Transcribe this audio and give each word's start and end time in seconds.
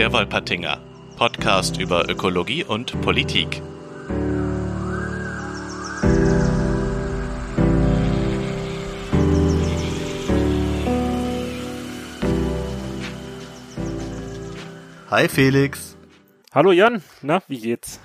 Der 0.00 0.14
Wolpertinger, 0.14 0.80
Podcast 1.18 1.78
über 1.78 2.08
Ökologie 2.08 2.64
und 2.64 2.98
Politik. 3.02 3.60
Hi 15.10 15.28
Felix. 15.28 15.98
Hallo 16.54 16.72
Jan, 16.72 17.02
na, 17.20 17.42
wie 17.48 17.60
geht's? 17.60 18.00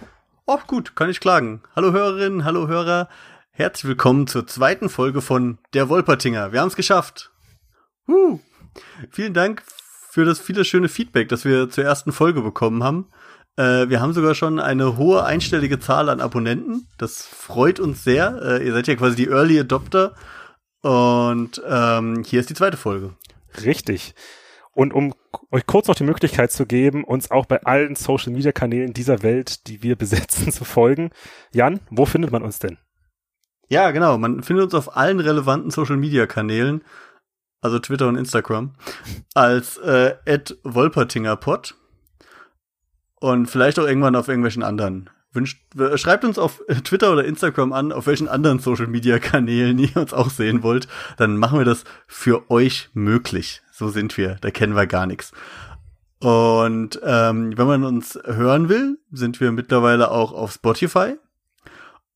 Oh, 0.45 0.59
gut, 0.67 0.97
kann 0.97 1.09
ich 1.09 1.21
klagen. 1.21 1.63
Hallo 1.77 1.93
Hörerinnen, 1.93 2.43
hallo 2.43 2.67
Hörer. 2.67 3.07
Herzlich 3.51 3.87
willkommen 3.87 4.27
zur 4.27 4.45
zweiten 4.47 4.89
Folge 4.89 5.21
von 5.21 5.59
Der 5.73 5.87
Wolpertinger. 5.87 6.51
Wir 6.51 6.59
haben 6.59 6.67
es 6.67 6.75
geschafft. 6.75 7.31
Huh. 8.05 8.41
Vielen 9.11 9.33
Dank 9.33 9.63
für 10.15 10.23
das 10.23 10.39
viele 10.39 10.63
schöne 10.63 10.87
Feedback, 10.87 11.27
das 11.27 11.43
wir 11.43 11.69
zur 11.69 11.83
ersten 11.83 12.13
Folge 12.13 12.41
bekommen 12.41 12.85
haben. 12.85 13.09
Äh, 13.57 13.89
wir 13.89 13.99
haben 13.99 14.13
sogar 14.13 14.33
schon 14.33 14.61
eine 14.61 14.95
hohe 14.95 15.25
einstellige 15.25 15.77
Zahl 15.77 16.07
an 16.07 16.21
Abonnenten. 16.21 16.87
Das 16.97 17.25
freut 17.25 17.81
uns 17.81 18.05
sehr. 18.05 18.41
Äh, 18.41 18.65
ihr 18.65 18.71
seid 18.71 18.87
ja 18.87 18.95
quasi 18.95 19.17
die 19.17 19.27
Early 19.27 19.59
Adopter. 19.59 20.15
Und 20.79 21.61
ähm, 21.67 22.23
hier 22.25 22.39
ist 22.39 22.49
die 22.49 22.53
zweite 22.53 22.77
Folge. 22.77 23.13
Richtig. 23.65 24.15
Und 24.71 24.93
um 24.93 25.13
euch 25.51 25.65
kurz 25.65 25.89
noch 25.89 25.95
die 25.95 26.05
Möglichkeit 26.05 26.49
zu 26.49 26.65
geben, 26.65 27.03
uns 27.03 27.29
auch 27.29 27.45
bei 27.45 27.61
allen 27.63 27.95
Social 27.95 28.31
Media 28.31 28.53
Kanälen 28.53 28.93
dieser 28.93 29.21
Welt, 29.21 29.67
die 29.67 29.83
wir 29.83 29.95
besetzen, 29.97 30.49
zu 30.49 30.63
folgen. 30.63 31.09
Jan, 31.51 31.81
wo 31.89 32.05
findet 32.05 32.31
man 32.31 32.41
uns 32.41 32.59
denn? 32.59 32.77
Ja, 33.67 33.91
genau. 33.91 34.17
Man 34.17 34.43
findet 34.43 34.63
uns 34.63 34.75
auf 34.75 34.95
allen 34.95 35.19
relevanten 35.19 35.71
Social 35.71 35.97
Media 35.97 36.25
Kanälen, 36.25 36.83
also 37.65 37.79
Twitter 37.79 38.07
und 38.07 38.15
Instagram, 38.15 38.75
als 39.33 39.77
äh, 39.77 40.15
@wolpertingerpod 40.63 41.75
und 43.15 43.47
vielleicht 43.47 43.79
auch 43.79 43.87
irgendwann 43.87 44.15
auf 44.15 44.27
irgendwelchen 44.27 44.63
anderen. 44.63 45.09
Wünscht, 45.33 45.59
schreibt 45.95 46.23
uns 46.23 46.39
auf 46.39 46.61
Twitter 46.85 47.11
oder 47.11 47.25
Instagram 47.25 47.73
an, 47.73 47.91
auf 47.91 48.07
welchen 48.07 48.29
anderen 48.29 48.59
Social 48.59 48.87
Media 48.87 49.19
Kanälen 49.19 49.79
ihr 49.79 49.97
uns 49.97 50.13
auch 50.13 50.29
sehen 50.29 50.63
wollt. 50.63 50.87
Dann 51.17 51.37
machen 51.37 51.57
wir 51.57 51.65
das 51.65 51.83
für 52.07 52.49
euch 52.49 52.89
möglich. 52.93 53.61
So 53.71 53.89
sind 53.89 54.15
wir. 54.17 54.37
Da 54.39 54.51
kennen 54.51 54.75
wir 54.75 54.87
gar 54.87 55.07
nichts. 55.07 55.33
Und 56.19 56.99
ähm, 57.03 57.57
wenn 57.57 57.67
man 57.67 57.83
uns 57.83 58.17
hören 58.23 58.69
will, 58.69 58.97
sind 59.11 59.41
wir 59.41 59.51
mittlerweile 59.51 60.11
auch 60.11 60.31
auf 60.31 60.53
Spotify. 60.53 61.17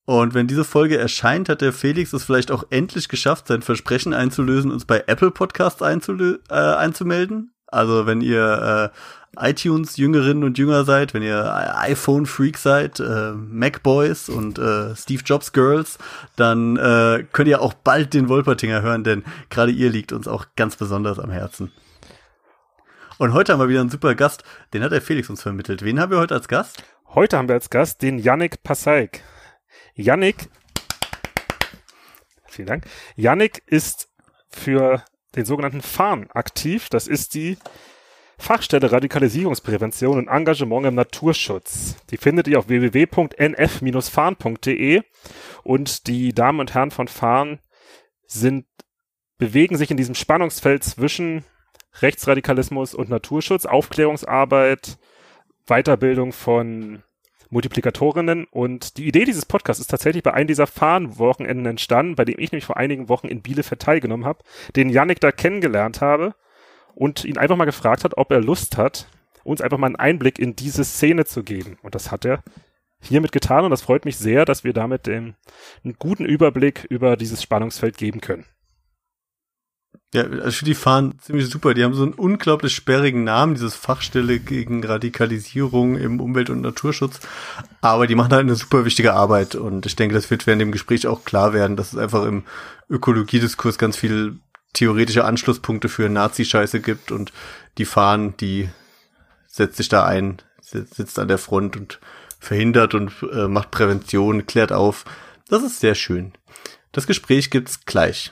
Und 0.10 0.34
wenn 0.34 0.48
diese 0.48 0.64
Folge 0.64 0.98
erscheint, 0.98 1.50
hat 1.50 1.62
der 1.62 1.72
Felix 1.72 2.14
es 2.14 2.24
vielleicht 2.24 2.50
auch 2.50 2.64
endlich 2.72 3.10
geschafft, 3.10 3.48
sein 3.48 3.62
Versprechen 3.62 4.16
einzulösen, 4.16 4.72
uns 4.72 4.86
bei 4.86 5.04
Apple 5.06 5.30
Podcasts 5.30 5.84
einzulö 5.84 6.40
äh, 6.50 6.56
einzumelden. 6.56 7.54
Also 7.68 8.08
wenn 8.08 8.22
ihr 8.22 8.92
äh, 9.38 9.52
iTunes-Jüngerinnen 9.52 10.44
und 10.44 10.58
Jünger 10.58 10.84
seid, 10.84 11.14
wenn 11.14 11.22
ihr 11.22 11.54
iPhone-Freak 11.78 12.58
seid, 12.58 13.00
äh, 13.00 13.34
Mac-Boys 13.34 14.30
und 14.30 14.58
äh, 14.58 14.96
Steve 14.96 15.22
Jobs-Girls, 15.24 16.00
dann 16.36 16.78
äh, 16.78 17.26
könnt 17.32 17.48
ihr 17.48 17.62
auch 17.62 17.76
bald 17.76 18.16
den 18.16 18.30
Wolpertinger 18.30 18.82
hören, 18.82 19.04
denn 19.04 19.24
gerade 19.52 19.72
ihr 19.72 19.92
liegt 19.92 20.12
uns 20.12 20.28
auch 20.28 20.48
ganz 20.56 20.76
besonders 20.76 21.20
am 21.20 21.30
Herzen. 21.30 21.72
Und 23.20 23.34
heute 23.34 23.54
haben 23.54 23.60
wir 23.60 23.70
wieder 23.70 23.82
einen 23.82 23.92
super 23.92 24.16
Gast, 24.16 24.44
den 24.74 24.82
hat 24.82 24.92
der 24.92 25.04
Felix 25.04 25.30
uns 25.30 25.44
vermittelt. 25.44 25.84
Wen 25.84 26.00
haben 26.00 26.12
wir 26.12 26.18
heute 26.18 26.34
als 26.34 26.48
Gast? 26.48 26.84
Heute 27.10 27.38
haben 27.38 27.48
wir 27.48 27.54
als 27.54 27.70
Gast 27.70 28.02
den 28.02 28.18
Yannick 28.18 28.64
Passaik. 28.64 29.22
Yannick, 29.96 30.50
vielen 32.48 32.68
Dank. 32.68 32.86
Yannick 33.16 33.64
ist 33.66 34.10
für 34.50 35.04
den 35.36 35.46
sogenannten 35.46 35.82
FARN 35.82 36.30
aktiv. 36.32 36.90
Das 36.90 37.08
ist 37.08 37.34
die 37.34 37.58
Fachstelle 38.38 38.92
Radikalisierungsprävention 38.92 40.18
und 40.18 40.28
Engagement 40.30 40.88
im 40.88 40.96
Naturschutz. 40.96 41.98
Die 42.10 42.18
findet 42.18 42.48
ihr 42.48 42.58
auf 42.58 42.70
www.nf-farn.de 42.70 45.02
und 45.64 46.08
die 46.08 46.34
Damen 46.34 46.62
und 46.62 46.74
Herren 46.74 46.92
von 46.92 47.10
FARN 47.10 47.60
sind, 48.26 48.66
bewegen 49.38 49.76
sich 49.78 49.92
in 49.92 49.98
diesem 49.98 50.16
Spannungsfeld 50.16 50.86
zwischen 50.86 51.44
Rechtsradikalismus 52.02 52.94
und 52.94 53.10
Naturschutz, 53.10 53.66
Aufklärungsarbeit, 53.66 54.98
Weiterbildung 55.68 56.32
von 56.32 57.04
Multiplikatorinnen 57.50 58.46
und 58.46 58.98
die 58.98 59.08
Idee 59.08 59.26
dieses 59.26 59.46
Podcasts 59.46 59.82
ist 59.82 59.90
tatsächlich 59.90 60.24
bei 60.24 60.34
einem 60.34 60.48
dieser 60.48 60.68
Fahnenwochenenden 60.68 61.66
entstanden, 61.66 62.16
bei 62.16 62.26
dem 62.26 62.38
ich 62.38 62.52
nämlich 62.52 62.66
vor 62.66 62.78
einigen 62.78 63.10
Wochen 63.10 63.28
in 63.28 63.42
Bielefeld 63.42 63.82
teilgenommen 63.82 64.26
habe, 64.26 64.44
den 64.76 64.90
Yannick 64.90 65.20
da 65.20 65.32
kennengelernt 65.32 66.02
habe 66.02 66.36
und 66.94 67.26
ihn 67.26 67.38
einfach 67.38 67.56
mal 67.56 67.66
gefragt 67.66 68.04
hat, 68.04 68.18
ob 68.18 68.32
er 68.32 68.42
Lust 68.42 68.78
hat, 68.78 69.08
uns 69.44 69.62
einfach 69.62 69.78
mal 69.78 69.88
einen 69.88 69.96
Einblick 69.96 70.38
in 70.38 70.56
diese 70.56 70.84
Szene 70.84 71.26
zu 71.26 71.44
geben. 71.44 71.78
Und 71.82 71.96
das 71.96 72.12
hat 72.12 72.26
er 72.26 72.44
hiermit 73.02 73.32
getan 73.32 73.64
und 73.64 73.72
das 73.72 73.82
freut 73.82 74.06
mich 74.06 74.18
sehr, 74.18 74.46
dass 74.46 74.64
wir 74.64 74.74
damit 74.74 75.08
den, 75.08 75.36
einen 75.84 75.96
guten 75.98 76.26
Überblick 76.26 76.86
über 76.90 77.18
dieses 77.18 77.42
Spannungsfeld 77.42 77.98
geben 77.98 78.22
können. 78.22 78.46
Ja, 80.12 80.24
also 80.24 80.66
die 80.66 80.74
fahren 80.74 81.20
ziemlich 81.20 81.50
super. 81.50 81.76
Die 81.76 81.84
haben 81.84 81.94
so 81.94 82.02
einen 82.02 82.14
unglaublich 82.14 82.74
sperrigen 82.74 83.24
Namen, 83.24 83.54
dieses 83.54 83.76
Fachstelle 83.76 84.40
gegen 84.40 84.84
Radikalisierung 84.84 85.98
im 85.98 86.20
Umwelt- 86.20 86.50
und 86.50 86.62
Naturschutz. 86.62 87.20
Aber 87.82 88.08
die 88.08 88.16
machen 88.16 88.32
halt 88.32 88.42
eine 88.42 88.56
super 88.56 88.86
wichtige 88.86 89.14
Arbeit. 89.14 89.54
Und 89.54 89.86
ich 89.86 89.96
denke, 89.96 90.16
das 90.16 90.32
wird 90.32 90.48
während 90.48 90.62
dem 90.62 90.72
Gespräch 90.72 91.06
auch 91.06 91.26
klar 91.26 91.54
werden, 91.54 91.78
dass 91.78 91.94
es 91.94 92.00
einfach 92.00 92.26
im 92.26 92.44
Ökologiediskurs 92.90 93.78
ganz 93.78 93.98
viel 93.98 94.40
theoretische 94.74 95.26
Anschlusspunkte 95.26 95.90
für 95.90 96.10
Nazi-Scheiße 96.10 96.80
gibt. 96.80 97.12
Und 97.12 97.32
die 97.78 97.86
fahren, 97.86 98.34
die 98.38 98.70
setzt 99.46 99.78
sich 99.78 99.90
da 99.90 100.06
ein, 100.06 100.42
sitzt 100.62 101.20
an 101.20 101.28
der 101.28 101.38
Front 101.38 101.78
und 101.78 102.00
verhindert 102.40 102.96
und 102.96 103.12
äh, 103.32 103.48
macht 103.48 103.70
Prävention, 103.70 104.48
klärt 104.48 104.72
auf. 104.72 105.06
Das 105.50 105.62
ist 105.62 105.82
sehr 105.82 105.94
schön. 105.94 106.34
Das 106.92 107.06
Gespräch 107.06 107.52
gibt's 107.52 107.86
gleich. 107.86 108.32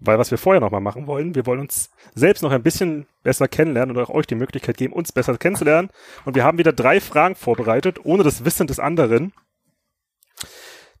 Weil 0.00 0.18
was 0.18 0.30
wir 0.30 0.38
vorher 0.38 0.60
nochmal 0.60 0.80
machen 0.80 1.06
wollen, 1.06 1.34
wir 1.34 1.46
wollen 1.46 1.60
uns 1.60 1.90
selbst 2.14 2.42
noch 2.42 2.52
ein 2.52 2.62
bisschen 2.62 3.06
besser 3.24 3.48
kennenlernen 3.48 3.96
und 3.96 4.02
auch 4.02 4.10
euch 4.10 4.26
die 4.26 4.36
Möglichkeit 4.36 4.76
geben, 4.76 4.92
uns 4.92 5.12
besser 5.12 5.36
kennenzulernen. 5.36 5.90
Und 6.24 6.36
wir 6.36 6.44
haben 6.44 6.58
wieder 6.58 6.72
drei 6.72 7.00
Fragen 7.00 7.34
vorbereitet, 7.34 8.04
ohne 8.04 8.22
das 8.22 8.44
Wissen 8.44 8.68
des 8.68 8.78
anderen, 8.78 9.32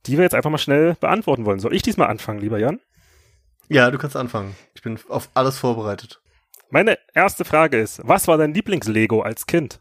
die 0.06 0.16
wir 0.16 0.24
jetzt 0.24 0.34
einfach 0.34 0.50
mal 0.50 0.58
schnell 0.58 0.94
beantworten 0.94 1.44
wollen. 1.44 1.60
Soll 1.60 1.74
ich 1.74 1.82
diesmal 1.82 2.08
anfangen, 2.08 2.40
lieber 2.40 2.58
Jan? 2.58 2.80
Ja, 3.68 3.90
du 3.90 3.98
kannst 3.98 4.16
anfangen. 4.16 4.56
Ich 4.74 4.82
bin 4.82 4.98
auf 5.08 5.28
alles 5.34 5.58
vorbereitet. 5.58 6.20
Meine 6.70 6.98
erste 7.14 7.44
Frage 7.44 7.78
ist, 7.78 8.00
was 8.04 8.28
war 8.28 8.36
dein 8.36 8.52
Lieblingslego 8.52 9.22
als 9.22 9.46
Kind? 9.46 9.80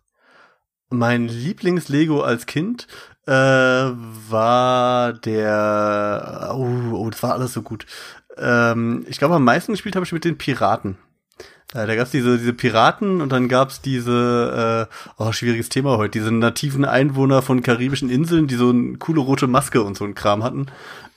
Mein 0.89 1.27
Lieblingslego 1.27 2.21
als 2.21 2.45
Kind 2.45 2.87
äh, 3.25 3.31
war 3.31 5.13
der, 5.13 6.53
oh, 6.55 6.93
oh, 6.93 7.09
das 7.09 7.23
war 7.23 7.33
alles 7.33 7.51
so 7.53 7.61
gut. 7.61 7.85
Ähm, 8.39 9.05
ich 9.07 9.17
glaube, 9.17 9.35
am 9.35 9.43
meisten 9.43 9.73
gespielt 9.73 9.95
habe 9.95 10.05
ich 10.05 10.11
mit 10.11 10.25
den 10.25 10.37
Piraten. 10.37 10.97
Äh, 11.73 11.85
da 11.85 11.95
gab's 11.95 12.11
diese, 12.11 12.37
diese 12.37 12.53
Piraten 12.53 13.21
und 13.21 13.31
dann 13.31 13.49
gab's 13.49 13.81
diese, 13.81 14.87
äh, 14.89 14.93
oh, 15.17 15.31
schwieriges 15.31 15.69
Thema 15.69 15.97
heute, 15.97 16.19
diese 16.19 16.31
nativen 16.31 16.85
Einwohner 16.85 17.41
von 17.41 17.61
karibischen 17.61 18.09
Inseln, 18.09 18.47
die 18.47 18.55
so 18.55 18.69
eine 18.69 18.97
coole 18.97 19.19
rote 19.19 19.47
Maske 19.47 19.81
und 19.81 19.97
so 19.97 20.05
ein 20.05 20.15
Kram 20.15 20.43
hatten. 20.43 20.67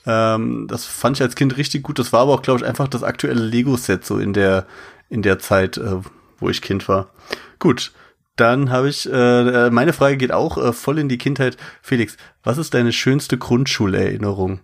Ähm, 0.07 0.67
das 0.69 0.87
fand 0.87 1.19
ich 1.19 1.23
als 1.23 1.37
Kind 1.37 1.57
richtig 1.57 1.83
gut. 1.83 1.99
Das 1.99 2.13
war 2.13 2.21
aber 2.21 2.35
auch, 2.35 2.43
glaube 2.43 2.61
ich, 2.61 2.67
einfach 2.67 2.89
das 2.89 3.03
aktuelle 3.03 3.43
Lego-Set 3.43 4.05
so 4.05 4.19
in 4.19 4.33
der, 4.33 4.67
in 5.09 5.23
der 5.23 5.39
Zeit, 5.39 5.77
äh, 5.77 5.99
wo 6.39 6.49
ich 6.49 6.63
Kind 6.63 6.89
war. 6.89 7.11
Gut, 7.59 7.93
dann 8.37 8.71
habe 8.71 8.89
ich, 8.89 9.09
äh, 9.11 9.71
meine 9.71 9.93
Frage 9.93 10.17
geht 10.17 10.33
auch 10.33 10.57
äh, 10.57 10.73
voll 10.73 10.99
in 10.99 11.09
die 11.09 11.19
Kindheit. 11.19 11.57
Felix, 11.83 12.17
was 12.43 12.59
ist 12.59 12.75
deine 12.75 12.93
schönste 12.93 13.39
Grundschulerinnerung? 13.39 14.61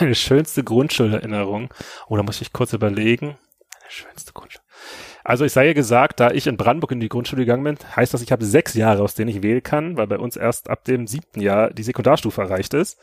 Meine 0.00 0.14
schönste 0.14 0.64
Grundschulerinnerung. 0.64 1.72
Oh, 2.08 2.16
da 2.16 2.22
muss 2.22 2.40
ich 2.40 2.52
kurz 2.52 2.72
überlegen. 2.72 3.26
Meine 3.26 3.90
schönste 3.90 4.32
Grundschule. 4.32 4.64
Also 5.24 5.44
ich 5.44 5.52
sei 5.52 5.66
ja 5.66 5.72
gesagt, 5.72 6.20
da 6.20 6.30
ich 6.30 6.46
in 6.46 6.56
Brandenburg 6.56 6.92
in 6.92 7.00
die 7.00 7.08
Grundschule 7.08 7.42
gegangen 7.42 7.64
bin, 7.64 7.78
heißt 7.96 8.14
das, 8.14 8.22
ich 8.22 8.30
habe 8.30 8.44
sechs 8.44 8.74
Jahre, 8.74 9.02
aus 9.02 9.14
denen 9.14 9.28
ich 9.28 9.42
wählen 9.42 9.62
kann, 9.62 9.96
weil 9.96 10.06
bei 10.06 10.18
uns 10.18 10.36
erst 10.36 10.70
ab 10.70 10.84
dem 10.84 11.06
siebten 11.06 11.40
Jahr 11.40 11.70
die 11.70 11.82
Sekundarstufe 11.82 12.40
erreicht 12.40 12.74
ist. 12.74 12.98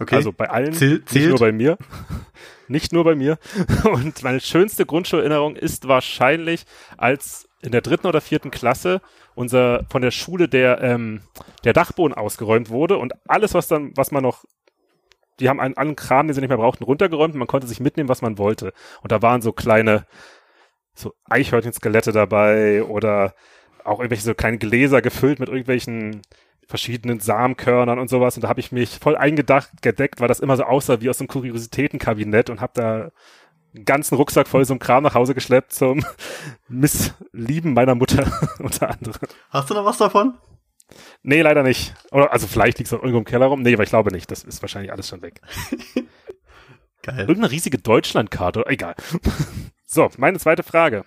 Okay. 0.00 0.14
Also 0.14 0.32
bei 0.32 0.48
allen, 0.48 0.72
Zähl 0.72 1.02
nicht 1.12 1.28
nur 1.28 1.38
bei 1.38 1.52
mir. 1.52 1.76
nicht 2.68 2.92
nur 2.92 3.04
bei 3.04 3.14
mir. 3.16 3.38
Und 3.84 4.22
meine 4.22 4.40
schönste 4.40 4.86
Grundschulerinnerung 4.86 5.56
ist 5.56 5.88
wahrscheinlich, 5.88 6.64
als 6.96 7.48
in 7.60 7.72
der 7.72 7.80
dritten 7.80 8.06
oder 8.06 8.20
vierten 8.20 8.50
Klasse 8.50 9.00
unser 9.34 9.84
von 9.90 10.02
der 10.02 10.10
Schule 10.10 10.48
der 10.48 10.80
ähm, 10.80 11.22
der 11.64 11.72
Dachboden 11.72 12.14
ausgeräumt 12.14 12.70
wurde 12.70 12.98
und 12.98 13.12
alles 13.26 13.54
was 13.54 13.68
dann 13.68 13.92
was 13.96 14.10
man 14.10 14.22
noch 14.22 14.44
die 15.40 15.48
haben 15.48 15.60
einen, 15.60 15.76
allen 15.76 15.96
Kram, 15.96 16.26
den 16.26 16.34
sie 16.34 16.40
nicht 16.40 16.48
mehr 16.48 16.58
brauchten, 16.58 16.84
runtergeräumt 16.84 17.34
und 17.34 17.38
man 17.38 17.48
konnte 17.48 17.66
sich 17.66 17.80
mitnehmen, 17.80 18.08
was 18.08 18.22
man 18.22 18.38
wollte. 18.38 18.72
Und 19.02 19.12
da 19.12 19.22
waren 19.22 19.42
so 19.42 19.52
kleine, 19.52 20.06
so 20.94 21.14
Eichhörnchen-Skelette 21.28 22.12
dabei 22.12 22.82
oder 22.84 23.34
auch 23.84 24.00
irgendwelche 24.00 24.24
so 24.24 24.34
kleine 24.34 24.58
Gläser 24.58 25.00
gefüllt 25.02 25.40
mit 25.40 25.48
irgendwelchen 25.48 26.22
verschiedenen 26.66 27.20
Samenkörnern 27.20 27.98
und 27.98 28.10
sowas. 28.10 28.36
Und 28.36 28.42
da 28.42 28.48
habe 28.48 28.60
ich 28.60 28.72
mich 28.72 28.98
voll 28.98 29.16
eingedacht, 29.16 29.70
gedeckt, 29.80 30.20
weil 30.20 30.28
das 30.28 30.40
immer 30.40 30.56
so 30.56 30.64
aussah 30.64 31.00
wie 31.00 31.08
aus 31.08 31.18
einem 31.18 31.28
Kuriositätenkabinett 31.28 32.50
und 32.50 32.60
habe 32.60 32.72
da 32.74 33.10
einen 33.74 33.84
ganzen 33.84 34.16
Rucksack 34.16 34.48
voll 34.48 34.64
so 34.64 34.74
einem 34.74 34.80
Kram 34.80 35.02
nach 35.02 35.14
Hause 35.14 35.34
geschleppt 35.34 35.72
zum 35.72 36.04
Misslieben 36.68 37.72
meiner 37.72 37.94
Mutter 37.94 38.30
unter 38.58 38.90
anderem. 38.90 39.28
Hast 39.50 39.70
du 39.70 39.74
noch 39.74 39.84
was 39.84 39.98
davon? 39.98 40.34
Nee, 41.28 41.42
leider 41.42 41.62
nicht. 41.62 41.92
Oder, 42.10 42.32
also 42.32 42.46
vielleicht 42.46 42.78
liegt 42.78 42.86
es 42.86 42.92
noch 42.92 43.00
irgendwo 43.00 43.18
im 43.18 43.26
Keller 43.26 43.46
rum. 43.46 43.60
Nee, 43.60 43.74
aber 43.74 43.82
ich 43.82 43.90
glaube 43.90 44.10
nicht. 44.10 44.30
Das 44.30 44.44
ist 44.44 44.62
wahrscheinlich 44.62 44.90
alles 44.90 45.08
schon 45.08 45.20
weg. 45.20 45.42
Geil. 47.02 47.20
Irgendeine 47.20 47.50
riesige 47.50 47.76
Deutschlandkarte. 47.76 48.64
Egal. 48.66 48.94
so, 49.84 50.08
meine 50.16 50.38
zweite 50.38 50.62
Frage. 50.62 51.04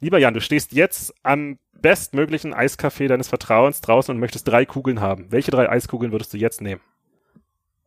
Lieber 0.00 0.16
Jan, 0.16 0.32
du 0.32 0.40
stehst 0.40 0.72
jetzt 0.72 1.12
am 1.22 1.58
bestmöglichen 1.72 2.54
Eiscafé 2.54 3.08
deines 3.08 3.28
Vertrauens 3.28 3.82
draußen 3.82 4.14
und 4.14 4.18
möchtest 4.18 4.48
drei 4.48 4.64
Kugeln 4.64 5.02
haben. 5.02 5.26
Welche 5.28 5.50
drei 5.50 5.68
Eiskugeln 5.68 6.12
würdest 6.12 6.32
du 6.32 6.38
jetzt 6.38 6.62
nehmen? 6.62 6.80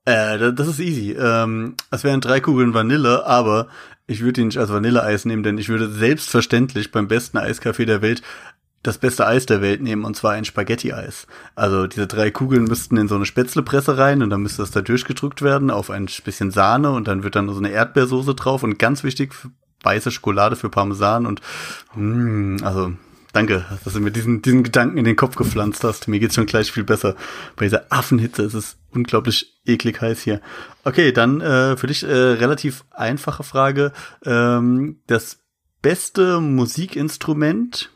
Äh, 0.05 0.53
das 0.53 0.67
ist 0.67 0.79
easy. 0.79 1.13
Ähm, 1.13 1.77
es 1.89 2.03
wären 2.03 2.21
drei 2.21 2.41
Kugeln 2.41 2.75
Vanille, 2.75 3.25
aber 3.25 3.69
ich 4.05 4.21
würde 4.21 4.41
ihn 4.41 4.47
nicht 4.47 4.59
als 4.59 4.71
Vanilleeis 4.71 5.25
nehmen, 5.25 5.41
denn 5.41 5.57
ich 5.57 5.69
würde 5.69 5.89
selbstverständlich 5.89 6.91
beim 6.91 7.07
besten 7.07 7.39
Eiscafé 7.39 7.85
der 7.85 8.03
Welt 8.03 8.21
das 8.83 8.97
beste 8.97 9.27
Eis 9.27 9.45
der 9.45 9.61
Welt 9.61 9.81
nehmen, 9.81 10.05
und 10.05 10.15
zwar 10.15 10.31
ein 10.33 10.45
Spaghetti-Eis. 10.45 11.27
Also 11.55 11.87
diese 11.87 12.07
drei 12.07 12.31
Kugeln 12.31 12.63
müssten 12.63 12.97
in 12.97 13.07
so 13.07 13.15
eine 13.15 13.25
Spätzlepresse 13.25 13.97
rein 13.97 14.23
und 14.23 14.29
dann 14.29 14.41
müsste 14.41 14.63
das 14.63 14.71
da 14.71 14.81
durchgedrückt 14.81 15.41
werden 15.41 15.69
auf 15.69 15.89
ein 15.91 16.07
bisschen 16.23 16.51
Sahne 16.51 16.91
und 16.91 17.07
dann 17.07 17.23
wird 17.23 17.35
dann 17.35 17.49
so 17.49 17.57
eine 17.57 17.71
Erdbeersoße 17.71 18.33
drauf 18.33 18.63
und 18.63 18.79
ganz 18.79 19.03
wichtig, 19.03 19.33
weiße 19.83 20.11
Schokolade 20.11 20.55
für 20.55 20.69
Parmesan 20.69 21.25
und 21.25 21.41
mh, 21.95 22.65
also 22.65 22.93
danke, 23.33 23.65
dass 23.83 23.93
du 23.93 23.99
mir 23.99 24.11
diesen, 24.11 24.41
diesen 24.41 24.63
Gedanken 24.63 24.97
in 24.97 25.05
den 25.05 25.15
Kopf 25.15 25.35
gepflanzt 25.35 25.83
hast. 25.83 26.07
Mir 26.07 26.19
geht's 26.19 26.35
schon 26.35 26.45
gleich 26.45 26.71
viel 26.71 26.83
besser. 26.83 27.15
Bei 27.55 27.65
dieser 27.65 27.85
Affenhitze 27.89 28.43
ist 28.43 28.53
es 28.53 28.77
unglaublich 28.91 29.61
eklig 29.65 30.01
heiß 30.01 30.21
hier. 30.21 30.41
Okay, 30.83 31.11
dann 31.11 31.39
äh, 31.41 31.77
für 31.77 31.87
dich 31.87 32.03
äh, 32.03 32.07
relativ 32.07 32.83
einfache 32.91 33.43
Frage. 33.43 33.93
Ähm, 34.25 35.01
das 35.07 35.39
beste 35.81 36.39
Musikinstrument 36.41 37.89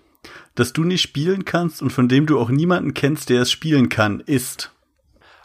das 0.55 0.73
du 0.73 0.83
nicht 0.83 1.01
spielen 1.01 1.45
kannst 1.45 1.81
und 1.81 1.91
von 1.91 2.07
dem 2.07 2.25
du 2.25 2.39
auch 2.39 2.49
niemanden 2.49 2.93
kennst, 2.93 3.29
der 3.29 3.41
es 3.41 3.51
spielen 3.51 3.89
kann, 3.89 4.21
ist? 4.21 4.71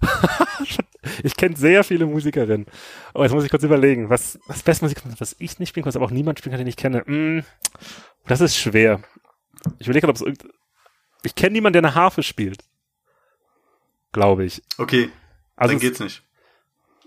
ich 1.23 1.37
kenne 1.37 1.57
sehr 1.57 1.85
viele 1.85 2.07
Musikerinnen. 2.07 2.67
Oh, 3.15 3.23
jetzt 3.23 3.33
muss 3.33 3.45
ich 3.45 3.51
kurz 3.51 3.65
überlegen, 3.65 4.09
was 4.09 4.39
das 4.49 4.63
beste 4.63 4.85
Musik, 4.85 5.03
was 5.19 5.37
ich 5.39 5.59
nicht 5.59 5.71
spielen 5.71 5.85
kann, 5.85 5.95
aber 5.95 6.07
auch 6.07 6.11
niemand 6.11 6.39
spielen 6.39 6.53
kann, 6.53 6.61
den 6.61 6.69
ich 6.69 6.77
kenne. 6.77 7.03
Mm, 7.07 7.45
das 8.27 8.41
ist 8.41 8.57
schwer. 8.57 9.03
Ich 9.79 9.87
überlege 9.87 10.07
gerade, 10.07 10.11
ob 10.11 10.17
es 10.17 10.23
irgend... 10.23 10.45
Ich 11.23 11.35
kenne 11.35 11.53
niemanden, 11.53 11.83
der 11.83 11.91
eine 11.91 11.95
Harfe 11.95 12.23
spielt. 12.23 12.65
Glaube 14.13 14.45
ich. 14.45 14.63
Okay. 14.79 15.11
Also 15.57 15.75
dann 15.75 15.81
geht's 15.81 16.01
nicht. 16.01 16.23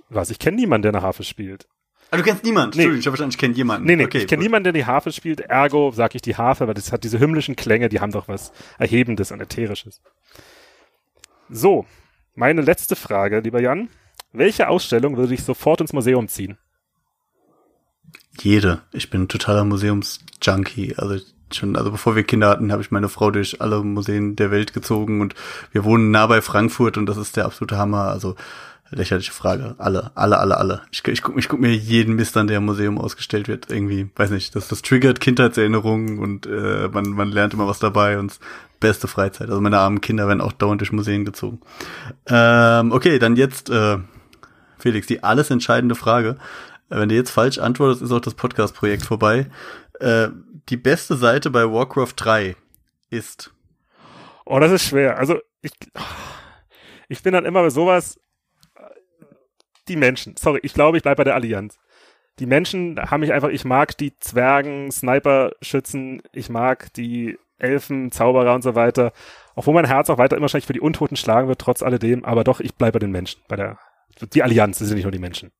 Was? 0.09 0.29
Ich 0.29 0.37
kenne 0.37 0.57
niemanden, 0.57 0.83
der 0.83 0.93
eine 0.93 1.01
Harfe 1.01 1.23
spielt. 1.23 1.67
Ah, 2.13 2.17
du 2.17 2.21
kennst 2.21 2.43
niemanden? 2.43 2.77
Nee. 2.77 2.83
Entschuldigung, 2.83 2.99
ich 2.99 3.07
habe 3.07 3.13
verstanden, 3.13 3.31
ich 3.31 3.37
kenne 3.39 3.55
jemanden. 3.55 3.87
Nee, 3.87 3.95
nee, 3.95 4.05
okay, 4.05 4.19
ich 4.19 4.27
kenne 4.27 4.43
niemanden, 4.43 4.65
der 4.65 4.73
die 4.73 4.85
Harfe 4.85 5.11
spielt. 5.11 5.39
Ergo 5.39 5.89
sage 5.89 6.17
ich 6.17 6.21
die 6.21 6.35
Harfe, 6.35 6.67
weil 6.67 6.75
das 6.75 6.91
hat 6.91 7.03
diese 7.03 7.17
himmlischen 7.17 7.55
Klänge, 7.55 7.89
die 7.89 8.01
haben 8.01 8.11
doch 8.11 8.27
was 8.27 8.51
Erhebendes 8.77 9.31
und 9.31 9.41
Ätherisches. 9.41 9.99
So, 11.49 11.87
meine 12.35 12.61
letzte 12.61 12.95
Frage, 12.95 13.39
lieber 13.39 13.59
Jan. 13.59 13.89
Welche 14.31 14.67
Ausstellung 14.67 15.17
würde 15.17 15.29
dich 15.29 15.43
sofort 15.43 15.81
ins 15.81 15.91
Museum 15.91 16.27
ziehen? 16.27 16.59
Jede. 18.39 18.83
Ich 18.91 19.09
bin 19.09 19.23
ein 19.23 19.27
totaler 19.27 19.63
Museumsjunkie. 19.63 20.93
Also 20.97 21.17
schon, 21.51 21.75
also 21.75 21.89
bevor 21.89 22.15
wir 22.15 22.23
Kinder 22.23 22.49
hatten, 22.49 22.71
habe 22.71 22.83
ich 22.83 22.91
meine 22.91 23.09
Frau 23.09 23.31
durch 23.31 23.59
alle 23.59 23.83
Museen 23.83 24.35
der 24.35 24.51
Welt 24.51 24.73
gezogen 24.73 25.19
und 25.19 25.33
wir 25.71 25.83
wohnen 25.83 26.11
nah 26.11 26.27
bei 26.27 26.41
Frankfurt 26.41 26.95
und 26.95 27.07
das 27.07 27.17
ist 27.17 27.37
der 27.37 27.45
absolute 27.45 27.77
Hammer. 27.77 28.09
Also 28.09 28.35
lächerliche 28.95 29.31
Frage. 29.31 29.75
Alle, 29.77 30.11
alle, 30.15 30.39
alle, 30.39 30.57
alle. 30.57 30.81
Ich, 30.91 31.05
ich 31.07 31.21
gucke 31.21 31.39
ich 31.39 31.49
guck 31.49 31.59
mir 31.59 31.73
jeden 31.73 32.15
Mist 32.15 32.35
an, 32.37 32.47
der 32.47 32.57
im 32.57 32.65
Museum 32.65 32.97
ausgestellt 32.97 33.47
wird. 33.47 33.71
Irgendwie, 33.71 34.09
weiß 34.15 34.31
nicht, 34.31 34.55
das, 34.55 34.67
das 34.67 34.81
triggert 34.81 35.19
Kindheitserinnerungen 35.19 36.19
und 36.19 36.45
äh, 36.45 36.89
man, 36.91 37.09
man 37.09 37.31
lernt 37.31 37.53
immer 37.53 37.67
was 37.67 37.79
dabei 37.79 38.19
und 38.19 38.39
beste 38.79 39.07
Freizeit. 39.07 39.49
Also 39.49 39.61
meine 39.61 39.79
armen 39.79 40.01
Kinder 40.01 40.27
werden 40.27 40.41
auch 40.41 40.51
dauernd 40.51 40.81
durch 40.81 40.91
Museen 40.91 41.25
gezogen. 41.25 41.61
Ähm, 42.27 42.91
okay, 42.91 43.19
dann 43.19 43.35
jetzt, 43.35 43.69
äh, 43.69 43.97
Felix, 44.77 45.07
die 45.07 45.23
alles 45.23 45.49
entscheidende 45.49 45.95
Frage. 45.95 46.37
Wenn 46.89 47.09
du 47.09 47.15
jetzt 47.15 47.31
falsch 47.31 47.57
antwortest, 47.57 48.01
ist 48.01 48.11
auch 48.11 48.19
das 48.19 48.35
Podcast-Projekt 48.35 49.03
vorbei. 49.03 49.47
Äh, 49.99 50.29
die 50.69 50.77
beste 50.77 51.15
Seite 51.15 51.49
bei 51.49 51.69
Warcraft 51.69 52.13
3 52.15 52.55
ist. 53.09 53.51
Oh, 54.45 54.59
das 54.59 54.71
ist 54.71 54.83
schwer. 54.83 55.17
Also 55.17 55.39
ich, 55.61 55.71
ich 57.07 57.23
bin 57.23 57.33
dann 57.33 57.45
immer 57.45 57.61
bei 57.61 57.69
sowas, 57.69 58.19
die 59.87 59.95
Menschen. 59.95 60.35
Sorry, 60.37 60.59
ich 60.63 60.73
glaube, 60.73 60.97
ich 60.97 61.03
bleibe 61.03 61.17
bei 61.17 61.23
der 61.23 61.35
Allianz. 61.35 61.77
Die 62.39 62.45
Menschen 62.45 62.99
haben 62.99 63.19
mich 63.21 63.31
einfach, 63.31 63.49
ich 63.49 63.63
mag 63.63 63.97
die 63.97 64.17
Zwergen, 64.19 64.91
Sniper-Schützen, 64.91 66.23
ich 66.31 66.49
mag 66.49 66.91
die 66.93 67.37
Elfen, 67.57 68.11
Zauberer 68.11 68.55
und 68.55 68.63
so 68.63 68.75
weiter. 68.75 69.13
Obwohl 69.55 69.75
mein 69.75 69.85
Herz 69.85 70.09
auch 70.09 70.17
weiter 70.17 70.35
immer 70.35 70.43
wahrscheinlich 70.43 70.65
für 70.65 70.73
die 70.73 70.81
Untoten 70.81 71.15
schlagen 71.15 71.47
wird, 71.47 71.59
trotz 71.59 71.83
alledem. 71.83 72.25
Aber 72.25 72.43
doch, 72.43 72.59
ich 72.59 72.75
bleibe 72.75 72.93
bei 72.93 72.99
den 72.99 73.11
Menschen. 73.11 73.41
Bei 73.47 73.55
der, 73.55 73.77
die 74.33 74.43
Allianz, 74.43 74.79
das 74.79 74.87
sind 74.87 74.95
nicht 74.95 75.05
nur 75.05 75.11
die 75.11 75.19
Menschen. 75.19 75.51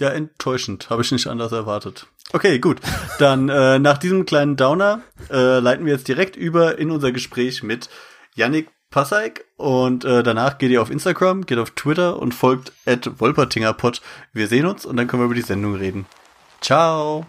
Ja, 0.00 0.10
enttäuschend. 0.10 0.90
Habe 0.90 1.02
ich 1.02 1.12
nicht 1.12 1.26
anders 1.26 1.52
erwartet. 1.52 2.06
Okay, 2.32 2.58
gut. 2.58 2.80
Dann 3.18 3.48
äh, 3.48 3.78
nach 3.78 3.98
diesem 3.98 4.26
kleinen 4.26 4.56
Downer 4.56 5.02
äh, 5.30 5.58
leiten 5.58 5.86
wir 5.86 5.92
jetzt 5.94 6.08
direkt 6.08 6.36
über 6.36 6.78
in 6.78 6.90
unser 6.90 7.12
Gespräch 7.12 7.62
mit 7.62 7.88
Yannick 8.34 8.68
Passaik 8.90 9.44
und 9.56 10.04
äh, 10.04 10.22
danach 10.22 10.58
geht 10.58 10.70
ihr 10.70 10.80
auf 10.80 10.90
Instagram, 10.90 11.46
geht 11.46 11.58
auf 11.58 11.72
Twitter 11.72 12.18
und 12.18 12.34
folgt 12.34 12.72
at 12.86 13.20
Wolpertingerpod. 13.20 14.00
Wir 14.32 14.48
sehen 14.48 14.66
uns 14.66 14.86
und 14.86 14.96
dann 14.96 15.06
können 15.06 15.22
wir 15.22 15.26
über 15.26 15.34
die 15.34 15.42
Sendung 15.42 15.74
reden. 15.74 16.06
Ciao! 16.60 17.26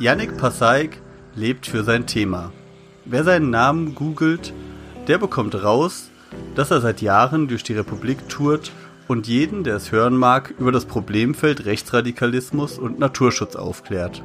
Yannick 0.00 0.38
Passaik 0.38 1.02
lebt 1.34 1.66
für 1.66 1.84
sein 1.84 2.06
Thema. 2.06 2.52
Wer 3.04 3.22
seinen 3.22 3.50
Namen 3.50 3.94
googelt, 3.94 4.54
der 5.08 5.18
bekommt 5.18 5.62
raus, 5.62 6.10
dass 6.54 6.70
er 6.70 6.80
seit 6.80 7.02
Jahren 7.02 7.48
durch 7.48 7.64
die 7.64 7.74
Republik 7.74 8.28
tourt 8.28 8.72
und 9.10 9.26
jeden, 9.26 9.64
der 9.64 9.74
es 9.74 9.90
hören 9.90 10.16
mag, 10.16 10.54
über 10.60 10.70
das 10.70 10.84
Problemfeld 10.84 11.64
Rechtsradikalismus 11.64 12.78
und 12.78 13.00
Naturschutz 13.00 13.56
aufklärt. 13.56 14.22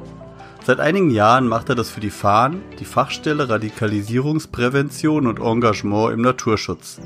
Seit 0.64 0.78
einigen 0.78 1.10
Jahren 1.10 1.48
macht 1.48 1.68
er 1.68 1.74
das 1.74 1.90
für 1.90 1.98
die 1.98 2.10
FAHN, 2.10 2.62
die 2.78 2.84
Fachstelle 2.84 3.48
Radikalisierungsprävention 3.48 5.26
und 5.26 5.40
Engagement 5.40 6.12
im 6.12 6.20
Naturschutz. 6.20 7.00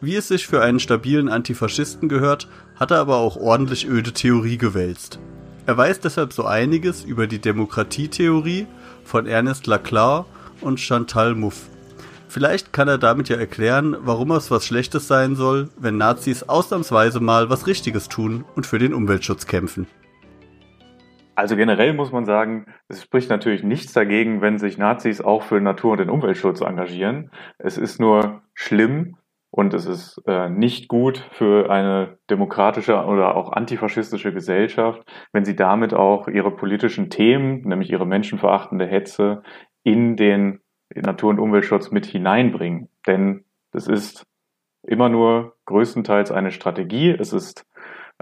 Wie 0.00 0.16
es 0.16 0.26
sich 0.26 0.48
für 0.48 0.60
einen 0.60 0.80
stabilen 0.80 1.28
Antifaschisten 1.28 2.08
gehört, 2.08 2.48
hat 2.74 2.90
er 2.90 2.98
aber 2.98 3.18
auch 3.18 3.36
ordentlich 3.36 3.88
öde 3.88 4.12
Theorie 4.12 4.58
gewälzt. 4.58 5.20
Er 5.66 5.76
weiß 5.76 6.00
deshalb 6.00 6.32
so 6.32 6.46
einiges 6.46 7.04
über 7.04 7.28
die 7.28 7.38
Demokratietheorie 7.38 8.66
von 9.04 9.26
Ernest 9.26 9.68
Laclau 9.68 10.26
und 10.60 10.80
Chantal 10.80 11.36
Mouffe. 11.36 11.71
Vielleicht 12.32 12.72
kann 12.72 12.88
er 12.88 12.96
damit 12.96 13.28
ja 13.28 13.36
erklären, 13.36 13.94
warum 14.00 14.30
es 14.30 14.50
was 14.50 14.64
Schlechtes 14.64 15.06
sein 15.06 15.34
soll, 15.34 15.68
wenn 15.78 15.98
Nazis 15.98 16.42
ausnahmsweise 16.42 17.20
mal 17.20 17.50
was 17.50 17.66
Richtiges 17.66 18.08
tun 18.08 18.46
und 18.56 18.64
für 18.64 18.78
den 18.78 18.94
Umweltschutz 18.94 19.46
kämpfen. 19.46 19.86
Also 21.34 21.56
generell 21.56 21.92
muss 21.92 22.10
man 22.10 22.24
sagen, 22.24 22.64
es 22.88 23.02
spricht 23.02 23.28
natürlich 23.28 23.62
nichts 23.62 23.92
dagegen, 23.92 24.40
wenn 24.40 24.56
sich 24.56 24.78
Nazis 24.78 25.20
auch 25.20 25.42
für 25.42 25.60
Natur- 25.60 25.92
und 25.92 25.98
den 25.98 26.08
Umweltschutz 26.08 26.62
engagieren. 26.62 27.30
Es 27.58 27.76
ist 27.76 28.00
nur 28.00 28.40
schlimm 28.54 29.18
und 29.50 29.74
es 29.74 29.84
ist 29.84 30.18
äh, 30.26 30.48
nicht 30.48 30.88
gut 30.88 31.18
für 31.32 31.70
eine 31.70 32.16
demokratische 32.30 32.94
oder 32.94 33.36
auch 33.36 33.52
antifaschistische 33.52 34.32
Gesellschaft, 34.32 35.02
wenn 35.34 35.44
sie 35.44 35.54
damit 35.54 35.92
auch 35.92 36.28
ihre 36.28 36.56
politischen 36.56 37.10
Themen, 37.10 37.60
nämlich 37.60 37.90
ihre 37.90 38.06
menschenverachtende 38.06 38.86
Hetze, 38.86 39.42
in 39.84 40.16
den 40.16 40.62
Natur- 41.00 41.30
und 41.30 41.38
Umweltschutz 41.38 41.90
mit 41.90 42.06
hineinbringen. 42.06 42.88
Denn 43.06 43.44
es 43.72 43.86
ist 43.86 44.26
immer 44.82 45.08
nur 45.08 45.56
größtenteils 45.66 46.30
eine 46.32 46.50
Strategie. 46.50 47.10
Es 47.10 47.32
ist 47.32 47.66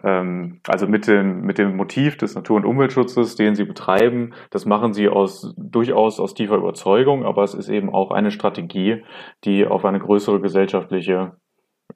ähm, 0.03 0.61
also 0.67 0.87
mit 0.87 1.07
dem, 1.07 1.43
mit 1.43 1.59
dem 1.59 1.77
Motiv 1.77 2.17
des 2.17 2.35
Natur- 2.35 2.57
und 2.57 2.65
Umweltschutzes, 2.65 3.35
den 3.35 3.55
sie 3.55 3.65
betreiben, 3.65 4.35
das 4.50 4.65
machen 4.67 4.93
sie 4.93 5.09
aus 5.09 5.55
durchaus 5.57 6.21
aus 6.21 6.35
tiefer 6.35 6.57
Überzeugung, 6.57 7.25
aber 7.25 7.43
es 7.43 7.55
ist 7.55 7.69
eben 7.69 7.93
auch 7.93 8.11
eine 8.11 8.31
Strategie, 8.31 9.05
die 9.45 9.67
auf 9.67 9.85
eine 9.85 9.99
größere 9.99 10.41
gesellschaftliche 10.41 11.37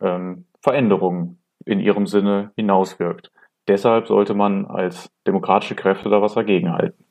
ähm, 0.01 0.47
Veränderung 0.61 1.39
in 1.65 1.81
ihrem 1.81 2.07
Sinne 2.07 2.53
hinauswirkt. 2.57 3.31
Deshalb 3.69 4.09
sollte 4.09 4.35
man 4.35 4.67
als 4.67 5.11
demokratische 5.27 5.75
Kräfte 5.75 6.11
da 6.11 6.21
was 6.21 6.35
dagegen 6.35 6.73
halten. 6.73 7.04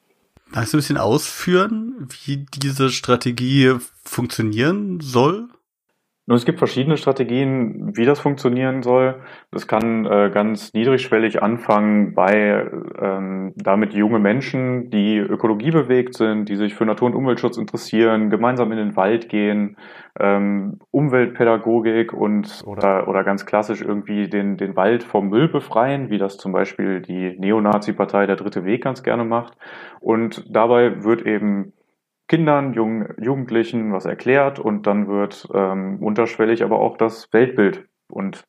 Magst 0.53 0.71
du 0.71 0.77
ein 0.77 0.79
bisschen 0.79 0.97
ausführen, 0.97 2.07
wie 2.25 2.45
diese 2.53 2.91
Strategie 2.91 3.75
funktionieren 4.03 4.99
soll? 4.99 5.49
Nun, 6.25 6.37
es 6.37 6.45
gibt 6.45 6.57
verschiedene 6.57 6.95
Strategien, 6.95 7.97
wie 7.97 8.05
das 8.05 8.21
funktionieren 8.21 8.81
soll. 8.81 9.15
Das 9.51 9.67
kann 9.67 10.05
äh, 10.05 10.31
ganz 10.33 10.73
niedrigschwellig 10.73 11.43
anfangen 11.43 12.13
bei 12.13 12.65
ähm, 12.97 13.51
damit 13.57 13.93
junge 13.93 14.19
Menschen, 14.19 14.89
die 14.89 15.17
Ökologie 15.17 15.71
bewegt 15.71 16.15
sind, 16.15 16.47
die 16.47 16.55
sich 16.55 16.75
für 16.75 16.85
Natur- 16.85 17.07
und 17.07 17.15
Umweltschutz 17.15 17.57
interessieren, 17.57 18.29
gemeinsam 18.29 18.71
in 18.71 18.77
den 18.77 18.95
Wald 18.95 19.27
gehen, 19.27 19.75
ähm, 20.17 20.79
Umweltpädagogik 20.91 22.13
und 22.13 22.63
oder 22.65 23.09
oder 23.09 23.25
ganz 23.25 23.45
klassisch 23.45 23.81
irgendwie 23.81 24.29
den 24.29 24.55
den 24.55 24.77
Wald 24.77 25.03
vom 25.03 25.27
Müll 25.27 25.49
befreien, 25.49 26.09
wie 26.09 26.19
das 26.19 26.37
zum 26.37 26.53
Beispiel 26.53 27.01
die 27.01 27.35
Neonazi-Partei 27.37 28.27
Der 28.27 28.37
Dritte 28.37 28.63
Weg 28.63 28.81
ganz 28.81 29.03
gerne 29.03 29.25
macht. 29.25 29.57
Und 29.99 30.45
dabei 30.49 31.03
wird 31.03 31.23
eben 31.25 31.73
Kindern, 32.27 32.73
jungen 32.73 33.13
Jugendlichen 33.19 33.91
was 33.91 34.05
erklärt 34.05 34.59
und 34.59 34.87
dann 34.87 35.07
wird 35.07 35.47
ähm, 35.53 36.01
unterschwellig 36.01 36.63
aber 36.63 36.79
auch 36.79 36.97
das 36.97 37.31
Weltbild 37.33 37.87
und 38.09 38.45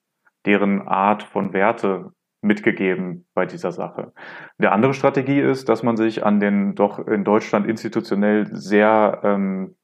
deren 0.47 0.87
Art 0.87 1.23
von 1.23 1.53
Werte 1.53 2.13
mitgegeben 2.41 3.27
bei 3.35 3.47
dieser 3.47 3.73
Sache. 3.73 4.13
Die 4.59 4.67
andere 4.67 4.95
Strategie 4.95 5.41
ist, 5.41 5.69
dass 5.69 5.83
man 5.83 5.97
sich 5.97 6.25
an 6.25 6.41
den 6.41 6.75
doch 6.75 7.05
in 7.07 7.25
Deutschland 7.25 7.67
institutionell 7.67 8.47
sehr 8.53 9.21
ähm, 9.25 9.77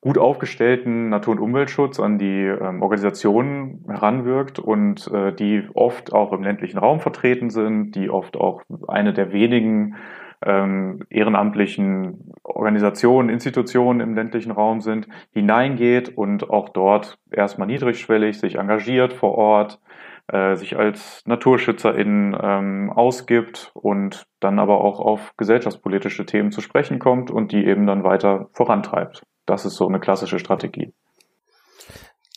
gut 0.00 0.18
aufgestellten 0.18 1.08
Natur- 1.08 1.32
und 1.32 1.40
Umweltschutz 1.40 1.98
an 1.98 2.18
die 2.18 2.44
ähm, 2.44 2.82
Organisationen 2.82 3.86
heranwirkt 3.88 4.58
und 4.58 5.10
äh, 5.10 5.32
die 5.32 5.66
oft 5.72 6.12
auch 6.12 6.32
im 6.32 6.42
ländlichen 6.42 6.76
Raum 6.76 7.00
vertreten 7.00 7.48
sind, 7.48 7.92
die 7.92 8.10
oft 8.10 8.36
auch 8.36 8.62
eine 8.86 9.14
der 9.14 9.32
wenigen 9.32 9.96
ähm, 10.44 11.00
ehrenamtlichen 11.10 12.32
Organisationen, 12.42 13.28
Institutionen 13.28 14.00
im 14.00 14.14
ländlichen 14.14 14.52
Raum 14.52 14.80
sind, 14.80 15.08
hineingeht 15.32 16.16
und 16.16 16.50
auch 16.50 16.68
dort 16.68 17.18
erstmal 17.30 17.66
niedrigschwellig 17.66 18.38
sich 18.38 18.56
engagiert 18.56 19.12
vor 19.12 19.36
Ort, 19.36 19.80
äh, 20.28 20.56
sich 20.56 20.76
als 20.76 21.22
NaturschützerInnen 21.26 22.36
ähm, 22.40 22.92
ausgibt 22.94 23.70
und 23.74 24.26
dann 24.40 24.58
aber 24.58 24.80
auch 24.80 25.00
auf 25.00 25.36
gesellschaftspolitische 25.36 26.26
Themen 26.26 26.50
zu 26.50 26.60
sprechen 26.60 26.98
kommt 26.98 27.30
und 27.30 27.52
die 27.52 27.64
eben 27.66 27.86
dann 27.86 28.04
weiter 28.04 28.48
vorantreibt. 28.52 29.22
Das 29.46 29.64
ist 29.64 29.76
so 29.76 29.86
eine 29.86 30.00
klassische 30.00 30.38
Strategie. 30.38 30.92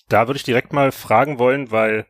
Da 0.09 0.27
würde 0.27 0.37
ich 0.37 0.43
direkt 0.43 0.73
mal 0.73 0.91
fragen 0.91 1.39
wollen, 1.39 1.71
weil 1.71 2.05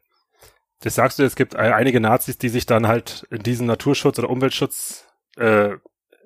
das 0.82 0.96
sagst 0.96 1.18
du, 1.18 1.24
es 1.24 1.36
gibt 1.36 1.56
einige 1.56 2.00
Nazis, 2.00 2.38
die 2.38 2.50
sich 2.50 2.68
dann 2.68 2.88
halt 2.88 3.26
in 3.32 3.42
diesem 3.42 3.66
Naturschutz 3.66 4.20
oder 4.20 4.30
Umweltschutz 4.30 5.07
äh, 5.38 5.78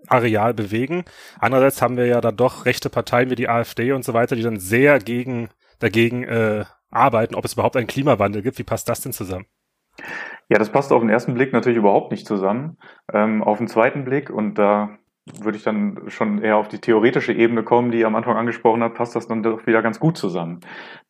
Areal 0.07 0.53
bewegen. 0.53 1.05
Andererseits 1.39 1.81
haben 1.81 1.97
wir 1.97 2.05
ja 2.05 2.21
dann 2.21 2.35
doch 2.35 2.65
rechte 2.65 2.89
Parteien 2.89 3.29
wie 3.29 3.35
die 3.35 3.49
AfD 3.49 3.91
und 3.93 4.03
so 4.03 4.13
weiter, 4.13 4.35
die 4.35 4.41
dann 4.41 4.59
sehr 4.59 4.99
gegen, 4.99 5.49
dagegen 5.79 6.23
äh, 6.23 6.65
arbeiten, 6.89 7.35
ob 7.35 7.45
es 7.45 7.53
überhaupt 7.53 7.77
einen 7.77 7.87
Klimawandel 7.87 8.41
gibt. 8.41 8.59
Wie 8.59 8.63
passt 8.63 8.89
das 8.89 9.01
denn 9.01 9.13
zusammen? 9.13 9.45
Ja, 10.49 10.57
das 10.57 10.71
passt 10.71 10.91
auf 10.91 11.01
den 11.01 11.09
ersten 11.09 11.33
Blick 11.33 11.53
natürlich 11.53 11.77
überhaupt 11.77 12.11
nicht 12.11 12.27
zusammen. 12.27 12.77
Ähm, 13.13 13.41
auf 13.43 13.57
den 13.57 13.67
zweiten 13.67 14.03
Blick, 14.03 14.29
und 14.29 14.55
da 14.55 14.97
würde 15.39 15.57
ich 15.57 15.63
dann 15.63 15.99
schon 16.07 16.41
eher 16.41 16.57
auf 16.57 16.67
die 16.67 16.79
theoretische 16.79 17.31
Ebene 17.31 17.61
kommen, 17.61 17.91
die 17.91 17.99
ich 17.99 18.05
am 18.05 18.15
Anfang 18.15 18.37
angesprochen 18.37 18.81
hat, 18.81 18.95
passt 18.95 19.15
das 19.15 19.27
dann 19.27 19.43
doch 19.43 19.67
wieder 19.67 19.83
ganz 19.83 19.99
gut 19.99 20.17
zusammen. 20.17 20.61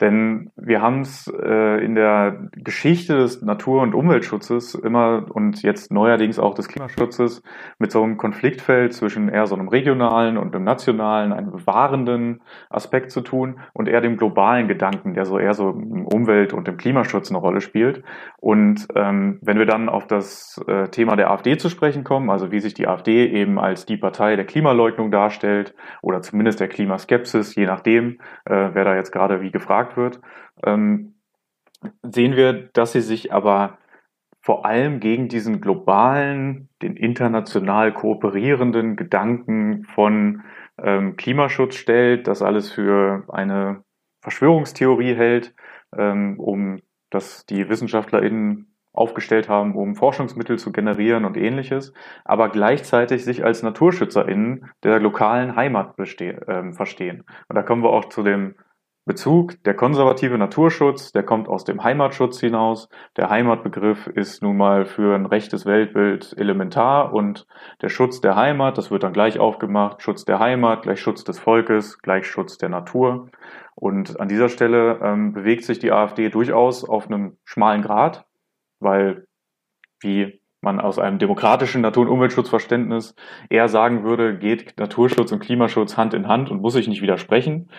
Denn 0.01 0.51
wir 0.57 0.81
haben 0.81 1.01
es 1.01 1.27
äh, 1.27 1.83
in 1.83 1.95
der 1.95 2.49
Geschichte 2.51 3.17
des 3.17 3.41
Natur- 3.41 3.81
und 3.81 3.95
Umweltschutzes 3.95 4.75
immer 4.75 5.27
und 5.29 5.61
jetzt 5.63 5.93
neuerdings 5.93 6.39
auch 6.39 6.55
des 6.55 6.67
Klimaschutzes 6.67 7.41
mit 7.79 7.91
so 7.91 8.03
einem 8.03 8.17
Konfliktfeld 8.17 8.93
zwischen 8.93 9.29
eher 9.29 9.45
so 9.45 9.55
einem 9.55 9.69
regionalen 9.69 10.37
und 10.37 10.53
einem 10.53 10.65
nationalen, 10.65 11.31
einem 11.31 11.51
bewahrenden 11.51 12.41
Aspekt 12.69 13.11
zu 13.11 13.21
tun 13.21 13.61
und 13.73 13.87
eher 13.87 14.01
dem 14.01 14.17
globalen 14.17 14.67
Gedanken, 14.67 15.13
der 15.13 15.23
so 15.23 15.39
eher 15.39 15.53
so 15.53 15.69
im 15.69 16.05
Umwelt- 16.05 16.51
und 16.51 16.67
im 16.67 16.75
Klimaschutz 16.75 17.29
eine 17.29 17.39
Rolle 17.39 17.61
spielt. 17.61 18.03
Und 18.37 18.87
ähm, 18.93 19.39
wenn 19.41 19.57
wir 19.57 19.65
dann 19.65 19.87
auf 19.87 20.05
das 20.05 20.61
äh, 20.67 20.89
Thema 20.89 21.15
der 21.15 21.31
AfD 21.31 21.57
zu 21.57 21.69
sprechen 21.69 22.03
kommen, 22.03 22.29
also 22.29 22.51
wie 22.51 22.59
sich 22.59 22.73
die 22.73 22.87
AfD 22.87 23.25
eben 23.25 23.57
als 23.57 23.85
die 23.85 24.00
Partei 24.01 24.35
der 24.35 24.45
Klimaleugnung 24.45 25.11
darstellt 25.11 25.73
oder 26.01 26.21
zumindest 26.21 26.59
der 26.59 26.67
Klimaskepsis, 26.67 27.55
je 27.55 27.65
nachdem, 27.65 28.19
äh, 28.45 28.69
wer 28.73 28.83
da 28.83 28.95
jetzt 28.95 29.11
gerade 29.11 29.41
wie 29.41 29.51
gefragt 29.51 29.95
wird, 29.95 30.19
ähm, 30.65 31.15
sehen 32.03 32.35
wir, 32.35 32.53
dass 32.73 32.91
sie 32.91 33.01
sich 33.01 33.31
aber 33.31 33.77
vor 34.41 34.65
allem 34.65 34.99
gegen 34.99 35.29
diesen 35.29 35.61
globalen, 35.61 36.69
den 36.81 36.95
international 36.97 37.93
kooperierenden 37.93 38.95
Gedanken 38.95 39.85
von 39.85 40.43
ähm, 40.79 41.15
Klimaschutz 41.15 41.75
stellt, 41.75 42.27
das 42.27 42.41
alles 42.41 42.71
für 42.71 43.23
eine 43.29 43.83
Verschwörungstheorie 44.21 45.15
hält, 45.15 45.53
ähm, 45.95 46.39
um 46.39 46.81
dass 47.11 47.45
die 47.45 47.69
WissenschaftlerInnen 47.69 48.70
aufgestellt 48.93 49.49
haben, 49.49 49.75
um 49.75 49.95
Forschungsmittel 49.95 50.59
zu 50.59 50.71
generieren 50.71 51.25
und 51.25 51.37
ähnliches, 51.37 51.93
aber 52.25 52.49
gleichzeitig 52.49 53.23
sich 53.23 53.43
als 53.43 53.63
NaturschützerInnen 53.63 54.69
der 54.83 54.99
lokalen 54.99 55.55
Heimat 55.55 55.97
äh, 55.97 56.73
verstehen. 56.73 57.23
Und 57.47 57.55
da 57.55 57.63
kommen 57.63 57.83
wir 57.83 57.91
auch 57.91 58.09
zu 58.09 58.23
dem 58.23 58.55
Bezug, 59.03 59.63
der 59.63 59.73
konservative 59.73 60.37
Naturschutz, 60.37 61.11
der 61.11 61.23
kommt 61.23 61.47
aus 61.47 61.63
dem 61.63 61.83
Heimatschutz 61.83 62.39
hinaus. 62.39 62.87
Der 63.17 63.31
Heimatbegriff 63.31 64.05
ist 64.05 64.43
nun 64.43 64.57
mal 64.57 64.85
für 64.85 65.15
ein 65.15 65.25
rechtes 65.25 65.65
Weltbild 65.65 66.35
elementar 66.37 67.11
und 67.11 67.47
der 67.81 67.89
Schutz 67.89 68.21
der 68.21 68.35
Heimat, 68.35 68.77
das 68.77 68.91
wird 68.91 69.01
dann 69.01 69.11
gleich 69.11 69.39
aufgemacht, 69.39 70.03
Schutz 70.03 70.23
der 70.23 70.37
Heimat 70.37 70.83
gleich 70.83 71.01
Schutz 71.01 71.23
des 71.23 71.39
Volkes 71.39 71.97
gleich 71.97 72.27
Schutz 72.27 72.59
der 72.59 72.69
Natur. 72.69 73.29
Und 73.73 74.19
an 74.19 74.27
dieser 74.27 74.49
Stelle 74.49 74.99
ähm, 75.01 75.33
bewegt 75.33 75.63
sich 75.63 75.79
die 75.79 75.91
AfD 75.91 76.29
durchaus 76.29 76.87
auf 76.87 77.07
einem 77.07 77.37
schmalen 77.43 77.81
Grad, 77.81 78.27
weil 78.81 79.25
wie 80.01 80.41
man 80.61 80.79
aus 80.79 80.99
einem 80.99 81.17
demokratischen 81.17 81.81
Natur- 81.81 82.03
und 82.03 82.11
Umweltschutzverständnis 82.11 83.15
eher 83.49 83.67
sagen 83.67 84.03
würde, 84.03 84.37
geht 84.37 84.77
Naturschutz 84.79 85.31
und 85.31 85.39
Klimaschutz 85.39 85.97
Hand 85.97 86.13
in 86.13 86.27
Hand 86.27 86.51
und 86.51 86.61
muss 86.61 86.73
sich 86.73 86.87
nicht 86.87 87.01
widersprechen. 87.01 87.69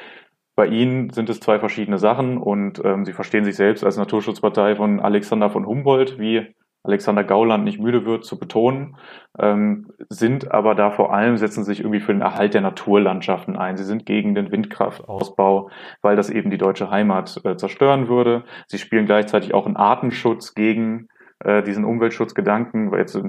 Bei 0.55 0.67
Ihnen 0.67 1.11
sind 1.11 1.31
es 1.31 1.41
zwei 1.41 1.59
verschiedene 1.59 1.99
Sachen 1.99 2.39
und 2.39 2.83
ähm, 2.85 3.05
Sie 3.05 3.13
verstehen 3.13 3.45
sich 3.45 3.57
selbst 3.57 3.85
als 3.85 3.97
Naturschutzpartei 3.97 4.77
von 4.77 5.01
Alexander 5.01 5.49
von 5.49 5.67
Humboldt, 5.67 6.19
wie 6.19 6.55
Alexander 6.85 7.23
Gauland 7.23 7.65
nicht 7.65 7.79
müde 7.79 8.05
wird 8.05 8.25
zu 8.25 8.39
betonen, 8.39 8.97
ähm, 9.39 9.93
sind 10.09 10.51
aber 10.51 10.75
da 10.75 10.91
vor 10.91 11.15
allem, 11.15 11.37
setzen 11.37 11.65
sich 11.65 11.81
irgendwie 11.81 12.01
für 12.01 12.13
den 12.13 12.23
Erhalt 12.23 12.55
der 12.55 12.61
Naturlandschaften 12.61 13.57
ein. 13.57 13.77
Sie 13.77 13.85
sind 13.85 14.05
gegen 14.05 14.35
den 14.35 14.51
Windkraftausbau, 14.51 15.71
weil 16.01 16.17
das 16.17 16.29
eben 16.29 16.51
die 16.51 16.59
deutsche 16.59 16.91
Heimat 16.91 17.41
äh, 17.45 17.57
zerstören 17.57 18.09
würde. 18.09 18.45
Sie 18.67 18.79
spielen 18.79 19.07
gleichzeitig 19.07 19.55
auch 19.55 19.67
einen 19.67 19.77
Artenschutz 19.77 20.55
gegen 20.55 21.09
äh, 21.45 21.63
diesen 21.63 21.85
Umweltschutzgedanken 21.85 22.93
jetzt 22.97 23.21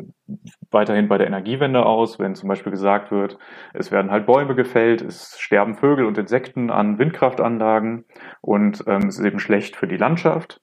weiterhin 0.71 1.07
bei 1.07 1.17
der 1.17 1.27
Energiewende 1.27 1.85
aus, 1.85 2.19
wenn 2.19 2.35
zum 2.35 2.49
Beispiel 2.49 2.71
gesagt 2.71 3.11
wird, 3.11 3.37
es 3.73 3.91
werden 3.91 4.11
halt 4.11 4.25
Bäume 4.25 4.55
gefällt, 4.55 5.01
es 5.01 5.39
sterben 5.39 5.75
Vögel 5.75 6.05
und 6.05 6.17
Insekten 6.17 6.69
an 6.69 6.99
Windkraftanlagen 6.99 8.05
und 8.41 8.83
ähm, 8.87 9.07
es 9.07 9.19
ist 9.19 9.25
eben 9.25 9.39
schlecht 9.39 9.75
für 9.75 9.87
die 9.87 9.97
Landschaft. 9.97 10.59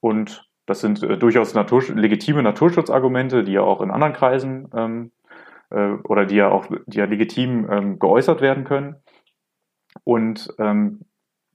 Und 0.00 0.49
das 0.66 0.80
sind 0.80 1.02
äh, 1.02 1.16
durchaus 1.16 1.54
Natur 1.54 1.82
legitime 1.94 2.42
Naturschutzargumente, 2.42 3.44
die 3.44 3.52
ja 3.52 3.62
auch 3.62 3.80
in 3.80 3.90
anderen 3.90 4.12
Kreisen 4.12 4.68
ähm, 4.74 5.12
äh, 5.70 5.92
oder 6.04 6.26
die 6.26 6.36
ja 6.36 6.50
auch 6.50 6.66
die 6.86 6.98
ja 6.98 7.04
legitim 7.04 7.68
ähm, 7.70 7.98
geäußert 7.98 8.40
werden 8.40 8.64
können. 8.64 8.96
Und 10.04 10.48
ähm, 10.58 11.00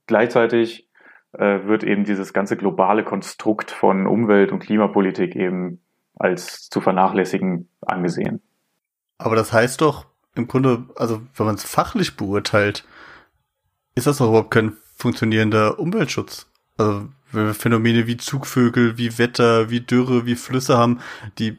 gleichzeitig 0.06 0.88
äh, 1.32 1.66
wird 1.66 1.84
eben 1.84 2.04
dieses 2.04 2.32
ganze 2.32 2.56
globale 2.56 3.04
Konstrukt 3.04 3.70
von 3.70 4.06
Umwelt- 4.06 4.52
und 4.52 4.60
Klimapolitik 4.60 5.36
eben 5.36 5.80
als 6.18 6.68
zu 6.68 6.80
vernachlässigen 6.80 7.68
angesehen. 7.82 8.42
Aber 9.18 9.36
das 9.36 9.52
heißt 9.52 9.80
doch 9.80 10.06
im 10.34 10.48
Grunde, 10.48 10.84
also 10.96 11.22
wenn 11.34 11.46
man 11.46 11.54
es 11.54 11.64
fachlich 11.64 12.16
beurteilt, 12.16 12.84
ist 13.94 14.06
das 14.06 14.18
doch 14.18 14.28
überhaupt 14.28 14.50
kein 14.50 14.76
funktionierender 14.96 15.78
Umweltschutz. 15.78 16.50
Also 16.76 17.08
Phänomene 17.32 18.06
wie 18.06 18.16
Zugvögel, 18.16 18.98
wie 18.98 19.18
Wetter, 19.18 19.70
wie 19.70 19.80
Dürre, 19.80 20.26
wie 20.26 20.36
Flüsse 20.36 20.76
haben, 20.76 21.00
die 21.38 21.58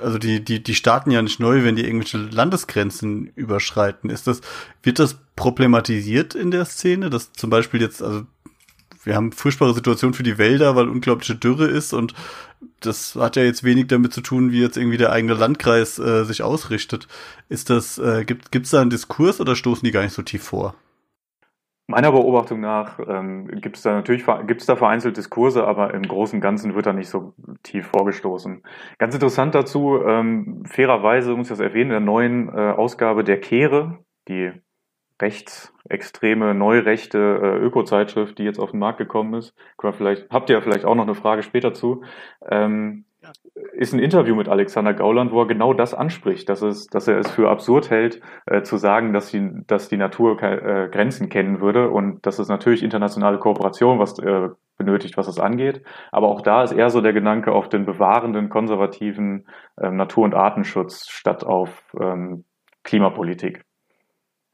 also 0.00 0.18
die, 0.18 0.42
die, 0.42 0.62
die 0.62 0.74
starten 0.74 1.10
ja 1.10 1.20
nicht 1.22 1.40
neu, 1.40 1.62
wenn 1.62 1.76
die 1.76 1.84
irgendwelche 1.84 2.18
Landesgrenzen 2.18 3.30
überschreiten. 3.36 4.10
Ist 4.10 4.26
das, 4.26 4.40
wird 4.82 4.98
das 4.98 5.18
problematisiert 5.36 6.34
in 6.34 6.50
der 6.50 6.64
Szene, 6.64 7.10
dass 7.10 7.32
zum 7.32 7.50
Beispiel 7.50 7.80
jetzt, 7.80 8.02
also 8.02 8.24
wir 9.04 9.14
haben 9.14 9.32
furchtbare 9.32 9.74
Situationen 9.74 10.14
für 10.14 10.22
die 10.22 10.38
Wälder, 10.38 10.76
weil 10.76 10.88
unglaubliche 10.88 11.34
Dürre 11.34 11.66
ist 11.66 11.92
und 11.92 12.14
das 12.80 13.14
hat 13.14 13.36
ja 13.36 13.42
jetzt 13.42 13.64
wenig 13.64 13.86
damit 13.86 14.12
zu 14.12 14.20
tun, 14.20 14.52
wie 14.52 14.60
jetzt 14.60 14.76
irgendwie 14.76 14.98
der 14.98 15.12
eigene 15.12 15.34
Landkreis 15.34 15.98
äh, 15.98 16.24
sich 16.24 16.42
ausrichtet. 16.42 17.08
Ist 17.48 17.70
das, 17.70 17.98
äh, 17.98 18.24
gibt 18.24 18.54
es 18.54 18.70
da 18.70 18.80
einen 18.80 18.90
Diskurs 18.90 19.40
oder 19.40 19.56
stoßen 19.56 19.84
die 19.84 19.90
gar 19.90 20.02
nicht 20.02 20.14
so 20.14 20.22
tief 20.22 20.42
vor? 20.42 20.74
Meiner 21.90 22.12
Beobachtung 22.12 22.60
nach 22.60 23.00
ähm, 23.00 23.48
gibt 23.48 23.76
es 23.76 23.82
da 23.82 23.92
natürlich 23.92 24.24
gibt's 24.46 24.66
da 24.66 24.76
vereinzelt 24.76 25.16
Diskurse, 25.16 25.66
aber 25.66 25.92
im 25.92 26.02
Großen 26.02 26.36
und 26.36 26.40
Ganzen 26.40 26.76
wird 26.76 26.86
da 26.86 26.92
nicht 26.92 27.08
so 27.08 27.34
tief 27.64 27.88
vorgestoßen. 27.88 28.62
Ganz 28.98 29.14
interessant 29.14 29.56
dazu, 29.56 30.00
ähm, 30.06 30.62
fairerweise 30.66 31.34
muss 31.34 31.48
ich 31.48 31.56
das 31.56 31.58
erwähnen, 31.58 31.90
in 31.90 31.90
der 31.90 32.00
neuen 32.00 32.48
äh, 32.48 32.70
Ausgabe 32.70 33.24
der 33.24 33.40
Kehre, 33.40 33.98
die 34.28 34.52
rechtsextreme, 35.20 36.54
neurechte 36.54 37.18
äh, 37.18 37.58
Öko-Zeitschrift, 37.58 38.38
die 38.38 38.44
jetzt 38.44 38.60
auf 38.60 38.70
den 38.70 38.78
Markt 38.78 38.98
gekommen 38.98 39.34
ist. 39.34 39.54
Vielleicht, 39.96 40.30
habt 40.30 40.48
ihr 40.48 40.56
ja 40.56 40.62
vielleicht 40.62 40.84
auch 40.84 40.94
noch 40.94 41.02
eine 41.02 41.16
Frage 41.16 41.42
später 41.42 41.74
zu. 41.74 42.04
Ähm, 42.48 43.04
ist 43.72 43.94
ein 43.94 43.98
Interview 43.98 44.34
mit 44.34 44.48
Alexander 44.48 44.92
Gauland, 44.92 45.32
wo 45.32 45.40
er 45.40 45.46
genau 45.46 45.72
das 45.72 45.94
anspricht, 45.94 46.48
dass, 46.48 46.62
es, 46.62 46.86
dass 46.86 47.08
er 47.08 47.18
es 47.18 47.30
für 47.30 47.48
absurd 47.48 47.90
hält, 47.90 48.20
äh, 48.46 48.62
zu 48.62 48.76
sagen, 48.76 49.12
dass 49.12 49.30
die, 49.30 49.50
dass 49.66 49.88
die 49.88 49.96
Natur 49.96 50.42
äh, 50.42 50.88
Grenzen 50.90 51.28
kennen 51.28 51.60
würde 51.60 51.90
und 51.90 52.26
dass 52.26 52.38
es 52.38 52.48
natürlich 52.48 52.82
internationale 52.82 53.38
Kooperation 53.38 53.98
was 53.98 54.18
äh, 54.18 54.48
benötigt, 54.76 55.16
was 55.16 55.26
das 55.26 55.38
angeht. 55.38 55.82
Aber 56.12 56.28
auch 56.28 56.40
da 56.40 56.62
ist 56.62 56.72
eher 56.72 56.90
so 56.90 57.00
der 57.00 57.12
Gedanke 57.12 57.52
auf 57.52 57.68
den 57.68 57.86
bewahrenden, 57.86 58.48
konservativen 58.48 59.46
ähm, 59.80 59.96
Natur- 59.96 60.24
und 60.24 60.34
Artenschutz 60.34 61.08
statt 61.08 61.44
auf 61.44 61.94
ähm, 62.00 62.44
Klimapolitik. 62.84 63.64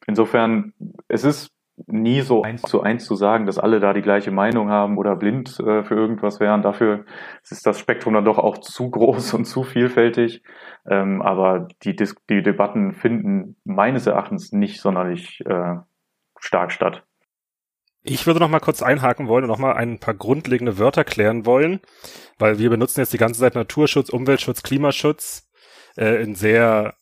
Insofern, 0.07 0.73
es 1.09 1.25
ist 1.25 1.56
nie 1.87 2.23
so 2.23 2.43
eins 2.43 2.63
zu 2.63 2.83
eins 2.83 3.05
zu 3.05 3.15
sagen, 3.15 3.47
dass 3.47 3.59
alle 3.59 3.81
da 3.81 3.93
die 3.93 4.03
gleiche 4.03 4.31
Meinung 4.31 4.71
haben 4.71 4.97
oder 4.97 5.15
blind 5.15 5.61
äh, 5.61 5.85
für 5.85 5.95
irgendwas 5.95 6.41
wären. 6.41 6.63
Dafür 6.63 7.05
ist 7.43 7.67
das 7.67 7.79
Spektrum 7.79 8.15
dann 8.15 8.25
doch 8.25 8.39
auch 8.39 8.59
zu 8.59 8.91
groß 8.91 9.35
und 9.35 9.45
zu 9.45 9.63
vielfältig. 9.63 10.43
Ähm, 10.89 11.21
aber 11.23 11.69
die, 11.83 11.95
Dis 11.95 12.17
die 12.31 12.43
Debatten 12.43 12.93
finden 12.93 13.57
meines 13.65 14.07
Erachtens 14.07 14.53
nicht 14.53 14.81
sonderlich 14.81 15.41
äh, 15.47 15.77
stark 16.39 16.73
statt. 16.73 17.05
Ich 18.03 18.27
würde 18.27 18.39
noch 18.39 18.49
mal 18.49 18.61
kurz 18.61 18.83
einhaken 18.83 19.27
wollen 19.27 19.45
und 19.45 19.51
noch 19.51 19.59
mal 19.59 19.73
ein 19.73 19.99
paar 19.99 20.15
grundlegende 20.15 20.79
Wörter 20.79 21.03
klären 21.03 21.45
wollen, 21.45 21.81
weil 22.39 22.59
wir 22.59 22.71
benutzen 22.71 23.01
jetzt 23.01 23.13
die 23.13 23.19
ganze 23.19 23.41
Zeit 23.41 23.57
Naturschutz, 23.57 24.11
Umweltschutz, 24.11 24.63
Klimaschutz 24.63 25.51
äh, 25.97 26.23
in 26.23 26.37
sehr 26.37 26.95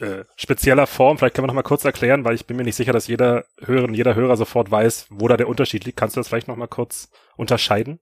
äh, 0.00 0.24
spezieller 0.36 0.86
Form. 0.86 1.18
Vielleicht 1.18 1.34
können 1.34 1.44
wir 1.44 1.48
noch 1.48 1.54
mal 1.54 1.62
kurz 1.62 1.84
erklären, 1.84 2.24
weil 2.24 2.34
ich 2.34 2.46
bin 2.46 2.56
mir 2.56 2.62
nicht 2.62 2.76
sicher, 2.76 2.92
dass 2.92 3.08
jeder 3.08 3.44
Hörerin, 3.60 3.94
jeder 3.94 4.14
Hörer 4.14 4.36
sofort 4.36 4.70
weiß, 4.70 5.08
wo 5.10 5.28
da 5.28 5.36
der 5.36 5.48
Unterschied 5.48 5.84
liegt. 5.84 5.98
Kannst 5.98 6.16
du 6.16 6.20
das 6.20 6.28
vielleicht 6.28 6.48
noch 6.48 6.56
mal 6.56 6.68
kurz 6.68 7.10
unterscheiden? 7.36 8.00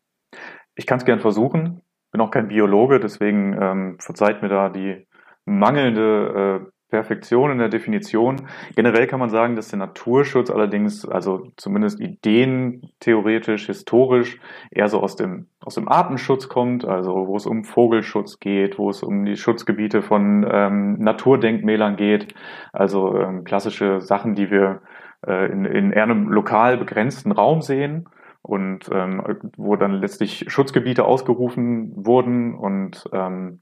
Ich 0.74 0.86
kann 0.86 0.98
es 0.98 1.04
gern 1.04 1.20
versuchen. 1.20 1.82
Bin 2.12 2.20
auch 2.20 2.30
kein 2.30 2.48
Biologe, 2.48 3.00
deswegen 3.00 3.56
ähm, 3.60 3.96
verzeiht 4.00 4.42
mir 4.42 4.48
da 4.48 4.68
die 4.68 5.06
mangelnde 5.44 6.66
äh, 6.66 6.70
Perfektion 6.88 7.50
in 7.50 7.58
der 7.58 7.68
Definition. 7.68 8.48
Generell 8.74 9.06
kann 9.06 9.20
man 9.20 9.28
sagen, 9.28 9.56
dass 9.56 9.68
der 9.68 9.78
Naturschutz 9.78 10.50
allerdings, 10.50 11.06
also 11.06 11.52
zumindest 11.56 12.00
Ideen 12.00 12.90
theoretisch, 13.00 13.66
historisch, 13.66 14.40
eher 14.70 14.88
so 14.88 15.00
aus 15.00 15.16
dem, 15.16 15.48
aus 15.60 15.74
dem 15.74 15.88
Artenschutz 15.88 16.48
kommt, 16.48 16.86
also 16.86 17.26
wo 17.26 17.36
es 17.36 17.46
um 17.46 17.64
Vogelschutz 17.64 18.40
geht, 18.40 18.78
wo 18.78 18.88
es 18.88 19.02
um 19.02 19.24
die 19.24 19.36
Schutzgebiete 19.36 20.00
von 20.00 20.46
ähm, 20.50 20.98
Naturdenkmälern 20.98 21.96
geht, 21.96 22.34
also 22.72 23.14
ähm, 23.18 23.44
klassische 23.44 24.00
Sachen, 24.00 24.34
die 24.34 24.50
wir 24.50 24.80
äh, 25.26 25.52
in, 25.52 25.66
in 25.66 25.92
eher 25.92 26.04
einem 26.04 26.28
lokal 26.28 26.78
begrenzten 26.78 27.32
Raum 27.32 27.60
sehen 27.60 28.08
und 28.40 28.88
ähm, 28.90 29.22
wo 29.56 29.76
dann 29.76 29.92
letztlich 29.92 30.46
Schutzgebiete 30.48 31.04
ausgerufen 31.04 31.92
wurden 31.94 32.54
und 32.54 33.04
ähm, 33.12 33.60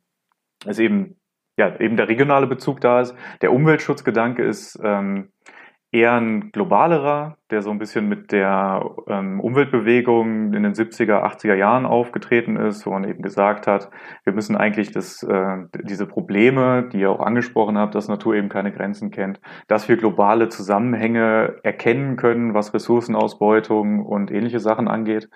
es 0.64 0.78
eben 0.78 1.16
ja, 1.56 1.78
eben 1.80 1.96
der 1.96 2.08
regionale 2.08 2.46
Bezug 2.46 2.80
da 2.80 3.00
ist. 3.00 3.14
Der 3.40 3.52
Umweltschutzgedanke 3.52 4.42
ist 4.44 4.78
ähm, 4.82 5.30
eher 5.92 6.14
ein 6.14 6.50
globalerer, 6.50 7.38
der 7.50 7.62
so 7.62 7.70
ein 7.70 7.78
bisschen 7.78 8.08
mit 8.08 8.32
der 8.32 8.84
ähm, 9.08 9.40
Umweltbewegung 9.40 10.52
in 10.52 10.62
den 10.62 10.74
70er, 10.74 11.24
80er 11.24 11.54
Jahren 11.54 11.86
aufgetreten 11.86 12.56
ist, 12.56 12.84
wo 12.84 12.90
man 12.90 13.04
eben 13.04 13.22
gesagt 13.22 13.66
hat, 13.66 13.88
wir 14.24 14.34
müssen 14.34 14.56
eigentlich 14.56 14.90
das, 14.90 15.22
äh, 15.22 15.56
diese 15.84 16.06
Probleme, 16.06 16.88
die 16.92 17.00
ihr 17.00 17.10
auch 17.10 17.20
angesprochen 17.20 17.78
habt, 17.78 17.94
dass 17.94 18.08
Natur 18.08 18.34
eben 18.34 18.48
keine 18.48 18.72
Grenzen 18.72 19.10
kennt, 19.10 19.40
dass 19.68 19.88
wir 19.88 19.96
globale 19.96 20.48
Zusammenhänge 20.48 21.56
erkennen 21.62 22.16
können, 22.16 22.52
was 22.52 22.74
Ressourcenausbeutung 22.74 24.04
und 24.04 24.30
ähnliche 24.30 24.60
Sachen 24.60 24.88
angeht, 24.88 25.30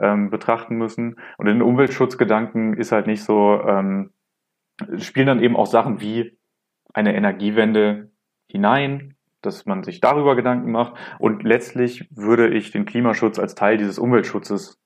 ähm, 0.00 0.30
betrachten 0.30 0.76
müssen. 0.76 1.16
Und 1.36 1.48
in 1.48 1.58
den 1.58 1.62
Umweltschutzgedanken 1.62 2.74
ist 2.74 2.92
halt 2.92 3.06
nicht 3.06 3.24
so, 3.24 3.60
ähm, 3.66 4.12
spielen 4.98 5.26
dann 5.26 5.42
eben 5.42 5.56
auch 5.56 5.66
Sachen 5.66 6.00
wie 6.00 6.38
eine 6.92 7.14
Energiewende 7.14 8.10
hinein, 8.48 9.16
dass 9.42 9.66
man 9.66 9.82
sich 9.82 10.00
darüber 10.00 10.36
Gedanken 10.36 10.70
macht. 10.70 10.94
Und 11.18 11.42
letztlich 11.42 12.08
würde 12.10 12.48
ich 12.48 12.70
den 12.70 12.84
Klimaschutz 12.84 13.38
als 13.38 13.54
Teil 13.54 13.76
dieses 13.76 13.98
Umweltschutzes 13.98 14.80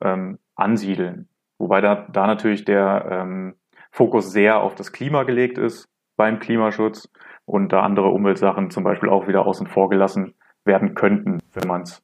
ähm, 0.00 0.38
ansiedeln. 0.54 1.28
Wobei 1.58 1.80
da, 1.80 2.06
da 2.12 2.26
natürlich 2.26 2.64
der 2.64 3.06
ähm, 3.10 3.54
Fokus 3.90 4.32
sehr 4.32 4.60
auf 4.60 4.74
das 4.74 4.92
Klima 4.92 5.24
gelegt 5.24 5.58
ist 5.58 5.88
beim 6.16 6.38
Klimaschutz 6.38 7.10
und 7.44 7.72
da 7.72 7.82
andere 7.82 8.08
Umweltsachen 8.08 8.70
zum 8.70 8.84
Beispiel 8.84 9.08
auch 9.08 9.28
wieder 9.28 9.46
außen 9.46 9.66
vor 9.66 9.88
gelassen 9.88 10.34
werden 10.64 10.94
könnten, 10.94 11.38
wenn 11.52 11.68
man 11.68 11.82
es 11.82 12.02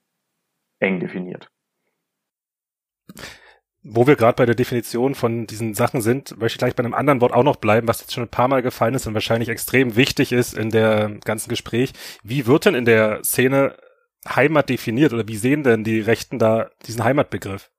eng 0.79 1.01
definiert 1.01 1.51
wo 3.89 4.07
wir 4.07 4.17
gerade 4.17 4.37
bei 4.37 4.47
der 4.47 4.55
Definition 4.55 5.15
von 5.15 5.47
diesen 5.47 5.75
Sachen 5.75 6.01
sind, 6.01 6.39
möchte 6.39 6.57
ich 6.57 6.59
gleich 6.59 6.75
bei 6.75 6.83
einem 6.83 6.95
anderen 6.95 7.21
Wort 7.21 7.33
auch 7.33 7.45
noch 7.45 7.57
bleiben, 7.57 7.87
was 7.87 8.01
jetzt 8.01 8.13
schon 8.13 8.25
ein 8.25 8.31
paar 8.31 8.49
Mal 8.49 8.63
gefallen 8.63 8.95
ist 8.95 9.07
und 9.07 9.15
wahrscheinlich 9.15 9.49
extrem 9.49 9.97
wichtig 9.97 10.33
ist 10.33 10.55
in 10.55 10.71
der 10.71 11.11
ganzen 11.25 11.49
Gespräch. 11.49 11.93
Wie 12.23 12.47
wird 12.47 12.67
denn 12.67 12.75
in 12.75 12.85
der 12.85 13.23
Szene 13.23 13.77
Heimat 14.29 14.69
definiert 14.69 15.13
oder 15.13 15.29
wie 15.29 15.37
sehen 15.37 15.63
denn 15.63 15.85
die 15.85 16.01
Rechten 16.01 16.39
da 16.39 16.69
diesen 16.87 17.05
Heimatbegriff? 17.05 17.71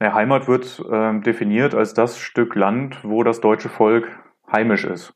Ja, 0.00 0.14
Heimat 0.14 0.48
wird 0.48 0.82
äh, 0.90 1.20
definiert 1.20 1.74
als 1.74 1.94
das 1.94 2.18
Stück 2.18 2.56
Land, 2.56 2.98
wo 3.04 3.22
das 3.22 3.40
deutsche 3.40 3.68
Volk 3.68 4.08
heimisch 4.50 4.84
ist. 4.84 5.14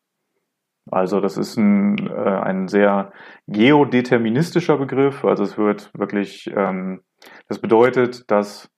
Also 0.90 1.20
das 1.20 1.36
ist 1.38 1.56
ein, 1.56 2.06
äh, 2.06 2.12
ein 2.12 2.68
sehr 2.68 3.12
geodeterministischer 3.48 4.76
Begriff. 4.76 5.24
Also 5.24 5.42
es 5.42 5.58
wird 5.58 5.90
wirklich, 5.94 6.52
ähm, 6.54 7.02
das 7.48 7.58
bedeutet, 7.58 8.30
dass 8.30 8.70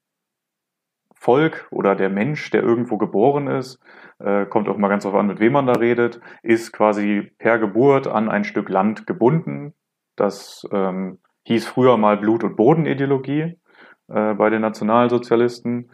Volk 1.27 1.67
oder 1.71 1.97
der 1.97 2.09
Mensch, 2.09 2.51
der 2.51 2.63
irgendwo 2.63 2.99
geboren 2.99 3.49
ist, 3.49 3.81
äh, 4.21 4.47
kommt 4.47 4.69
auch 4.69 4.79
mal 4.79 4.87
ganz 4.87 5.03
darauf 5.03 5.19
an, 5.19 5.27
mit 5.27 5.41
wem 5.41 5.55
man 5.55 5.67
da 5.67 5.73
redet, 5.73 6.21
ist 6.45 6.73
quasi 6.73 7.33
per 7.39 7.59
Geburt 7.59 8.07
an 8.07 8.31
ein 8.31 8.45
Stück 8.45 8.69
Land 8.69 9.09
gebunden. 9.09 9.75
Das 10.15 10.65
ähm, 10.73 11.19
hieß 11.43 11.67
früher 11.67 11.97
mal 11.97 12.17
Blut- 12.17 12.45
und 12.45 12.55
Bodenideologie 12.57 13.59
äh, 14.09 14.35
bei 14.35 14.51
den 14.51 14.61
Nationalsozialisten. 14.61 15.91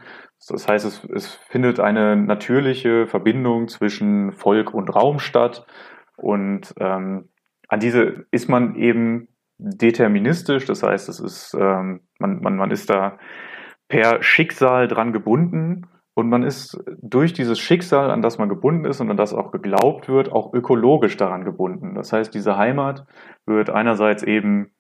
Das 0.49 0.69
heißt, 0.69 0.85
es, 0.85 1.03
es 1.05 1.35
findet 1.35 1.81
eine 1.81 2.15
natürliche 2.15 3.07
Verbindung 3.07 3.69
zwischen 3.69 4.33
Volk 4.33 4.75
und 4.75 4.95
Raum 4.95 5.19
statt. 5.19 5.65
Und 6.17 6.75
ähm, 6.79 7.31
an 7.69 7.81
diese 7.81 8.27
ist 8.31 8.51
man 8.51 8.75
eben 8.75 9.29
deterministisch. 9.57 10.67
Das 10.67 10.83
heißt, 10.83 11.09
es 11.09 11.21
ist, 11.21 11.57
ähm, 11.59 12.03
man, 12.19 12.43
man, 12.43 12.57
man 12.57 12.71
ist 12.71 12.91
da 12.91 13.19
per 13.93 14.23
Schicksal 14.23 14.89
dran 14.89 15.13
gebunden 15.13 15.87
und 16.15 16.31
man 16.31 16.45
ist 16.45 16.83
durch 17.03 17.35
dieses 17.35 17.59
Schicksal, 17.59 18.11
an 18.11 18.23
das 18.23 18.39
man 18.39 18.49
gebunden 18.49 18.87
ist 18.87 19.03
und 19.03 19.11
an 19.11 19.19
das 19.19 19.35
auch 19.35 19.53
geglaubt 19.53 20.09
wird, 20.09 20.33
auch 20.33 20.55
ökologisch 20.55 21.19
daran 21.19 21.45
gebunden. 21.45 21.95
Das 21.95 22.11
heißt, 22.11 22.33
diese 22.33 22.57
Heimat 22.57 23.05
wird 23.45 23.69
einerseits 23.69 24.23
eben 24.23 24.71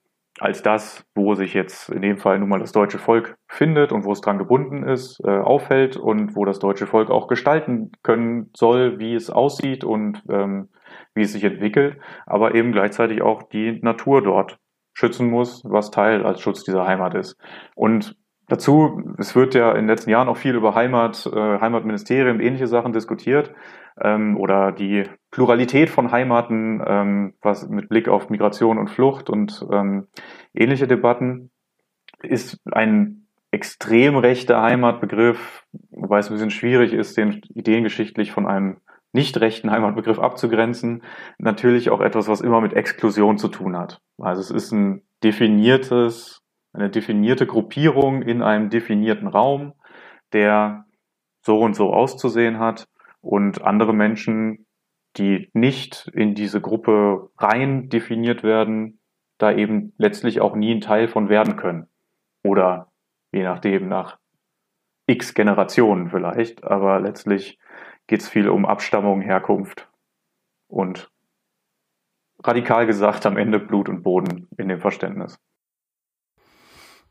als 0.41 0.63
das, 0.63 1.05
wo 1.15 1.35
sich 1.35 1.53
jetzt 1.53 1.91
in 1.91 2.01
dem 2.01 2.17
Fall 2.17 2.39
nun 2.39 2.49
mal 2.49 2.59
das 2.59 2.73
deutsche 2.73 2.99
Volk 2.99 3.37
findet 3.49 3.93
und 3.93 4.05
wo 4.05 4.13
es 4.13 4.23
dran 4.23 4.39
gebunden 4.39 4.83
ist, 4.83 5.21
äh, 5.27 5.29
auffällt 5.29 5.99
und 5.99 6.35
wo 6.35 6.47
das 6.47 6.59
deutsche 6.59 6.87
Volk 6.87 7.11
auch 7.11 7.29
gestalten 7.29 7.93
können 8.03 8.49
soll, 8.57 8.99
wie 8.99 9.15
es 9.15 9.29
aussieht 9.29 9.85
und 9.85 10.23
ähm, 10.31 10.71
wie 11.15 11.21
es 11.21 11.35
sich 11.35 11.45
entwickelt, 11.45 11.99
aber 12.25 12.55
eben 12.55 12.73
gleichzeitig 12.73 13.21
auch 13.21 13.43
die 13.43 13.79
Natur 13.83 14.23
dort 14.23 14.59
schützen 14.95 15.29
muss, 15.29 15.63
was 15.67 15.91
Teil 15.91 16.25
als 16.25 16.41
Schutz 16.41 16.65
dieser 16.65 16.87
Heimat 16.87 17.15
ist. 17.15 17.37
Und 17.75 18.17
Dazu, 18.49 19.15
es 19.19 19.35
wird 19.35 19.55
ja 19.55 19.71
in 19.71 19.83
den 19.83 19.89
letzten 19.89 20.11
Jahren 20.11 20.29
auch 20.29 20.37
viel 20.37 20.55
über 20.55 20.75
Heimat, 20.75 21.27
äh, 21.27 21.61
Heimatministerien 21.61 22.37
und 22.37 22.43
ähnliche 22.43 22.67
Sachen 22.67 22.93
diskutiert 22.93 23.55
ähm, 24.01 24.37
oder 24.37 24.73
die 24.73 25.05
Pluralität 25.31 25.91
von 25.91 26.11
Heimaten, 26.11 26.83
ähm, 26.87 27.35
was 27.41 27.69
mit 27.69 27.89
Blick 27.89 28.09
auf 28.09 28.31
Migration 28.31 28.79
und 28.79 28.91
Flucht 28.91 29.31
und 29.31 29.67
ähm, 29.71 30.09
ähnliche 30.55 30.87
Debatten, 30.87 31.51
ist 32.23 32.61
ein 32.71 33.27
extrem 33.51 34.17
rechter 34.17 34.63
Heimatbegriff, 34.63 35.65
wobei 35.91 36.19
es 36.19 36.29
ein 36.29 36.35
bisschen 36.35 36.51
schwierig 36.51 36.93
ist, 36.93 37.17
den 37.17 37.43
ideengeschichtlich 37.55 38.33
von 38.33 38.47
einem 38.47 38.79
nicht 39.13 39.39
rechten 39.41 39.71
Heimatbegriff 39.71 40.19
abzugrenzen, 40.19 41.03
natürlich 41.39 41.91
auch 41.91 42.01
etwas, 42.01 42.29
was 42.29 42.41
immer 42.41 42.63
mit 42.63 42.73
Exklusion 42.73 43.37
zu 43.37 43.49
tun 43.49 43.77
hat. 43.77 44.01
Also 44.19 44.41
es 44.41 44.51
ist 44.51 44.73
ein 44.73 45.03
definiertes 45.23 46.42
eine 46.73 46.91
definierte 46.91 47.47
Gruppierung 47.47 48.23
in 48.23 48.43
einem 48.43 48.71
definierten 48.71 49.29
Raum, 49.29 49.75
der 50.33 50.87
so 51.43 51.61
und 51.61 51.75
so 51.75 51.93
auszusehen 51.93 52.59
hat 52.59 52.89
und 53.21 53.63
andere 53.63 53.93
Menschen, 53.93 54.67
die 55.17 55.51
nicht 55.53 56.11
in 56.15 56.35
diese 56.35 56.61
Gruppe 56.61 57.31
rein 57.37 57.89
definiert 57.89 58.43
werden, 58.43 59.01
da 59.39 59.53
eben 59.53 59.93
letztlich 59.99 60.41
auch 60.41 60.55
nie 60.57 60.75
ein 60.75 60.81
Teil 60.81 61.09
von 61.09 61.29
werden 61.29 61.57
können. 61.57 61.89
Oder 62.43 62.91
je 63.33 63.43
nachdem 63.43 63.89
nach 63.89 64.19
x 65.07 65.35
Generationen 65.35 66.09
vielleicht, 66.09 66.65
aber 66.65 67.01
letztlich 67.01 67.59
geht 68.07 68.21
es 68.21 68.29
viel 68.29 68.49
um 68.49 68.65
Abstammung, 68.65 69.21
Herkunft 69.21 69.91
und 70.69 71.11
radikal 72.43 72.87
gesagt 72.87 73.27
am 73.27 73.37
Ende 73.37 73.59
Blut 73.59 73.89
und 73.89 74.03
Boden 74.03 74.49
in 74.57 74.69
dem 74.69 74.81
Verständnis. 74.81 75.39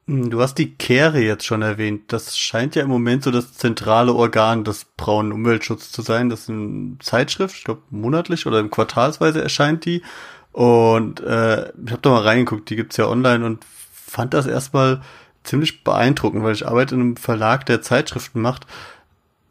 Hm, 0.08 0.30
du 0.30 0.42
hast 0.42 0.56
die 0.56 0.74
Kehre 0.76 1.20
jetzt 1.20 1.46
schon 1.46 1.62
erwähnt. 1.62 2.12
Das 2.12 2.38
scheint 2.38 2.76
ja 2.76 2.84
im 2.84 2.90
Moment 2.90 3.24
so 3.24 3.32
das 3.32 3.54
zentrale 3.54 4.14
Organ 4.14 4.64
des 4.64 4.86
braunen 4.86 5.32
Umweltschutzes 5.32 5.92
zu 5.92 6.02
sein. 6.02 6.30
Das 6.30 6.42
ist 6.42 6.50
eine 6.50 6.98
Zeitschrift, 7.00 7.56
ich 7.58 7.64
glaube 7.64 7.82
monatlich 7.90 8.46
oder 8.48 8.60
im 8.60 8.72
Quartalsweise 8.72 9.42
erscheint 9.42 9.86
die. 9.86 10.02
Und 10.52 11.22
äh, 11.22 11.70
ich 11.70 11.92
habe 11.92 12.02
da 12.02 12.10
mal 12.10 12.24
reingeguckt, 12.24 12.70
die 12.70 12.76
gibt's 12.76 12.98
ja 12.98 13.08
online 13.08 13.46
und 13.46 13.64
fand 13.94 14.34
das 14.34 14.46
erstmal 14.48 15.02
ziemlich 15.44 15.84
beeindruckend, 15.84 16.44
weil 16.44 16.54
ich 16.54 16.68
arbeite 16.68 16.96
in 16.96 17.02
einem 17.02 17.18
Verlag, 17.18 17.66
der 17.66 17.82
Zeitschriften 17.82 18.42
macht, 18.42 18.68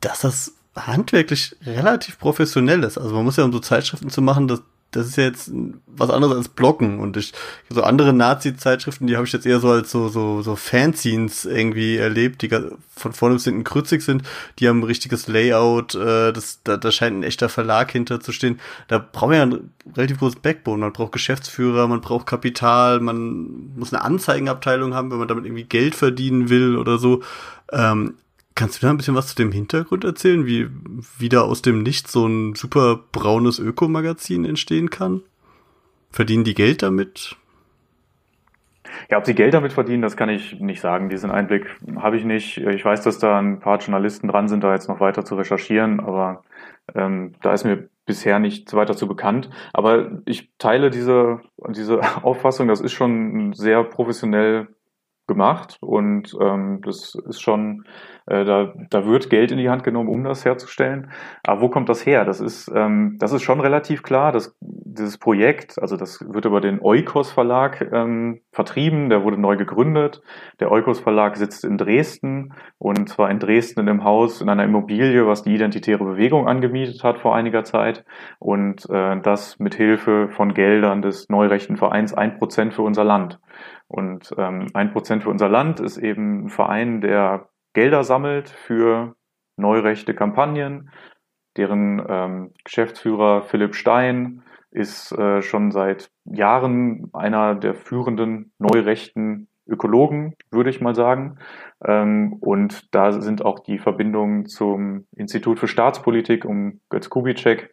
dass 0.01 0.21
das 0.21 0.55
handwerklich 0.77 1.57
relativ 1.65 2.19
professionell 2.19 2.85
ist. 2.85 2.99
Also 2.99 3.15
man 3.15 3.25
muss 3.25 3.37
ja, 3.37 3.45
um 3.45 3.53
so 3.53 3.61
Zeitschriften 3.61 4.11
zu 4.11 4.23
machen, 4.23 4.49
das, 4.49 4.63
das 4.91 5.07
ist 5.07 5.17
ja 5.17 5.25
jetzt 5.25 5.51
was 5.87 6.11
anderes 6.11 6.37
als 6.37 6.49
Blocken 6.49 6.99
und 6.99 7.17
ich 7.17 7.33
so 7.69 7.83
andere 7.83 8.13
Nazi-Zeitschriften, 8.13 9.07
die 9.07 9.17
habe 9.17 9.27
ich 9.27 9.33
jetzt 9.33 9.47
eher 9.47 9.61
so 9.61 9.71
als 9.71 9.91
so 9.91 10.09
so 10.09 10.43
so 10.43 10.57
Fanzines 10.57 11.45
irgendwie 11.45 11.97
erlebt, 11.97 12.43
die 12.43 12.49
von 12.97 13.13
vorne 13.13 13.37
bis 13.37 13.45
hinten 13.45 13.65
krützig 13.65 14.03
sind, 14.03 14.23
die 14.59 14.69
haben 14.69 14.81
ein 14.81 14.85
richtiges 14.85 15.29
Layout, 15.29 15.95
äh, 15.95 16.33
das 16.33 16.61
da, 16.65 16.77
da 16.77 16.91
scheint 16.91 17.19
ein 17.19 17.23
echter 17.23 17.49
Verlag 17.49 17.93
hinter 17.93 18.21
zu 18.21 18.33
stehen. 18.33 18.61
Da 18.89 18.99
braucht 18.99 19.31
man 19.31 19.37
ja 19.37 19.43
ein 19.45 19.71
relativ 19.97 20.19
großes 20.19 20.41
Backbone, 20.41 20.81
man 20.81 20.93
braucht 20.93 21.13
Geschäftsführer, 21.13 21.87
man 21.87 22.01
braucht 22.01 22.27
Kapital, 22.27 23.01
man 23.01 23.73
muss 23.77 23.93
eine 23.93 24.03
Anzeigenabteilung 24.03 24.95
haben, 24.95 25.11
wenn 25.11 25.19
man 25.19 25.29
damit 25.29 25.45
irgendwie 25.45 25.65
Geld 25.65 25.95
verdienen 25.95 26.49
will 26.49 26.77
oder 26.77 26.99
so. 26.99 27.23
Ähm, 27.73 28.15
Kannst 28.55 28.83
du 28.83 28.87
da 28.87 28.91
ein 28.91 28.97
bisschen 28.97 29.15
was 29.15 29.29
zu 29.29 29.37
dem 29.37 29.53
Hintergrund 29.53 30.05
erzählen, 30.05 30.47
wie 30.47 30.69
wieder 31.19 31.45
aus 31.45 31.63
dem 31.63 31.83
Nichts 31.83 32.13
so 32.13 32.27
ein 32.27 32.55
super 32.55 33.01
braunes 33.13 33.59
Ökomagazin 33.59 34.45
entstehen 34.45 34.91
kann? 34.91 35.23
Verdienen 36.11 36.45
die 36.45 36.55
Geld 36.55 36.83
damit? 36.83 37.37
Ja, 39.09 39.19
ob 39.19 39.27
sie 39.27 39.35
Geld 39.35 39.55
damit 39.55 39.73
verdienen, 39.73 40.03
das 40.03 40.17
kann 40.17 40.29
ich 40.29 40.61
nicht 40.61 40.81
sagen. 40.81 41.09
Diesen 41.09 41.31
Einblick 41.31 41.67
habe 41.97 42.17
ich 42.17 42.25
nicht. 42.25 42.59
Ich 42.59 42.85
weiß, 42.85 43.03
dass 43.03 43.19
da 43.19 43.39
ein 43.39 43.61
paar 43.61 43.79
Journalisten 43.79 44.29
dran 44.29 44.49
sind, 44.49 44.65
da 44.65 44.73
jetzt 44.73 44.89
noch 44.89 45.01
weiter 45.01 45.25
zu 45.25 45.37
recherchieren, 45.37 46.01
aber 46.01 46.43
ähm, 46.95 47.35
da 47.43 47.53
ist 47.53 47.65
mir 47.65 47.89
bisher 48.07 48.39
nichts 48.39 48.75
weiter 48.75 48.97
zu 48.97 49.07
bekannt. 49.07 49.51
Aber 49.73 50.23
ich 50.27 50.51
teile 50.59 50.91
diese, 50.91 51.41
diese 51.69 52.01
Auffassung, 52.25 52.69
das 52.69 52.81
ist 52.81 52.93
schon 52.93 53.53
sehr 53.53 53.85
professionell 53.85 54.69
gemacht 55.31 55.79
und 55.81 56.37
ähm, 56.41 56.81
das 56.85 57.15
ist 57.29 57.41
schon, 57.41 57.85
äh, 58.27 58.45
da, 58.45 58.75
da 58.91 59.07
wird 59.07 59.31
Geld 59.31 59.53
in 59.53 59.59
die 59.59 59.71
Hand 59.71 59.85
genommen, 59.85 60.09
um 60.09 60.25
das 60.25 60.45
herzustellen. 60.45 61.13
Aber 61.45 61.61
wo 61.61 61.69
kommt 61.69 61.89
das 61.89 62.05
her? 62.05 62.25
Das 62.25 62.41
ist, 62.41 62.69
ähm, 62.75 63.17
das 63.21 63.33
ist 63.33 63.43
schon 63.43 63.61
relativ 63.61 64.03
klar, 64.03 64.33
dass 64.33 64.57
dieses 64.61 65.19
Projekt, 65.19 65.81
also 65.81 65.97
das 65.97 66.21
wird 66.29 66.47
über 66.47 66.61
den 66.61 66.83
Eukos 66.83 67.31
Verlag 67.31 67.89
ähm, 67.93 68.41
vertrieben, 68.51 69.09
der 69.09 69.23
wurde 69.23 69.39
neu 69.39 69.57
gegründet. 69.57 70.21
Der 70.59 70.73
Eukos 70.73 70.99
Verlag 70.99 71.37
sitzt 71.37 71.65
in 71.65 71.79
Dresden 71.79 72.53
und 72.79 73.09
zwar 73.09 73.31
in 73.31 73.39
Dresden 73.39 73.81
in 73.81 73.89
einem 73.89 74.03
Haus, 74.03 74.41
in 74.41 74.49
einer 74.49 74.65
Immobilie, 74.65 75.29
was 75.29 75.45
die 75.45 75.55
Identitäre 75.55 76.05
Bewegung 76.05 76.49
angemietet 76.49 77.05
hat 77.05 77.19
vor 77.19 77.37
einiger 77.37 77.63
Zeit 77.63 78.05
und 78.41 78.91
äh, 78.91 79.21
das 79.21 79.61
mit 79.61 79.77
Hilfe 79.77 80.29
von 80.29 80.55
Geldern 80.55 81.03
des 81.03 81.29
neurechten 81.29 81.77
Vereins 81.77 82.15
ein 82.15 82.37
Prozent 82.37 82.75
für 82.75 82.83
unser 82.83 83.05
Land. 83.05 83.39
Und 83.91 84.33
ähm, 84.39 84.69
ein 84.73 84.93
Prozent 84.93 85.25
für 85.25 85.31
unser 85.31 85.49
Land 85.49 85.81
ist 85.81 85.99
eben 85.99 86.45
ein 86.45 86.49
Verein, 86.49 87.01
der 87.01 87.49
Gelder 87.73 88.05
sammelt 88.05 88.49
für 88.49 89.17
neurechte 89.57 90.15
Kampagnen. 90.15 90.91
Deren 91.57 92.01
ähm, 92.09 92.55
Geschäftsführer 92.63 93.43
Philipp 93.43 93.75
Stein 93.75 94.45
ist 94.71 95.11
äh, 95.11 95.43
schon 95.43 95.73
seit 95.73 96.13
Jahren 96.25 97.11
einer 97.13 97.57
der 97.57 97.75
führenden 97.75 98.53
neurechten 98.59 99.49
Ökologen, 99.67 100.37
würde 100.53 100.71
ich 100.71 100.81
mal 100.81 100.95
sagen. 100.95 101.39
Ähm, 101.85 102.35
und 102.41 102.95
da 102.95 103.11
sind 103.11 103.45
auch 103.45 103.59
die 103.59 103.79
Verbindungen 103.79 104.47
zum 104.47 105.09
Institut 105.17 105.59
für 105.59 105.67
Staatspolitik 105.67 106.45
um 106.45 106.81
Götz 106.91 107.11
Kubitschek 107.11 107.73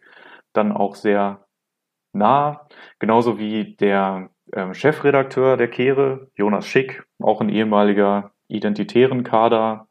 dann 0.52 0.72
auch 0.72 0.96
sehr 0.96 1.46
nah. 2.12 2.66
Genauso 2.98 3.38
wie 3.38 3.76
der 3.76 4.30
ähm, 4.54 4.74
Chefredakteur 4.74 5.56
der 5.56 5.68
Kehre, 5.68 6.28
Jonas 6.34 6.66
Schick, 6.66 7.04
auch 7.20 7.40
ein 7.40 7.48
ehemaliger 7.48 8.32
identitären 8.48 9.24
Kader, 9.24 9.88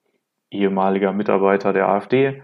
ehemaliger 0.50 1.14
Mitarbeiter 1.14 1.74
der 1.74 1.90
AfD, 1.90 2.42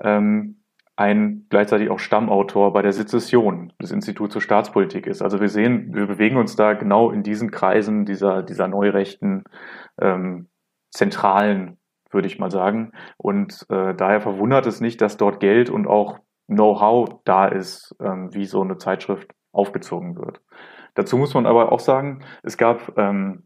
ähm, 0.00 0.58
ein 0.96 1.46
gleichzeitig 1.48 1.90
auch 1.90 2.00
Stammautor 2.00 2.72
bei 2.72 2.82
der 2.82 2.92
Sezession 2.92 3.72
des 3.80 3.92
Instituts 3.92 4.34
für 4.34 4.40
Staatspolitik 4.40 5.06
ist. 5.06 5.22
Also 5.22 5.40
wir 5.40 5.48
sehen, 5.48 5.94
wir 5.94 6.06
bewegen 6.06 6.36
uns 6.36 6.56
da 6.56 6.72
genau 6.72 7.10
in 7.10 7.22
diesen 7.22 7.52
Kreisen 7.52 8.04
dieser, 8.04 8.42
dieser 8.42 8.66
neurechten 8.66 9.44
ähm, 10.00 10.48
Zentralen, 10.90 11.78
würde 12.10 12.26
ich 12.26 12.40
mal 12.40 12.50
sagen. 12.50 12.92
Und 13.16 13.64
äh, 13.70 13.94
daher 13.94 14.20
verwundert 14.20 14.66
es 14.66 14.80
nicht, 14.80 15.00
dass 15.00 15.16
dort 15.16 15.38
Geld 15.38 15.70
und 15.70 15.86
auch 15.86 16.18
Know-how 16.48 17.20
da 17.24 17.46
ist, 17.46 17.94
ähm, 18.00 18.34
wie 18.34 18.46
so 18.46 18.62
eine 18.62 18.78
Zeitschrift 18.78 19.30
aufgezogen 19.52 20.16
wird. 20.16 20.40
Dazu 20.98 21.16
muss 21.16 21.32
man 21.32 21.46
aber 21.46 21.70
auch 21.70 21.78
sagen, 21.78 22.24
es 22.42 22.58
gab, 22.58 22.98
ähm, 22.98 23.44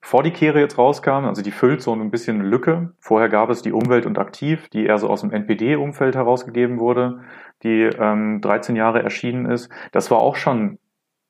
bevor 0.00 0.22
die 0.22 0.30
Kehre 0.30 0.58
jetzt 0.58 0.78
rauskam, 0.78 1.26
also 1.26 1.42
die 1.42 1.50
füllt 1.50 1.82
so 1.82 1.92
ein 1.92 2.10
bisschen 2.10 2.40
eine 2.40 2.48
Lücke. 2.48 2.94
Vorher 2.98 3.28
gab 3.28 3.50
es 3.50 3.60
die 3.60 3.72
Umwelt 3.72 4.06
und 4.06 4.18
Aktiv, 4.18 4.70
die 4.70 4.86
eher 4.86 4.96
so 4.96 5.10
aus 5.10 5.20
dem 5.20 5.32
NPD-Umfeld 5.32 6.14
herausgegeben 6.14 6.80
wurde, 6.80 7.24
die 7.62 7.82
ähm, 7.82 8.40
13 8.40 8.74
Jahre 8.74 9.02
erschienen 9.02 9.44
ist. 9.44 9.70
Das 9.92 10.10
war 10.10 10.22
auch 10.22 10.36
schon 10.36 10.78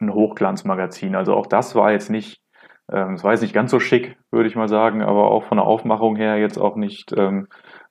ein 0.00 0.14
Hochglanzmagazin. 0.14 1.16
Also 1.16 1.34
auch 1.34 1.48
das 1.48 1.74
war 1.74 1.90
jetzt 1.90 2.08
nicht, 2.08 2.40
ähm, 2.92 3.14
es 3.14 3.24
war 3.24 3.32
jetzt 3.32 3.42
nicht 3.42 3.52
ganz 3.52 3.72
so 3.72 3.80
schick, 3.80 4.16
würde 4.30 4.48
ich 4.48 4.54
mal 4.54 4.68
sagen, 4.68 5.02
aber 5.02 5.32
auch 5.32 5.42
von 5.42 5.58
der 5.58 5.66
Aufmachung 5.66 6.14
her 6.14 6.36
jetzt 6.36 6.56
auch 6.56 6.76
nicht, 6.76 7.12
ähm, 7.16 7.48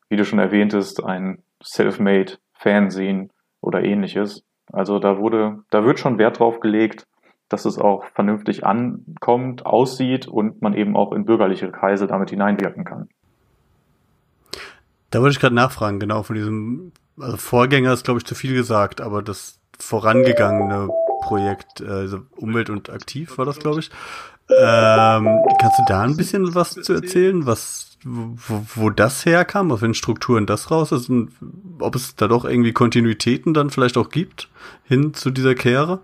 wie 0.07 0.15
du 0.15 0.23
schon 0.23 0.39
erwähntest, 0.39 1.03
ein 1.03 1.43
Selfmade 1.61 2.37
Fernsehen 2.53 3.29
oder 3.59 3.83
ähnliches. 3.83 4.45
Also 4.71 4.99
da 4.99 5.17
wurde, 5.17 5.65
da 5.69 5.83
wird 5.83 5.99
schon 5.99 6.17
Wert 6.17 6.39
drauf 6.39 6.61
gelegt, 6.61 7.07
dass 7.51 7.65
es 7.65 7.77
auch 7.77 8.05
vernünftig 8.13 8.65
ankommt, 8.65 9.65
aussieht 9.65 10.27
und 10.27 10.61
man 10.61 10.73
eben 10.73 10.95
auch 10.95 11.11
in 11.11 11.25
bürgerliche 11.25 11.69
Kreise 11.71 12.07
damit 12.07 12.29
hineinwirken 12.29 12.85
kann. 12.85 13.09
Da 15.09 15.19
wollte 15.19 15.33
ich 15.33 15.39
gerade 15.39 15.55
nachfragen, 15.55 15.99
genau, 15.99 16.23
von 16.23 16.37
diesem, 16.37 16.93
also 17.19 17.35
Vorgänger 17.35 17.91
ist, 17.91 18.05
glaube 18.05 18.19
ich, 18.19 18.25
zu 18.25 18.35
viel 18.35 18.53
gesagt, 18.53 19.01
aber 19.01 19.21
das 19.21 19.59
vorangegangene 19.77 20.89
Projekt, 21.21 21.81
also 21.81 22.21
Umwelt 22.37 22.69
und 22.69 22.89
Aktiv 22.89 23.37
war 23.37 23.45
das, 23.45 23.59
glaube 23.59 23.81
ich. 23.81 23.91
Ähm, 24.49 25.39
kannst 25.59 25.79
du 25.79 25.83
da 25.87 26.01
ein 26.03 26.17
bisschen 26.17 26.55
was 26.55 26.73
zu 26.73 26.93
erzählen, 26.93 27.45
was, 27.45 27.97
wo, 28.03 28.63
wo 28.75 28.89
das 28.89 29.25
herkam, 29.25 29.71
aus 29.71 29.81
welchen 29.81 29.93
Strukturen 29.93 30.45
das 30.45 30.71
raus 30.71 30.91
ist 30.91 31.09
und 31.09 31.31
ob 31.79 31.95
es 31.95 32.15
da 32.15 32.27
doch 32.27 32.45
irgendwie 32.45 32.73
Kontinuitäten 32.73 33.53
dann 33.53 33.69
vielleicht 33.69 33.97
auch 33.97 34.09
gibt 34.09 34.49
hin 34.83 35.13
zu 35.13 35.31
dieser 35.31 35.55
Kehre? 35.55 35.99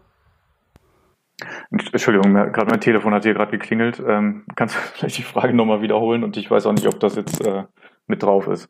Entschuldigung, 1.70 2.34
gerade 2.34 2.70
mein 2.70 2.82
Telefon 2.82 3.14
hat 3.14 3.24
hier 3.24 3.34
gerade 3.34 3.52
geklingelt. 3.52 4.02
Ähm, 4.06 4.46
kannst 4.56 4.76
du 4.76 4.80
vielleicht 4.94 5.18
die 5.18 5.24
Frage 5.24 5.54
nochmal 5.54 5.82
wiederholen 5.82 6.24
und 6.24 6.38
ich 6.38 6.50
weiß 6.50 6.66
auch 6.66 6.74
nicht, 6.74 6.88
ob 6.88 7.00
das 7.00 7.16
jetzt 7.16 7.46
äh, 7.46 7.64
mit 8.08 8.24
drauf 8.24 8.48
ist. 8.48 8.70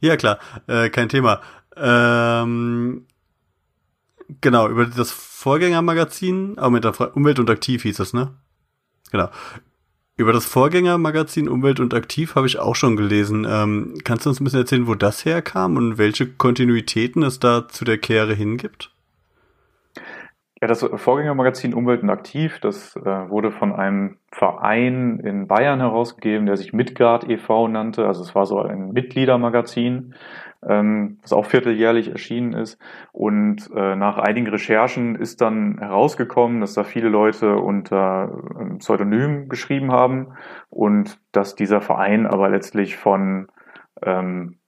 Ja, 0.00 0.16
klar, 0.16 0.38
äh, 0.66 0.88
kein 0.88 1.10
Thema. 1.10 1.40
Ähm, 1.76 3.06
genau, 4.40 4.68
über 4.68 4.86
das 4.86 5.10
Vorgängermagazin, 5.10 6.58
aber 6.58 6.70
mit 6.70 6.84
der 6.84 7.16
Umwelt 7.16 7.38
und 7.38 7.50
Aktiv 7.50 7.82
hieß 7.82 7.98
es, 8.00 8.14
ne? 8.14 8.34
Genau. 9.10 9.28
Über 10.16 10.32
das 10.32 10.44
Vorgängermagazin 10.44 11.48
Umwelt 11.48 11.80
und 11.80 11.94
Aktiv 11.94 12.34
habe 12.34 12.46
ich 12.46 12.58
auch 12.58 12.76
schon 12.76 12.96
gelesen. 12.96 13.46
Ähm, 13.48 13.94
kannst 14.04 14.26
du 14.26 14.30
uns 14.30 14.40
ein 14.40 14.44
bisschen 14.44 14.60
erzählen, 14.60 14.86
wo 14.86 14.94
das 14.94 15.24
herkam 15.24 15.76
und 15.76 15.98
welche 15.98 16.26
Kontinuitäten 16.26 17.22
es 17.22 17.40
da 17.40 17.68
zu 17.68 17.84
der 17.84 17.98
Kehre 17.98 18.34
hingibt? 18.34 18.92
Ja, 20.62 20.68
das 20.68 20.82
Vorgängermagazin 20.82 21.72
Umwelt 21.72 22.02
und 22.02 22.10
Aktiv, 22.10 22.60
das 22.60 22.94
äh, 22.94 23.00
wurde 23.02 23.50
von 23.50 23.72
einem 23.72 24.18
Verein 24.30 25.18
in 25.20 25.46
Bayern 25.46 25.80
herausgegeben, 25.80 26.44
der 26.44 26.58
sich 26.58 26.74
Midgard 26.74 27.26
e.V. 27.30 27.66
nannte. 27.68 28.06
Also 28.06 28.22
es 28.22 28.34
war 28.34 28.44
so 28.44 28.60
ein 28.60 28.90
Mitgliedermagazin, 28.92 30.14
ähm, 30.68 31.18
das 31.22 31.32
auch 31.32 31.46
vierteljährlich 31.46 32.10
erschienen 32.10 32.52
ist. 32.52 32.78
Und 33.12 33.70
äh, 33.74 33.96
nach 33.96 34.18
einigen 34.18 34.48
Recherchen 34.48 35.14
ist 35.14 35.40
dann 35.40 35.78
herausgekommen, 35.78 36.60
dass 36.60 36.74
da 36.74 36.84
viele 36.84 37.08
Leute 37.08 37.56
unter 37.56 38.30
äh, 38.60 38.76
Pseudonym 38.76 39.48
geschrieben 39.48 39.92
haben 39.92 40.34
und 40.68 41.18
dass 41.32 41.54
dieser 41.54 41.80
Verein 41.80 42.26
aber 42.26 42.50
letztlich 42.50 42.98
von 42.98 43.48
ähm, 44.02 44.58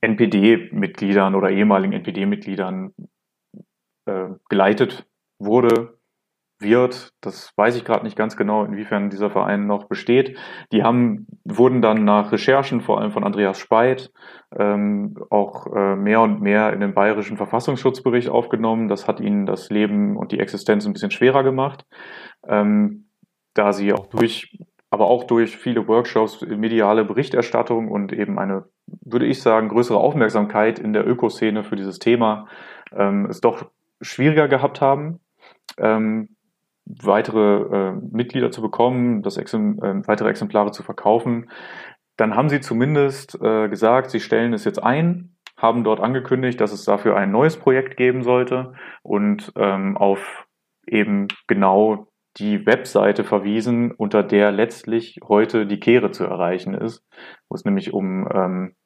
NPD-Mitgliedern 0.00 1.36
oder 1.36 1.50
ehemaligen 1.50 1.92
NPD-Mitgliedern 1.92 2.94
äh, 4.08 4.30
geleitet 4.48 5.06
wurde 5.38 5.98
wird. 6.60 7.12
Das 7.20 7.52
weiß 7.56 7.76
ich 7.76 7.84
gerade 7.84 8.04
nicht 8.04 8.16
ganz 8.16 8.36
genau, 8.36 8.64
inwiefern 8.64 9.10
dieser 9.10 9.30
Verein 9.30 9.66
noch 9.66 9.84
besteht. 9.84 10.36
Die 10.72 10.82
haben, 10.82 11.26
wurden 11.44 11.82
dann 11.82 12.04
nach 12.04 12.32
Recherchen, 12.32 12.80
vor 12.80 13.00
allem 13.00 13.12
von 13.12 13.24
Andreas 13.24 13.58
Speit, 13.58 14.10
ähm, 14.56 15.16
auch 15.30 15.66
äh, 15.74 15.96
mehr 15.96 16.20
und 16.20 16.40
mehr 16.40 16.72
in 16.72 16.80
den 16.80 16.94
bayerischen 16.94 17.36
Verfassungsschutzbericht 17.36 18.28
aufgenommen. 18.28 18.88
Das 18.88 19.06
hat 19.06 19.20
ihnen 19.20 19.46
das 19.46 19.70
Leben 19.70 20.16
und 20.16 20.32
die 20.32 20.40
Existenz 20.40 20.86
ein 20.86 20.92
bisschen 20.92 21.10
schwerer 21.10 21.44
gemacht, 21.44 21.86
ähm, 22.46 23.08
da 23.54 23.72
sie 23.72 23.92
auch 23.92 24.06
durch, 24.06 24.58
aber 24.90 25.06
auch 25.06 25.24
durch 25.24 25.56
viele 25.56 25.86
Workshops, 25.86 26.42
mediale 26.42 27.04
Berichterstattung 27.04 27.88
und 27.88 28.12
eben 28.12 28.38
eine, 28.38 28.64
würde 28.86 29.26
ich 29.26 29.40
sagen, 29.42 29.68
größere 29.68 29.98
Aufmerksamkeit 29.98 30.78
in 30.78 30.92
der 30.92 31.06
Ökoszene 31.06 31.62
für 31.62 31.76
dieses 31.76 31.98
Thema 31.98 32.48
ähm, 32.96 33.26
es 33.26 33.40
doch 33.40 33.70
schwieriger 34.00 34.48
gehabt 34.48 34.80
haben. 34.80 35.20
Ähm, 35.76 36.36
weitere 36.84 37.90
äh, 37.90 37.92
Mitglieder 38.10 38.50
zu 38.50 38.62
bekommen, 38.62 39.22
das 39.22 39.36
Exemp 39.36 39.82
äh, 39.82 40.06
weitere 40.06 40.30
Exemplare 40.30 40.72
zu 40.72 40.82
verkaufen. 40.82 41.50
Dann 42.16 42.34
haben 42.34 42.48
sie 42.48 42.60
zumindest 42.60 43.38
äh, 43.40 43.68
gesagt, 43.68 44.10
sie 44.10 44.20
stellen 44.20 44.52
es 44.52 44.64
jetzt 44.64 44.82
ein, 44.82 45.36
haben 45.56 45.84
dort 45.84 46.00
angekündigt, 46.00 46.60
dass 46.60 46.72
es 46.72 46.84
dafür 46.84 47.16
ein 47.16 47.30
neues 47.30 47.56
Projekt 47.56 47.96
geben 47.96 48.22
sollte 48.22 48.74
und 49.02 49.52
ähm, 49.56 49.96
auf 49.96 50.46
eben 50.86 51.28
genau 51.46 52.08
die 52.38 52.64
Webseite 52.66 53.24
verwiesen, 53.24 53.92
unter 53.92 54.22
der 54.22 54.52
letztlich 54.52 55.18
heute 55.26 55.66
die 55.66 55.80
Kehre 55.80 56.10
zu 56.10 56.24
erreichen 56.24 56.74
ist, 56.74 57.04
wo 57.48 57.54
es 57.54 57.64
nämlich 57.64 57.92
um 57.92 58.28
ähm, 58.32 58.76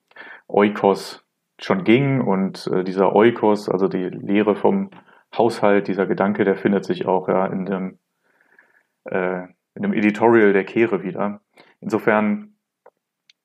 Oikos 0.49 1.25
schon 1.65 1.85
ging 1.85 2.21
und 2.21 2.69
äh, 2.73 2.85
dieser 2.85 3.15
Oikos, 3.15 3.69
also 3.69 3.89
die 3.89 4.09
Lehre 4.09 4.55
vom 4.55 4.91
Haushalt, 5.37 5.89
dieser 5.89 6.07
Gedanke, 6.07 6.45
der 6.45 6.57
findet 6.57 6.85
sich 6.85 7.07
auch 7.07 7.29
ja 7.29 7.47
in 7.47 7.65
dem, 7.65 7.99
äh, 9.05 9.43
in 9.75 9.83
dem 9.83 9.93
Editorial 9.93 10.53
der 10.53 10.65
Kehre 10.65 11.03
wieder. 11.03 11.41
Insofern 11.81 12.53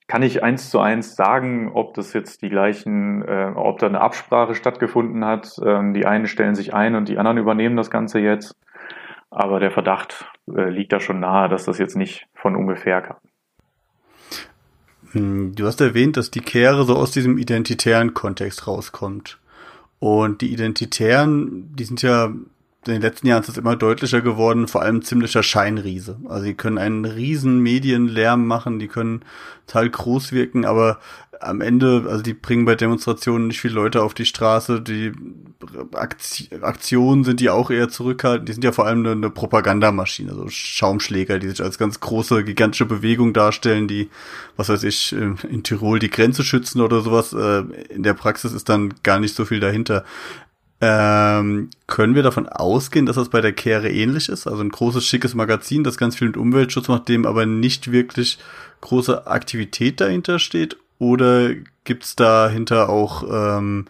kann 0.08 0.24
ich 0.24 0.42
eins 0.42 0.70
zu 0.70 0.80
eins 0.80 1.16
sagen, 1.16 1.72
ob 1.74 1.94
das 1.94 2.14
jetzt 2.14 2.42
die 2.42 2.50
gleichen, 2.50 3.24
äh, 3.24 3.52
ob 3.56 3.80
da 3.80 3.88
eine 3.88 4.02
Absprache 4.02 4.56
stattgefunden 4.56 5.26
hat. 5.26 5.58
Ähm, 5.64 5.94
die 5.94 6.06
einen 6.06 6.28
stellen 6.28 6.56
sich 6.56 6.74
ein 6.74 6.96
und 6.96 7.10
die 7.10 7.18
anderen 7.18 7.38
übernehmen 7.38 7.76
das 7.76 7.92
Ganze 7.92 8.20
jetzt. 8.20 8.56
Aber 9.30 9.60
der 9.60 9.72
Verdacht 9.72 10.32
äh, 10.48 10.70
liegt 10.70 10.94
da 10.94 11.02
schon 11.02 11.20
nahe, 11.20 11.50
dass 11.50 11.66
das 11.66 11.78
jetzt 11.78 11.98
nicht 11.98 12.28
von 12.34 12.56
ungefähr 12.56 13.02
kam. 13.02 13.18
Hm, 15.12 15.56
du 15.56 15.66
hast 15.66 15.82
erwähnt, 15.82 16.18
dass 16.18 16.32
die 16.32 16.42
Kehre 16.42 16.86
so 16.86 16.96
aus 16.96 17.12
diesem 17.12 17.38
identitären 17.38 18.14
Kontext 18.14 18.68
rauskommt. 18.68 19.38
Und 20.00 20.42
die 20.42 20.54
Identitären, 20.54 21.76
die 21.76 21.86
sind 21.86 22.02
ja 22.02 22.34
in 22.88 22.94
den 22.94 23.02
letzten 23.02 23.28
Jahren 23.28 23.44
ist 23.44 23.50
es 23.50 23.58
immer 23.58 23.76
deutlicher 23.76 24.22
geworden, 24.22 24.68
vor 24.68 24.82
allem 24.82 25.02
ziemlicher 25.02 25.44
Scheinriese. 25.44 26.18
Also 26.28 26.46
die 26.46 26.54
können 26.54 26.78
einen 26.78 27.06
riesen 27.06 27.60
Medienlärm 27.60 28.46
machen, 28.46 28.80
die 28.80 28.88
können 28.88 29.24
total 29.66 29.90
groß 29.90 30.32
wirken, 30.32 30.66
aber 30.66 31.00
am 31.40 31.62
Ende, 31.62 32.06
also 32.10 32.22
die 32.22 32.34
bringen 32.34 32.66
bei 32.66 32.76
Demonstrationen 32.76 33.48
nicht 33.48 33.60
viele 33.60 33.76
Leute 33.76 34.02
auf 34.02 34.14
die 34.14 34.26
Straße, 34.26 34.82
die 34.82 35.12
Aktionen 36.62 37.24
sind 37.24 37.40
die 37.40 37.50
auch 37.50 37.70
eher 37.70 37.90
zurückhaltend, 37.90 38.48
die 38.48 38.54
sind 38.54 38.64
ja 38.64 38.72
vor 38.72 38.86
allem 38.86 39.06
eine, 39.06 39.30
Propagandamaschine, 39.30 40.34
so 40.34 40.48
Schaumschläger, 40.50 41.40
die 41.40 41.50
sich 41.50 41.62
als 41.62 41.78
ganz 41.78 42.00
große, 42.00 42.44
gigantische 42.44 42.86
Bewegung 42.86 43.34
darstellen, 43.34 43.88
die, 43.88 44.10
was 44.56 44.70
weiß 44.70 44.84
ich, 44.84 45.14
in 45.14 45.64
Tirol 45.64 46.00
die 46.00 46.10
Grenze 46.10 46.44
schützen 46.44 46.82
oder 46.82 47.02
sowas. 47.02 47.34
Äh, 47.34 47.64
in 47.90 48.04
der 48.04 48.14
Praxis 48.14 48.54
ist 48.54 48.70
dann 48.70 48.94
gar 49.04 49.20
nicht 49.20 49.36
so 49.36 49.46
viel 49.46 49.60
dahinter. 49.60 50.04
Ähm, 50.80 51.72
können 51.88 52.14
wir 52.14 52.22
davon 52.22 52.48
ausgehen, 52.48 53.08
dass 53.08 53.16
das 53.16 53.30
bei 53.30 53.42
der 53.42 53.54
Kehre 53.54 53.90
ähnlich 53.90 54.30
ist? 54.30 54.46
Also 54.46 54.62
ein 54.62 54.70
großes, 54.70 55.04
schickes 55.04 55.34
Magazin, 55.34 55.84
das 55.84 55.98
ganz 55.98 56.16
viel 56.16 56.28
mit 56.28 56.38
Umweltschutz 56.38 56.88
macht, 56.88 57.10
dem 57.10 57.26
aber 57.26 57.48
nicht 57.48 57.92
wirklich 57.92 58.38
große 58.82 59.26
Aktivität 59.26 60.00
dahinter 60.00 60.38
steht? 60.38 60.78
Oder 61.00 61.54
gibt's 61.84 62.16
dahinter 62.16 62.90
auch, 62.90 63.24
ähm, 63.30 63.86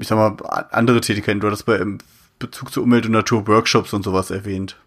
ich 0.00 0.08
sag 0.08 0.16
mal, 0.16 0.66
andere 0.70 1.00
Tätigkeiten? 1.00 1.40
Du 1.40 1.46
hattest 1.46 1.66
bei 1.66 1.76
im 1.76 1.98
Bezug 2.38 2.72
zu 2.72 2.82
Umwelt 2.82 3.06
und 3.06 3.12
Natur 3.12 3.46
Workshops 3.46 3.92
und 3.92 4.02
sowas 4.02 4.30
erwähnt. 4.30 4.80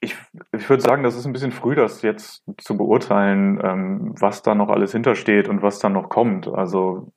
Ich, 0.00 0.16
ich 0.52 0.68
würde 0.68 0.82
sagen, 0.82 1.02
das 1.02 1.16
ist 1.16 1.26
ein 1.26 1.32
bisschen 1.32 1.52
früh, 1.52 1.74
das 1.74 2.02
jetzt 2.02 2.42
zu 2.58 2.76
beurteilen, 2.76 3.60
ähm, 3.62 4.14
was 4.18 4.42
da 4.42 4.54
noch 4.54 4.68
alles 4.68 4.92
hintersteht 4.92 5.48
und 5.48 5.62
was 5.62 5.78
da 5.78 5.88
noch 5.88 6.08
kommt. 6.08 6.48
Also 6.48 7.12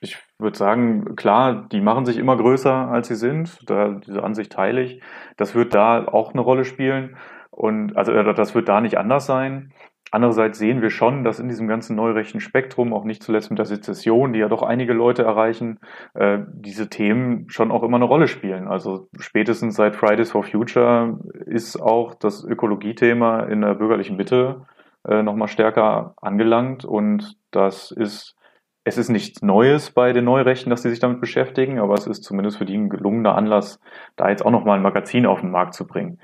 ich 0.00 0.18
würde 0.38 0.58
sagen, 0.58 1.16
klar, 1.16 1.68
die 1.70 1.80
machen 1.80 2.04
sich 2.04 2.18
immer 2.18 2.36
größer, 2.36 2.72
als 2.72 3.08
sie 3.08 3.14
sind. 3.14 3.58
Da, 3.70 4.00
diese 4.06 4.22
Ansicht 4.22 4.52
teile 4.52 4.82
ich. 4.82 5.00
Das 5.36 5.54
wird 5.54 5.74
da 5.74 6.06
auch 6.06 6.32
eine 6.32 6.42
Rolle 6.42 6.64
spielen. 6.64 7.16
Und 7.50 7.96
also 7.96 8.12
äh, 8.12 8.34
das 8.34 8.54
wird 8.54 8.68
da 8.68 8.80
nicht 8.80 8.98
anders 8.98 9.26
sein. 9.26 9.72
Andererseits 10.14 10.58
sehen 10.58 10.82
wir 10.82 10.90
schon, 10.90 11.24
dass 11.24 11.38
in 11.38 11.48
diesem 11.48 11.68
ganzen 11.68 11.96
neurechten 11.96 12.38
Spektrum, 12.38 12.92
auch 12.92 13.04
nicht 13.04 13.22
zuletzt 13.22 13.48
mit 13.48 13.58
der 13.58 13.64
Sezession, 13.64 14.34
die 14.34 14.40
ja 14.40 14.48
doch 14.48 14.62
einige 14.62 14.92
Leute 14.92 15.22
erreichen, 15.22 15.80
äh, 16.12 16.40
diese 16.52 16.90
Themen 16.90 17.48
schon 17.48 17.72
auch 17.72 17.82
immer 17.82 17.96
eine 17.96 18.04
Rolle 18.04 18.28
spielen. 18.28 18.68
Also 18.68 19.08
spätestens 19.18 19.74
seit 19.74 19.96
Fridays 19.96 20.30
for 20.30 20.42
Future 20.42 21.18
ist 21.46 21.80
auch 21.80 22.14
das 22.14 22.44
Ökologiethema 22.44 23.44
in 23.44 23.62
der 23.62 23.74
bürgerlichen 23.74 24.18
Mitte 24.18 24.66
äh, 25.08 25.22
nochmal 25.22 25.48
stärker 25.48 26.14
angelangt 26.20 26.84
und 26.84 27.38
das 27.50 27.90
ist 27.90 28.36
es 28.84 28.98
ist 28.98 29.10
nichts 29.10 29.42
Neues 29.42 29.92
bei 29.92 30.12
den 30.12 30.24
Neurechten, 30.24 30.68
dass 30.68 30.82
sie 30.82 30.90
sich 30.90 30.98
damit 30.98 31.20
beschäftigen, 31.20 31.78
aber 31.78 31.94
es 31.94 32.06
ist 32.06 32.24
zumindest 32.24 32.58
für 32.58 32.64
die 32.64 32.76
ein 32.76 32.90
gelungener 32.90 33.36
Anlass, 33.36 33.78
da 34.16 34.28
jetzt 34.28 34.44
auch 34.44 34.50
nochmal 34.50 34.76
ein 34.76 34.82
Magazin 34.82 35.24
auf 35.24 35.40
den 35.40 35.52
Markt 35.52 35.74
zu 35.74 35.86
bringen. 35.86 36.18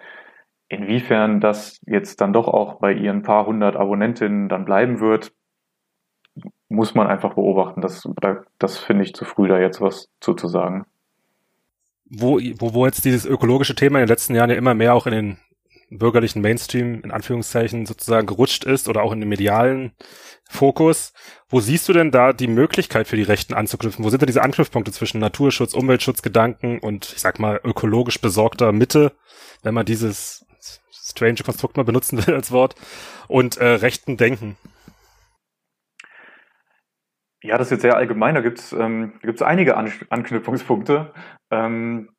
Inwiefern 0.69 1.41
das 1.41 1.81
jetzt 1.87 2.21
dann 2.21 2.33
doch 2.33 2.47
auch 2.47 2.79
bei 2.79 2.93
ihren 2.93 3.23
paar 3.23 3.47
hundert 3.47 3.77
Abonnentinnen 3.77 4.49
dann 4.49 4.65
bleiben 4.65 5.01
wird, 5.01 5.33
muss 6.69 6.95
man 6.95 7.07
einfach 7.07 7.35
beobachten. 7.35 7.81
Das, 7.81 8.07
das 8.59 8.79
finde 8.79 9.05
ich 9.05 9.15
zu 9.15 9.25
früh, 9.25 9.49
da 9.49 9.59
jetzt 9.59 9.81
was 9.81 10.11
zu, 10.21 10.35
zu 10.35 10.49
sagen. 10.49 10.87
Wo, 12.11 12.39
wo, 12.59 12.75
wo 12.75 12.87
jetzt 12.87 13.05
dieses 13.05 13.25
ökologische 13.27 13.75
Thema 13.75 13.99
in 13.99 14.05
den 14.05 14.09
letzten 14.09 14.35
Jahren 14.35 14.51
ja 14.51 14.57
immer 14.57 14.75
mehr 14.75 14.95
auch 14.95 15.07
in 15.07 15.13
den 15.13 15.39
bürgerlichen 15.91 16.43
Mainstream 16.43 17.01
in 17.03 17.11
Anführungszeichen 17.11 17.87
sozusagen 17.87 18.27
gerutscht 18.27 18.65
ist 18.65 18.89
oder 18.89 19.03
auch 19.03 19.13
in 19.13 19.21
den 19.21 19.29
medialen 19.29 19.93
Fokus. 20.45 21.13
Wo 21.49 21.61
siehst 21.61 21.89
du 21.89 21.95
denn 21.95 22.11
da 22.11 22.33
die 22.35 22.47
Möglichkeit 22.47 23.09
für 23.09 23.17
die 23.17 23.23
Rechten 23.23 23.55
anzuknüpfen? 23.55 24.05
Wo 24.05 24.11
sind 24.11 24.21
denn 24.21 24.27
diese 24.27 24.43
Anknüpfpunkte 24.43 24.93
zwischen 24.93 25.19
Naturschutz, 25.19 25.73
Umweltschutzgedanken 25.75 26.79
und 26.79 27.13
ich 27.15 27.21
sag 27.21 27.39
mal 27.39 27.61
ökologisch 27.65 28.21
besorgter 28.21 28.73
Mitte, 28.73 29.13
wenn 29.63 29.75
man 29.75 29.87
dieses 29.87 30.47
strange 31.11 31.42
Konstrukt 31.44 31.77
mal 31.77 31.85
benutzen 31.85 32.25
will 32.27 32.35
als 32.35 32.53
Wort, 32.53 32.75
und 33.29 33.57
äh, 33.59 33.66
rechten 33.66 34.16
Denken? 34.16 34.57
Ja, 37.42 37.57
das 37.57 37.68
ist 37.68 37.73
jetzt 37.73 37.83
sehr 37.83 37.97
allgemein. 37.97 38.35
Da 38.35 38.40
gibt's 38.40 38.73
ähm, 38.73 39.14
gibt's 39.23 39.42
einige 39.42 39.77
An 39.77 39.92
Anknüpfungspunkte. 40.11 41.12
Ähm, 41.51 42.11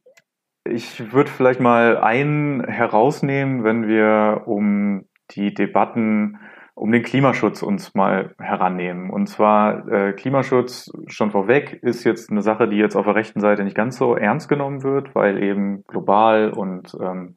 ich 0.63 1.11
würde 1.11 1.29
vielleicht 1.29 1.59
mal 1.59 1.97
einen 1.97 2.63
herausnehmen, 2.63 3.63
wenn 3.63 3.87
wir 3.87 4.43
um 4.45 5.05
die 5.31 5.53
Debatten 5.53 6.39
um 6.79 6.93
den 6.93 7.03
Klimaschutz 7.03 7.61
uns 7.61 7.93
mal 7.93 8.33
herannehmen. 8.39 9.09
Und 9.09 9.27
zwar 9.27 9.85
äh, 9.89 10.13
Klimaschutz 10.13 10.89
schon 11.07 11.31
vorweg 11.31 11.73
ist 11.81 12.05
jetzt 12.05 12.31
eine 12.31 12.41
Sache, 12.41 12.69
die 12.69 12.77
jetzt 12.77 12.95
auf 12.95 13.05
der 13.05 13.15
rechten 13.15 13.41
Seite 13.41 13.65
nicht 13.65 13.75
ganz 13.75 13.97
so 13.97 14.15
ernst 14.15 14.47
genommen 14.47 14.81
wird, 14.81 15.13
weil 15.13 15.43
eben 15.43 15.83
global 15.87 16.51
und 16.51 16.95
ähm, 17.01 17.35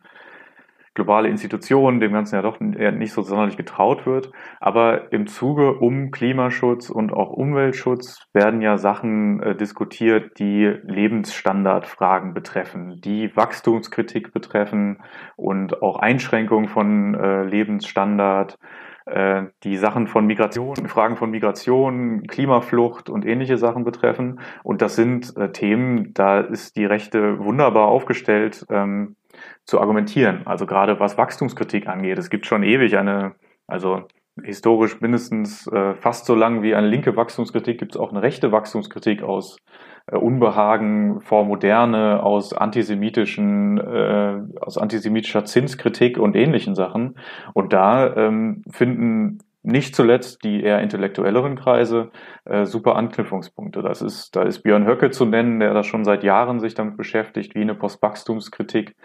globale 0.94 1.28
Institutionen 1.28 2.00
dem 2.00 2.12
Ganzen 2.12 2.35
ja 2.35 2.42
doch 2.42 2.61
nicht 2.61 3.12
so 3.12 3.22
sonderlich 3.22 3.57
getraut 3.57 4.07
wird. 4.07 4.31
Aber 4.61 5.12
im 5.12 5.26
Zuge 5.26 5.74
um 5.74 6.11
Klimaschutz 6.11 6.90
und 6.90 7.12
auch 7.12 7.31
Umweltschutz 7.31 8.26
werden 8.33 8.61
ja 8.61 8.76
Sachen 8.76 9.42
äh, 9.42 9.57
diskutiert, 9.57 10.38
die 10.38 10.66
Lebensstandardfragen 10.83 12.35
betreffen, 12.35 13.00
die 13.00 13.35
Wachstumskritik 13.35 14.33
betreffen 14.33 15.02
und 15.37 15.83
auch 15.83 15.98
Einschränkungen 15.98 16.68
von 16.68 17.14
äh, 17.14 17.44
Lebensstandard 17.44 18.59
äh, 19.07 19.44
die 19.64 19.76
Sachen 19.78 20.07
von 20.07 20.26
Migration, 20.26 20.76
Fragen 20.87 21.16
von 21.16 21.31
Migration, 21.31 22.26
Klimaflucht 22.26 23.11
und 23.11 23.26
ähnliche 23.26 23.57
Sachen 23.57 23.85
betreffen. 23.85 24.40
Und 24.62 24.81
das 24.81 24.94
sind 24.94 25.37
äh, 25.37 25.50
Themen, 25.50 26.14
da 26.14 26.40
ist 26.40 26.76
die 26.76 26.85
Rechte 26.85 27.40
wunderbar 27.40 27.88
aufgestellt, 27.88 28.64
ähm, 28.70 29.16
zu 29.64 29.81
argumentieren. 29.81 30.46
Also 30.46 30.66
gerade 30.66 30.98
was 31.01 31.18
Wachstumskritik 31.18 31.87
angeht. 31.87 32.18
Es 32.18 32.31
gibt 32.31 32.46
schon 32.46 32.62
ewig 32.62 32.96
eine, 32.96 33.35
also 33.66 34.03
historisch 34.42 35.01
mindestens 35.01 35.66
äh, 35.66 35.94
fast 35.94 36.27
so 36.27 36.35
lang 36.35 36.62
wie 36.62 36.75
eine 36.75 36.88
linke 36.88 37.16
Wachstumskritik 37.16 37.79
gibt 37.79 37.94
es 37.94 38.01
auch 38.01 38.11
eine 38.11 38.22
rechte 38.22 38.51
Wachstumskritik 38.51 39.22
aus 39.22 39.59
äh, 40.07 40.16
Unbehagen 40.16 41.20
vor 41.20 41.44
Moderne, 41.44 42.22
aus 42.22 42.53
antisemitischen, 42.53 43.79
äh, 43.79 44.40
aus 44.61 44.79
antisemitischer 44.79 45.44
Zinskritik 45.44 46.18
und 46.18 46.35
ähnlichen 46.35 46.75
Sachen. 46.75 47.18
Und 47.53 47.72
da 47.72 48.14
ähm, 48.16 48.62
finden 48.70 49.38
nicht 49.62 49.94
zuletzt 49.94 50.42
die 50.42 50.62
eher 50.62 50.81
intellektuelleren 50.81 51.55
Kreise 51.55 52.11
äh, 52.44 52.64
super 52.64 52.96
Anknüpfungspunkte. 52.96 53.81
Das 53.83 54.03
ist, 54.03 54.35
da 54.35 54.42
ist 54.42 54.62
Björn 54.62 54.87
Höcke 54.87 55.11
zu 55.11 55.25
nennen, 55.25 55.61
der 55.61 55.72
da 55.72 55.85
schon 55.85 56.05
seit 56.05 56.25
Jahren 56.25 56.59
sich 56.59 56.75
damit 56.75 56.96
beschäftigt, 56.96 57.55
wie 57.55 57.61
eine 57.61 57.77
Postwachstumskritik 57.77 58.96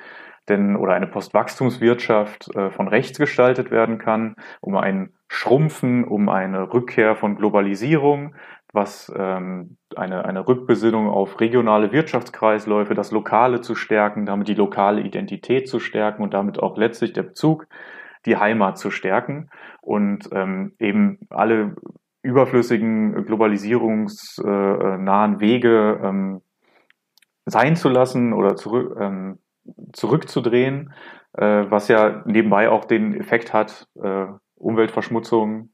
denn 0.50 0.76
oder 0.76 0.94
eine 0.94 1.08
Postwachstumswirtschaft 1.08 2.56
äh, 2.56 2.72
von 2.72 2.88
rechts 2.88 3.20
gestaltet 3.20 3.72
werden 3.72 3.98
kann, 3.98 4.36
um 4.62 4.76
ein 4.76 5.14
Schrumpfen, 5.28 6.06
um 6.06 6.30
eine 6.30 6.74
Rückkehr 6.74 7.16
von 7.16 7.36
Globalisierung, 7.36 8.36
was 8.74 9.12
ähm, 9.16 9.78
eine, 9.96 10.26
eine 10.26 10.48
Rückbesinnung 10.48 11.10
auf 11.10 11.40
regionale 11.40 11.92
Wirtschaftskreisläufe, 11.92 12.94
das 12.94 13.12
Lokale 13.12 13.62
zu 13.62 13.74
stärken, 13.76 14.26
damit 14.26 14.48
die 14.48 14.54
lokale 14.54 15.02
Identität 15.02 15.68
zu 15.68 15.80
stärken 15.80 16.24
und 16.24 16.34
damit 16.34 16.60
auch 16.60 16.78
letztlich 16.78 17.14
der 17.14 17.24
Bezug, 17.24 17.68
die 18.26 18.38
Heimat 18.38 18.78
zu 18.78 18.92
stärken 18.92 19.50
und 19.82 20.30
ähm, 20.32 20.76
eben 20.80 21.20
alle 21.30 21.76
überflüssigen 22.22 23.26
globalisierungsnahen 23.26 25.40
Wege 25.40 26.00
ähm, 26.04 26.42
sein 27.46 27.78
zu 27.78 27.90
lassen 27.90 28.34
oder 28.34 28.58
zurück, 28.58 28.98
ähm, 29.00 29.40
zurückzudrehen, 29.94 30.94
äh, 31.34 31.66
was 31.70 31.88
ja 31.88 32.24
nebenbei 32.26 32.70
auch 32.70 32.86
den 32.86 33.14
Effekt 33.14 33.54
hat, 33.54 33.88
äh, 34.02 34.26
Umweltverschmutzung, 34.56 35.70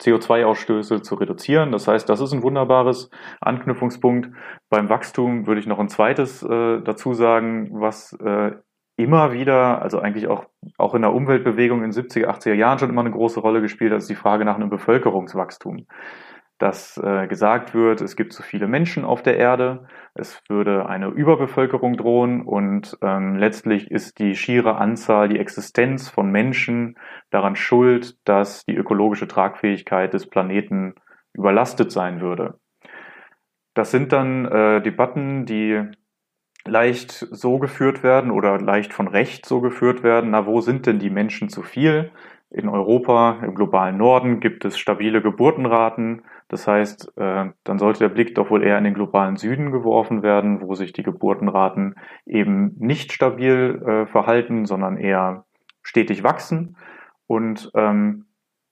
CO2-Ausstöße 0.00 1.02
zu 1.02 1.14
reduzieren. 1.14 1.72
Das 1.72 1.86
heißt, 1.86 2.08
das 2.08 2.20
ist 2.20 2.32
ein 2.32 2.42
wunderbares 2.42 3.10
Anknüpfungspunkt. 3.40 4.30
Beim 4.68 4.88
Wachstum 4.88 5.46
würde 5.46 5.60
ich 5.60 5.66
noch 5.66 5.78
ein 5.78 5.88
zweites 5.88 6.42
äh, 6.42 6.80
dazu 6.82 7.14
sagen, 7.14 7.68
was 7.72 8.12
äh, 8.14 8.52
immer 8.96 9.32
wieder, 9.32 9.82
also 9.82 9.98
eigentlich 10.00 10.28
auch, 10.28 10.46
auch 10.78 10.94
in 10.94 11.02
der 11.02 11.12
Umweltbewegung 11.12 11.82
in 11.82 11.92
70er, 11.92 12.26
80er 12.26 12.54
Jahren 12.54 12.78
schon 12.78 12.90
immer 12.90 13.00
eine 13.00 13.10
große 13.10 13.40
Rolle 13.40 13.60
gespielt 13.60 13.92
hat, 13.92 13.98
ist 13.98 14.10
die 14.10 14.14
Frage 14.14 14.44
nach 14.44 14.56
einem 14.56 14.70
Bevölkerungswachstum 14.70 15.86
dass 16.58 16.96
äh, 16.98 17.26
gesagt 17.26 17.74
wird, 17.74 18.00
es 18.00 18.16
gibt 18.16 18.32
zu 18.32 18.42
viele 18.42 18.68
Menschen 18.68 19.04
auf 19.04 19.22
der 19.22 19.36
Erde, 19.36 19.86
es 20.14 20.40
würde 20.48 20.86
eine 20.86 21.08
Überbevölkerung 21.08 21.96
drohen 21.96 22.42
und 22.42 22.96
ähm, 23.02 23.36
letztlich 23.36 23.90
ist 23.90 24.18
die 24.18 24.36
schiere 24.36 24.76
Anzahl, 24.76 25.28
die 25.28 25.38
Existenz 25.38 26.08
von 26.08 26.30
Menschen 26.30 26.96
daran 27.30 27.56
schuld, 27.56 28.16
dass 28.24 28.64
die 28.64 28.76
ökologische 28.76 29.26
Tragfähigkeit 29.26 30.14
des 30.14 30.28
Planeten 30.28 30.94
überlastet 31.32 31.90
sein 31.90 32.20
würde. 32.20 32.58
Das 33.74 33.90
sind 33.90 34.12
dann 34.12 34.44
äh, 34.46 34.80
Debatten, 34.80 35.46
die 35.46 35.82
leicht 36.66 37.10
so 37.12 37.58
geführt 37.58 38.02
werden 38.02 38.30
oder 38.30 38.58
leicht 38.58 38.92
von 38.92 39.08
Recht 39.08 39.44
so 39.46 39.60
geführt 39.60 40.02
werden. 40.02 40.30
Na, 40.30 40.46
wo 40.46 40.60
sind 40.60 40.86
denn 40.86 40.98
die 40.98 41.10
Menschen 41.10 41.48
zu 41.48 41.62
viel? 41.62 42.10
In 42.50 42.68
Europa, 42.68 43.40
im 43.42 43.54
globalen 43.54 43.96
Norden 43.96 44.40
gibt 44.40 44.64
es 44.64 44.78
stabile 44.78 45.20
Geburtenraten. 45.20 46.22
Das 46.48 46.66
heißt, 46.66 47.16
äh, 47.16 47.50
dann 47.64 47.78
sollte 47.78 48.00
der 48.00 48.08
Blick 48.10 48.34
doch 48.34 48.50
wohl 48.50 48.62
eher 48.62 48.78
in 48.78 48.84
den 48.84 48.94
globalen 48.94 49.36
Süden 49.36 49.70
geworfen 49.72 50.22
werden, 50.22 50.60
wo 50.60 50.74
sich 50.74 50.92
die 50.92 51.02
Geburtenraten 51.02 51.94
eben 52.26 52.74
nicht 52.78 53.12
stabil 53.12 53.82
äh, 53.84 54.06
verhalten, 54.06 54.66
sondern 54.66 54.96
eher 54.96 55.46
stetig 55.82 56.22
wachsen. 56.22 56.76
Und 57.26 57.70
ähm, 57.74 58.26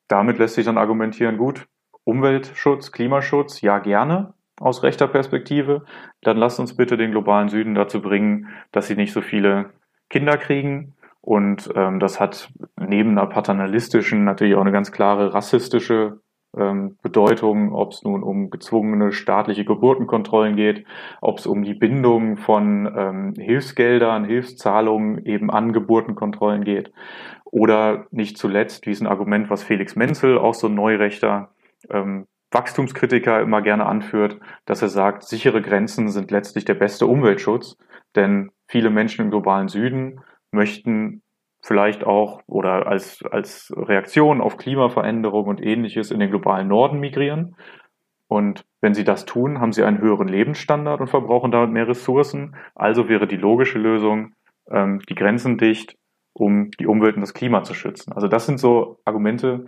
damit 0.09 0.39
lässt 0.39 0.55
sich 0.55 0.67
dann 0.67 0.79
argumentieren, 0.79 1.39
gut, 1.39 1.67
Umweltschutz, 2.05 2.93
Klimaschutz, 2.93 3.61
ja 3.63 3.79
gerne 3.79 4.35
aus 4.61 4.83
rechter 4.83 5.09
Perspektive. 5.09 5.85
Dann 6.21 6.37
lasst 6.37 6.61
uns 6.61 6.77
bitte 6.77 6.97
den 6.97 7.11
globalen 7.11 7.49
Süden 7.49 7.75
dazu 7.75 8.01
bringen, 8.01 8.49
dass 8.71 8.87
sie 8.87 8.97
nicht 8.97 9.13
so 9.13 9.21
viele 9.21 9.71
Kinder 10.11 10.37
kriegen. 10.37 10.95
Und 11.21 11.71
ähm, 11.75 12.01
das 12.01 12.21
hat 12.21 12.53
neben 12.77 13.11
einer 13.11 13.27
paternalistischen 13.27 14.25
natürlich 14.25 14.55
auch 14.55 14.61
eine 14.61 14.73
ganz 14.73 14.93
klare 14.93 15.35
rassistische 15.35 16.21
ähm, 16.57 16.97
Bedeutung, 17.03 17.73
ob 17.73 17.93
es 17.93 18.03
nun 18.03 18.23
um 18.23 18.51
gezwungene 18.51 19.13
staatliche 19.13 19.65
Geburtenkontrollen 19.65 20.57
geht, 20.57 20.85
ob 21.21 21.39
es 21.39 21.47
um 21.47 21.63
die 21.63 21.75
Bindung 21.75 22.37
von 22.37 22.93
ähm, 22.97 23.35
Hilfsgeldern, 23.37 24.25
Hilfszahlungen 24.25 25.25
eben 25.25 25.51
an 25.51 25.73
Geburtenkontrollen 25.73 26.65
geht. 26.65 26.93
Oder 27.45 28.07
nicht 28.11 28.39
zuletzt, 28.39 28.87
wie 28.87 28.91
es 28.91 29.01
ein 29.01 29.07
Argument, 29.07 29.51
was 29.51 29.63
Felix 29.63 29.97
Menzel, 29.97 30.39
auch 30.39 30.55
so 30.55 30.69
ein 30.69 30.75
Neurechter, 30.75 31.51
ähm, 31.91 32.27
Wachstumskritiker 32.51 33.41
immer 33.41 33.63
gerne 33.63 33.87
anführt, 33.87 34.39
dass 34.67 34.83
er 34.83 34.89
sagt, 34.89 35.25
sichere 35.25 35.63
Grenzen 35.63 36.09
sind 36.11 36.31
letztlich 36.31 36.65
der 36.65 36.75
beste 36.75 37.07
Umweltschutz, 37.07 37.79
denn 38.15 38.51
viele 38.69 38.91
Menschen 38.91 39.25
im 39.25 39.31
globalen 39.31 39.69
Süden 39.69 40.21
möchten 40.51 41.23
vielleicht 41.63 42.05
auch 42.05 42.43
oder 42.47 42.87
als, 42.87 43.23
als 43.31 43.73
Reaktion 43.77 44.41
auf 44.41 44.57
Klimaveränderung 44.57 45.47
und 45.47 45.63
ähnliches 45.63 46.11
in 46.11 46.21
den 46.21 46.31
globalen 46.31 46.69
Norden 46.69 46.99
migrieren. 46.99 47.57
Und 48.27 48.65
wenn 48.81 48.95
sie 48.95 49.05
das 49.05 49.25
tun, 49.27 49.61
haben 49.61 49.73
sie 49.73 49.85
einen 49.85 50.01
höheren 50.01 50.27
Lebensstandard 50.27 51.01
und 51.01 51.09
verbrauchen 51.09 51.53
damit 51.53 51.71
mehr 51.71 51.87
Ressourcen. 51.87 52.57
Also 52.75 53.09
wäre 53.09 53.27
die 53.27 53.37
logische 53.37 53.79
Lösung, 53.79 54.35
ähm, 54.71 55.01
die 55.09 55.15
Grenzen 55.15 55.57
dicht, 55.57 55.97
um 56.33 56.71
die 56.81 56.87
Umwelt 56.87 57.15
und 57.15 57.21
das 57.21 57.35
Klima 57.35 57.63
zu 57.63 57.75
schützen. 57.75 58.13
Also 58.13 58.27
das 58.27 58.47
sind 58.47 58.59
so 58.59 58.99
Argumente, 59.05 59.67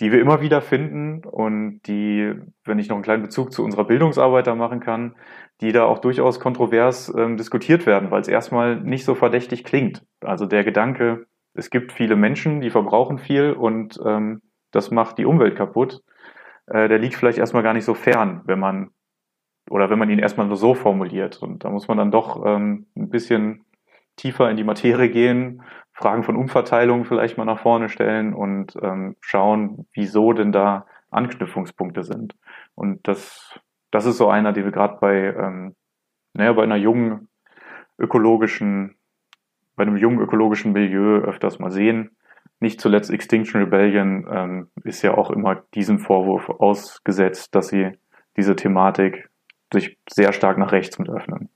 die 0.00 0.12
wir 0.12 0.20
immer 0.20 0.40
wieder 0.40 0.60
finden 0.60 1.24
und 1.24 1.80
die, 1.86 2.32
wenn 2.64 2.78
ich 2.78 2.88
noch 2.88 2.96
einen 2.96 3.02
kleinen 3.02 3.22
Bezug 3.22 3.52
zu 3.52 3.64
unserer 3.64 3.84
Bildungsarbeit 3.84 4.46
da 4.46 4.54
machen 4.54 4.80
kann, 4.80 5.16
die 5.60 5.72
da 5.72 5.84
auch 5.84 5.98
durchaus 5.98 6.38
kontrovers 6.38 7.12
ähm, 7.16 7.36
diskutiert 7.36 7.84
werden, 7.84 8.10
weil 8.10 8.20
es 8.20 8.28
erstmal 8.28 8.80
nicht 8.80 9.04
so 9.04 9.14
verdächtig 9.14 9.64
klingt. 9.64 10.04
Also 10.20 10.46
der 10.46 10.62
Gedanke, 10.62 11.26
es 11.54 11.70
gibt 11.70 11.92
viele 11.92 12.14
Menschen, 12.14 12.60
die 12.60 12.70
verbrauchen 12.70 13.18
viel 13.18 13.52
und 13.52 13.98
ähm, 14.04 14.42
das 14.70 14.90
macht 14.90 15.18
die 15.18 15.26
Umwelt 15.26 15.56
kaputt, 15.56 16.02
äh, 16.66 16.88
der 16.88 16.98
liegt 16.98 17.16
vielleicht 17.16 17.38
erstmal 17.38 17.64
gar 17.64 17.74
nicht 17.74 17.84
so 17.84 17.94
fern, 17.94 18.42
wenn 18.44 18.60
man 18.60 18.90
oder 19.70 19.90
wenn 19.90 19.98
man 19.98 20.10
ihn 20.10 20.18
erstmal 20.18 20.46
nur 20.46 20.56
so 20.56 20.74
formuliert. 20.74 21.42
Und 21.42 21.64
da 21.64 21.70
muss 21.70 21.88
man 21.88 21.98
dann 21.98 22.10
doch 22.10 22.44
ähm, 22.46 22.86
ein 22.96 23.10
bisschen 23.10 23.64
tiefer 24.16 24.50
in 24.50 24.56
die 24.56 24.64
Materie 24.64 25.10
gehen, 25.10 25.62
Fragen 25.98 26.22
von 26.22 26.36
Umverteilung 26.36 27.04
vielleicht 27.04 27.36
mal 27.38 27.44
nach 27.44 27.60
vorne 27.60 27.88
stellen 27.88 28.32
und 28.32 28.74
ähm, 28.82 29.16
schauen, 29.20 29.86
wieso 29.92 30.32
denn 30.32 30.52
da 30.52 30.86
Anknüpfungspunkte 31.10 32.04
sind. 32.04 32.36
Und 32.74 33.08
das 33.08 33.60
das 33.90 34.06
ist 34.06 34.18
so 34.18 34.28
einer, 34.28 34.52
den 34.52 34.64
wir 34.64 34.72
gerade 34.72 34.98
bei, 35.00 35.34
ähm, 35.34 35.74
naja, 36.34 36.52
bei 36.52 36.62
einer 36.62 36.76
jungen 36.76 37.28
ökologischen, 37.98 38.96
bei 39.76 39.82
einem 39.82 39.96
jungen 39.96 40.20
ökologischen 40.20 40.72
Milieu 40.72 41.18
öfters 41.18 41.58
mal 41.58 41.70
sehen. 41.70 42.16
Nicht 42.60 42.80
zuletzt 42.80 43.10
Extinction 43.10 43.62
Rebellion 43.62 44.26
ähm, 44.30 44.70
ist 44.84 45.02
ja 45.02 45.16
auch 45.16 45.30
immer 45.30 45.62
diesem 45.74 45.98
Vorwurf 45.98 46.48
ausgesetzt, 46.48 47.54
dass 47.54 47.68
sie 47.68 47.92
diese 48.36 48.56
Thematik 48.56 49.30
sich 49.72 49.98
sehr 50.08 50.32
stark 50.32 50.58
nach 50.58 50.72
rechts 50.72 50.98
mit 50.98 51.08
öffnen. 51.08 51.48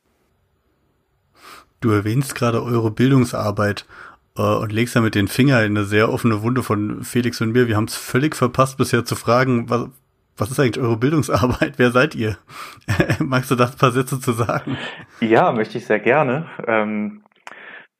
Du 1.80 1.90
erwähnst 1.90 2.36
gerade 2.36 2.62
eure 2.62 2.92
Bildungsarbeit 2.92 3.86
und 4.34 4.72
legst 4.72 4.96
damit 4.96 5.14
den 5.14 5.28
Finger 5.28 5.62
in 5.62 5.76
eine 5.76 5.84
sehr 5.84 6.10
offene 6.10 6.42
Wunde 6.42 6.62
von 6.62 7.02
Felix 7.02 7.40
und 7.40 7.52
mir. 7.52 7.68
Wir 7.68 7.76
haben 7.76 7.84
es 7.84 7.96
völlig 7.96 8.34
verpasst, 8.34 8.78
bisher 8.78 9.04
zu 9.04 9.14
fragen, 9.14 9.68
was, 9.68 9.88
was 10.36 10.50
ist 10.50 10.60
eigentlich 10.60 10.82
eure 10.82 10.96
Bildungsarbeit? 10.96 11.74
Wer 11.76 11.90
seid 11.90 12.14
ihr? 12.14 12.38
Magst 13.18 13.50
du 13.50 13.54
das 13.54 13.76
paar 13.76 13.92
Sätze 13.92 14.20
zu 14.20 14.32
sagen? 14.32 14.78
Ja, 15.20 15.52
möchte 15.52 15.78
ich 15.78 15.86
sehr 15.86 16.00
gerne. 16.00 16.46
Ähm, 16.66 17.22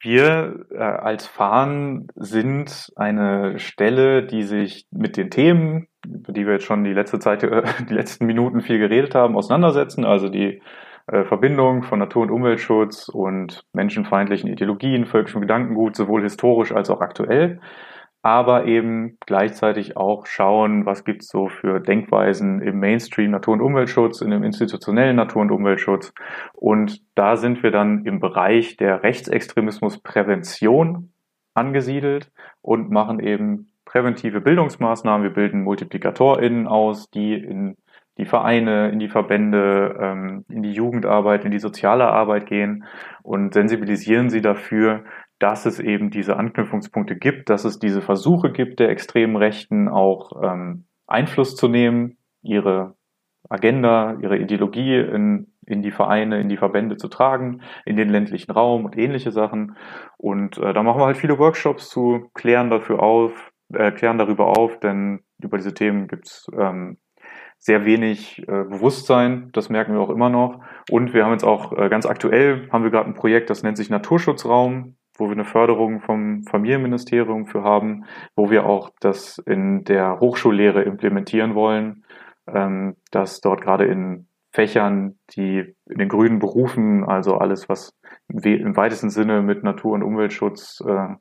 wir 0.00 0.66
äh, 0.70 0.78
als 0.78 1.26
Fahnen 1.26 2.08
sind 2.16 2.92
eine 2.96 3.58
Stelle, 3.58 4.26
die 4.26 4.42
sich 4.42 4.86
mit 4.90 5.16
den 5.16 5.30
Themen, 5.30 5.86
über 6.04 6.32
die 6.32 6.44
wir 6.44 6.54
jetzt 6.54 6.64
schon 6.64 6.82
die 6.82 6.92
letzte 6.92 7.18
Zeit, 7.20 7.44
äh, 7.44 7.62
die 7.88 7.94
letzten 7.94 8.26
Minuten 8.26 8.62
viel 8.62 8.78
geredet 8.78 9.14
haben, 9.14 9.36
auseinandersetzen. 9.36 10.04
Also 10.04 10.28
die 10.28 10.46
äh, 10.54 10.60
Verbindung 11.06 11.82
von 11.82 11.98
Natur- 11.98 12.22
und 12.22 12.30
Umweltschutz 12.30 13.08
und 13.08 13.64
menschenfeindlichen 13.72 14.48
Ideologien, 14.48 15.06
völkischem 15.06 15.40
Gedankengut, 15.40 15.96
sowohl 15.96 16.22
historisch 16.22 16.72
als 16.72 16.90
auch 16.90 17.00
aktuell 17.00 17.58
aber 18.22 18.66
eben 18.66 19.18
gleichzeitig 19.26 19.96
auch 19.96 20.26
schauen, 20.26 20.86
was 20.86 21.04
gibt's 21.04 21.28
so 21.28 21.48
für 21.48 21.80
Denkweisen 21.80 22.62
im 22.62 22.78
Mainstream 22.78 23.32
Natur- 23.32 23.54
und 23.54 23.60
Umweltschutz, 23.60 24.20
in 24.20 24.30
dem 24.30 24.44
institutionellen 24.44 25.16
Natur- 25.16 25.42
und 25.42 25.50
Umweltschutz. 25.50 26.14
Und 26.54 27.02
da 27.16 27.36
sind 27.36 27.64
wir 27.64 27.72
dann 27.72 28.06
im 28.06 28.20
Bereich 28.20 28.76
der 28.76 29.02
Rechtsextremismusprävention 29.02 31.12
angesiedelt 31.54 32.30
und 32.62 32.90
machen 32.90 33.18
eben 33.18 33.72
präventive 33.84 34.40
Bildungsmaßnahmen. 34.40 35.24
Wir 35.24 35.34
bilden 35.34 35.64
MultiplikatorInnen 35.64 36.68
aus, 36.68 37.10
die 37.10 37.34
in 37.34 37.76
die 38.18 38.27
Vereine, 38.27 38.90
in 38.90 38.98
die 38.98 39.09
Verbände, 39.09 39.96
ähm, 40.01 40.44
in 40.48 40.62
die 40.62 40.72
Jugendarbeit, 40.72 41.44
in 41.44 41.51
die 41.51 41.59
soziale 41.59 42.07
Arbeit 42.09 42.46
gehen 42.46 42.85
und 43.22 43.55
sensibilisieren 43.55 44.29
sie 44.29 44.42
dafür, 44.42 45.05
dass 45.38 45.66
es 45.66 45.81
eben 45.81 46.11
diese 46.11 46.37
Anknüpfungspunkte 46.37 47.16
gibt, 47.16 47.51
dass 47.51 47.64
es 47.64 47.79
diese 47.79 48.01
Versuche 48.01 48.53
gibt, 48.53 48.79
der 48.79 48.90
extremen 48.90 49.37
Rechten 49.37 49.88
auch 49.88 50.31
ähm, 50.42 50.85
Einfluss 51.07 51.57
zu 51.57 51.68
nehmen, 51.68 52.16
ihre 52.42 52.94
Agenda, 53.48 54.18
ihre 54.20 54.38
Ideologie 54.38 54.98
in, 54.98 55.53
in 55.66 55.83
die 55.83 55.90
Vereine, 55.90 56.40
in 56.40 56.48
die 56.48 56.56
Verbände 56.56 56.96
zu 56.96 57.08
tragen, 57.08 57.63
in 57.85 57.96
den 57.96 58.08
ländlichen 58.08 58.52
Raum 58.52 58.85
und 58.85 58.96
ähnliche 58.96 59.33
Sachen. 59.33 59.77
Und 60.17 60.58
äh, 60.58 60.73
da 60.73 60.83
machen 60.83 61.00
wir 61.00 61.06
halt 61.06 61.17
viele 61.17 61.38
Workshops 61.38 61.88
zu, 61.88 62.31
klären 62.35 62.71
dafür 62.71 63.02
auf, 63.02 63.50
äh, 63.75 63.90
klären 63.90 64.19
darüber 64.19 64.56
auf, 64.56 64.79
denn 64.79 65.21
über 65.42 65.56
diese 65.56 65.75
Themen 65.75 66.06
gibt 66.06 66.27
es 66.27 66.46
ähm, 66.56 66.98
sehr 67.63 67.85
wenig 67.85 68.40
äh, 68.48 68.65
Bewusstsein, 68.65 69.50
das 69.52 69.69
merken 69.69 69.94
wir 69.94 70.00
auch 70.00 70.10
immer 70.10 70.29
noch. 70.29 70.58
Und 70.90 71.15
wir 71.15 71.25
haben 71.25 71.31
jetzt 71.31 71.44
auch 71.44 71.73
äh, 71.73 71.88
ganz 71.88 72.06
aktuell, 72.06 72.69
haben 72.73 72.83
wir 72.83 72.90
gerade 72.90 73.08
ein 73.08 73.15
Projekt, 73.15 73.50
das 73.50 73.63
nennt 73.63 73.77
sich 73.77 73.88
Naturschutzraum, 73.88 74.96
wo 75.17 75.27
wir 75.27 75.33
eine 75.33 75.44
Förderung 75.44 76.00
vom 76.00 76.42
Familienministerium 76.42 77.46
für 77.46 77.63
haben, 77.63 78.04
wo 78.35 78.50
wir 78.50 78.67
auch 78.67 78.90
das 78.98 79.38
in 79.38 79.85
der 79.85 80.19
Hochschullehre 80.19 80.83
implementieren 80.83 81.54
wollen, 81.54 82.04
ähm, 82.52 82.96
dass 83.13 83.40
dort 83.40 83.60
gerade 83.60 83.85
in 83.85 84.27
Fächern, 84.50 85.21
die 85.37 85.77
in 85.88 85.98
den 85.98 86.08
grünen 86.08 86.40
Berufen, 86.40 87.04
also 87.04 87.37
alles, 87.37 87.69
was 87.69 87.94
im 88.29 88.77
weitesten 88.77 89.10
Sinne 89.10 89.40
mit 89.40 89.63
Natur- 89.63 89.92
und 89.92 90.02
Umweltschutz 90.02 90.83
äh, 90.85 91.15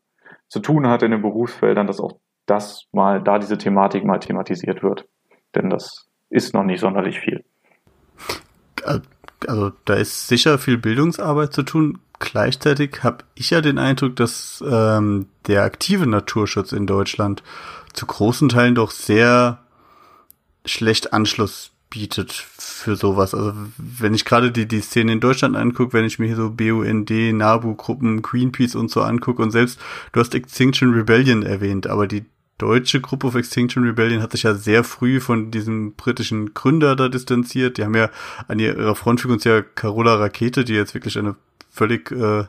zu 0.47 0.59
tun 0.59 0.87
hat 0.87 1.03
in 1.03 1.11
den 1.11 1.21
Berufsfeldern, 1.21 1.85
dass 1.85 1.99
auch 1.99 2.13
das 2.47 2.87
mal, 2.91 3.21
da 3.21 3.37
diese 3.37 3.59
Thematik 3.59 4.03
mal 4.05 4.17
thematisiert 4.17 4.81
wird. 4.81 5.07
Denn 5.53 5.69
das 5.69 6.10
ist 6.31 6.53
noch 6.53 6.63
nicht 6.63 6.79
sonderlich 6.79 7.19
viel. 7.19 7.43
Also 9.47 9.71
da 9.85 9.93
ist 9.93 10.27
sicher 10.27 10.57
viel 10.57 10.77
Bildungsarbeit 10.77 11.53
zu 11.53 11.63
tun. 11.63 11.99
Gleichzeitig 12.19 13.03
habe 13.03 13.25
ich 13.35 13.49
ja 13.49 13.61
den 13.61 13.77
Eindruck, 13.77 14.15
dass 14.15 14.63
ähm, 14.67 15.27
der 15.47 15.63
aktive 15.63 16.07
Naturschutz 16.07 16.71
in 16.71 16.87
Deutschland 16.87 17.43
zu 17.93 18.05
großen 18.05 18.49
Teilen 18.49 18.75
doch 18.75 18.91
sehr 18.91 19.59
schlecht 20.65 21.13
Anschluss 21.13 21.71
bietet 21.89 22.31
für 22.31 22.95
sowas. 22.95 23.33
Also 23.33 23.53
wenn 23.77 24.13
ich 24.13 24.23
gerade 24.23 24.51
die, 24.51 24.67
die 24.67 24.81
Szene 24.81 25.13
in 25.13 25.19
Deutschland 25.19 25.57
angucke, 25.57 25.93
wenn 25.93 26.05
ich 26.05 26.19
mir 26.19 26.27
hier 26.27 26.37
so 26.37 26.49
BUND, 26.49 27.09
NABU-Gruppen, 27.09 28.21
Greenpeace 28.21 28.75
und 28.75 28.89
so 28.89 29.01
angucke 29.01 29.41
und 29.41 29.51
selbst, 29.51 29.79
du 30.13 30.19
hast 30.19 30.33
Extinction 30.33 30.93
Rebellion 30.93 31.43
erwähnt, 31.43 31.87
aber 31.87 32.07
die 32.07 32.25
deutsche 32.61 33.01
Gruppe 33.01 33.27
of 33.27 33.35
Extinction 33.35 33.83
Rebellion 33.83 34.21
hat 34.21 34.33
sich 34.33 34.43
ja 34.43 34.53
sehr 34.53 34.83
früh 34.83 35.19
von 35.19 35.49
diesem 35.49 35.93
britischen 35.93 36.53
Gründer 36.53 36.95
da 36.95 37.09
distanziert. 37.09 37.77
Die 37.77 37.83
haben 37.83 37.95
ja 37.95 38.09
an 38.47 38.59
ihrer 38.59 38.95
Frontfigur 38.95 39.33
uns 39.33 39.43
ja 39.43 39.61
Carola 39.61 40.15
Rakete, 40.15 40.63
die 40.63 40.73
jetzt 40.73 40.93
wirklich 40.93 41.17
eine 41.17 41.35
völlig 41.71 42.11
äh, 42.11 42.45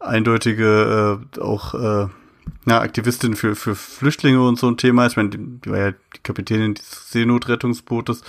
eindeutige 0.00 1.20
äh, 1.36 1.40
auch 1.40 1.74
äh, 1.74 2.08
ja, 2.66 2.80
Aktivistin 2.80 3.36
für, 3.36 3.54
für 3.54 3.74
Flüchtlinge 3.74 4.40
und 4.40 4.58
so 4.58 4.68
ein 4.68 4.78
Thema 4.78 5.04
ist. 5.04 5.12
Ich 5.12 5.16
meine, 5.18 5.30
die, 5.30 5.38
die 5.38 5.70
war 5.70 5.78
ja 5.78 5.90
die 5.90 6.20
Kapitänin 6.22 6.74
des 6.74 7.10
Seenotrettungsbootes. 7.10 8.22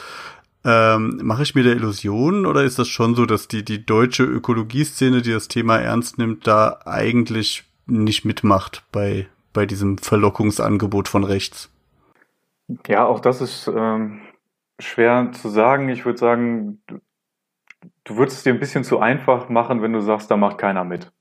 Ähm, 0.65 1.21
Mache 1.23 1.43
ich 1.43 1.55
mir 1.55 1.63
da 1.63 1.71
Illusionen 1.71 2.45
oder 2.45 2.63
ist 2.63 2.77
das 2.77 2.89
schon 2.89 3.15
so, 3.15 3.25
dass 3.25 3.47
die, 3.47 3.63
die 3.63 3.85
deutsche 3.85 4.23
Ökologieszene, 4.23 5.21
die 5.21 5.31
das 5.31 5.47
Thema 5.47 5.77
ernst 5.77 6.17
nimmt, 6.17 6.45
da 6.47 6.79
eigentlich 6.85 7.63
nicht 7.85 8.25
mitmacht 8.25 8.83
bei 8.91 9.27
bei 9.55 9.65
diesem 9.65 9.97
Verlockungsangebot 9.97 11.07
von 11.07 11.23
rechts? 11.23 11.71
Ja, 12.87 13.05
auch 13.05 13.19
das 13.19 13.41
ist 13.41 13.67
ähm, 13.67 14.21
schwer 14.79 15.31
zu 15.31 15.49
sagen. 15.49 15.89
Ich 15.89 16.05
würde 16.05 16.19
sagen, 16.19 16.83
du, 16.85 16.99
du 18.03 18.17
würdest 18.17 18.37
es 18.37 18.43
dir 18.43 18.53
ein 18.53 18.59
bisschen 18.59 18.83
zu 18.83 18.99
einfach 18.99 19.49
machen, 19.49 19.81
wenn 19.81 19.93
du 19.93 20.01
sagst, 20.01 20.29
da 20.29 20.37
macht 20.37 20.59
keiner 20.59 20.83
mit. 20.83 21.11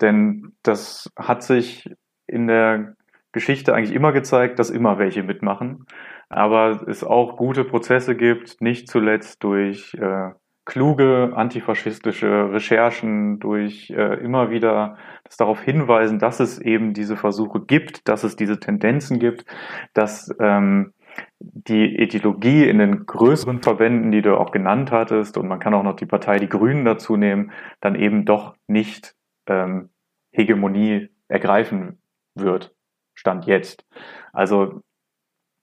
Denn 0.00 0.52
das 0.62 1.10
hat 1.16 1.42
sich 1.42 1.90
in 2.26 2.46
der 2.46 2.94
Geschichte 3.32 3.74
eigentlich 3.74 3.94
immer 3.94 4.12
gezeigt, 4.12 4.58
dass 4.58 4.70
immer 4.70 4.98
welche 4.98 5.22
mitmachen. 5.22 5.86
Aber 6.28 6.86
es 6.86 7.04
auch 7.04 7.36
gute 7.36 7.64
Prozesse 7.64 8.16
gibt, 8.16 8.60
nicht 8.60 8.88
zuletzt 8.88 9.42
durch 9.42 9.94
äh, 9.94 10.30
kluge 10.68 11.32
antifaschistische 11.34 12.52
Recherchen, 12.52 13.40
durch 13.40 13.88
äh, 13.88 14.20
immer 14.22 14.50
wieder 14.50 14.98
das 15.24 15.38
darauf 15.38 15.62
hinweisen, 15.62 16.18
dass 16.18 16.40
es 16.40 16.58
eben 16.58 16.92
diese 16.92 17.16
Versuche 17.16 17.62
gibt, 17.64 18.06
dass 18.06 18.22
es 18.22 18.36
diese 18.36 18.60
Tendenzen 18.60 19.18
gibt, 19.18 19.46
dass 19.94 20.30
ähm, 20.38 20.92
die 21.38 21.96
Ideologie 21.96 22.68
in 22.68 22.76
den 22.78 23.06
größeren 23.06 23.62
Verbänden, 23.62 24.12
die 24.12 24.20
du 24.20 24.36
auch 24.36 24.52
genannt 24.52 24.92
hattest, 24.92 25.38
und 25.38 25.48
man 25.48 25.58
kann 25.58 25.72
auch 25.72 25.82
noch 25.82 25.96
die 25.96 26.04
Partei 26.04 26.38
Die 26.38 26.50
Grünen 26.50 26.84
dazu 26.84 27.16
nehmen, 27.16 27.50
dann 27.80 27.94
eben 27.94 28.26
doch 28.26 28.54
nicht 28.66 29.16
ähm, 29.46 29.88
Hegemonie 30.32 31.08
ergreifen 31.28 32.02
wird, 32.34 32.74
Stand 33.14 33.46
jetzt. 33.46 33.86
Also 34.34 34.82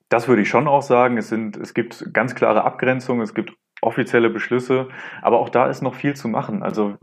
das 0.09 0.27
würde 0.27 0.41
ich 0.41 0.49
schon 0.49 0.67
auch 0.67 0.81
sagen. 0.81 1.17
Es 1.17 1.29
sind, 1.29 1.57
es 1.57 1.75
gibt 1.75 2.11
ganz 2.11 2.33
klare 2.33 2.63
Abgrenzungen, 2.63 3.21
es 3.21 3.35
gibt 3.35 3.53
offizielle 3.85 4.29
Beschlüsse. 4.29 4.89
Aber 5.21 5.39
auch 5.39 5.49
da 5.49 5.67
ist 5.67 5.81
noch 5.81 5.95
viel 5.95 6.15
zu 6.15 6.27
machen. 6.27 6.63
Also 6.63 6.95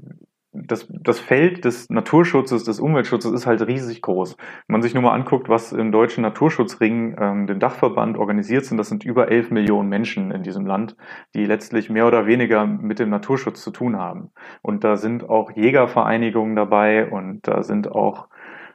das, 0.54 0.86
das 0.90 1.18
Feld 1.18 1.64
des 1.64 1.88
Naturschutzes, 1.88 2.64
des 2.64 2.78
Umweltschutzes 2.78 3.32
ist 3.32 3.46
halt 3.46 3.66
riesig 3.66 4.02
groß. 4.02 4.36
Wenn 4.36 4.72
man 4.74 4.82
sich 4.82 4.92
nur 4.92 5.02
mal 5.02 5.14
anguckt, 5.14 5.48
was 5.48 5.72
im 5.72 5.92
deutschen 5.92 6.22
Naturschutzring, 6.22 7.16
ähm, 7.18 7.46
dem 7.46 7.58
Dachverband, 7.58 8.18
organisiert 8.18 8.66
sind, 8.66 8.76
das 8.76 8.88
sind 8.88 9.04
über 9.04 9.30
11 9.30 9.50
Millionen 9.50 9.88
Menschen 9.88 10.30
in 10.30 10.42
diesem 10.42 10.66
Land, 10.66 10.96
die 11.34 11.46
letztlich 11.46 11.88
mehr 11.88 12.06
oder 12.06 12.26
weniger 12.26 12.66
mit 12.66 12.98
dem 12.98 13.08
Naturschutz 13.08 13.62
zu 13.62 13.70
tun 13.70 13.96
haben. 13.96 14.30
Und 14.60 14.84
da 14.84 14.96
sind 14.96 15.28
auch 15.28 15.50
Jägervereinigungen 15.52 16.54
dabei 16.54 17.10
und 17.10 17.48
da 17.48 17.62
sind 17.62 17.90
auch 17.90 18.28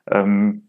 ähm, 0.09 0.66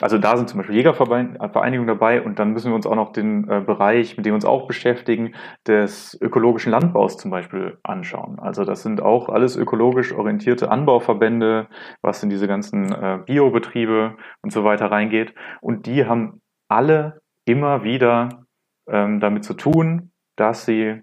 also 0.00 0.18
da 0.18 0.36
sind 0.36 0.48
zum 0.48 0.58
Beispiel 0.58 0.76
Jägervereinigungen 0.76 1.86
dabei 1.86 2.22
und 2.22 2.38
dann 2.38 2.52
müssen 2.52 2.70
wir 2.70 2.76
uns 2.76 2.86
auch 2.86 2.94
noch 2.94 3.12
den 3.12 3.48
äh, 3.48 3.60
Bereich, 3.60 4.16
mit 4.16 4.24
dem 4.24 4.30
wir 4.30 4.34
uns 4.36 4.44
auch 4.44 4.66
beschäftigen, 4.66 5.34
des 5.66 6.16
ökologischen 6.20 6.70
Landbaus 6.70 7.16
zum 7.16 7.30
Beispiel 7.30 7.78
anschauen. 7.82 8.38
Also 8.38 8.64
das 8.64 8.82
sind 8.82 9.00
auch 9.02 9.28
alles 9.28 9.56
ökologisch 9.56 10.12
orientierte 10.12 10.70
Anbauverbände, 10.70 11.68
was 12.00 12.22
in 12.22 12.30
diese 12.30 12.46
ganzen 12.46 12.92
äh, 12.92 13.18
Biobetriebe 13.26 14.16
und 14.42 14.52
so 14.52 14.62
weiter 14.62 14.90
reingeht. 14.90 15.34
Und 15.60 15.86
die 15.86 16.06
haben 16.06 16.40
alle 16.68 17.20
immer 17.44 17.82
wieder 17.82 18.44
ähm, 18.88 19.18
damit 19.20 19.44
zu 19.44 19.54
tun, 19.54 20.12
dass 20.36 20.64
sie 20.64 21.02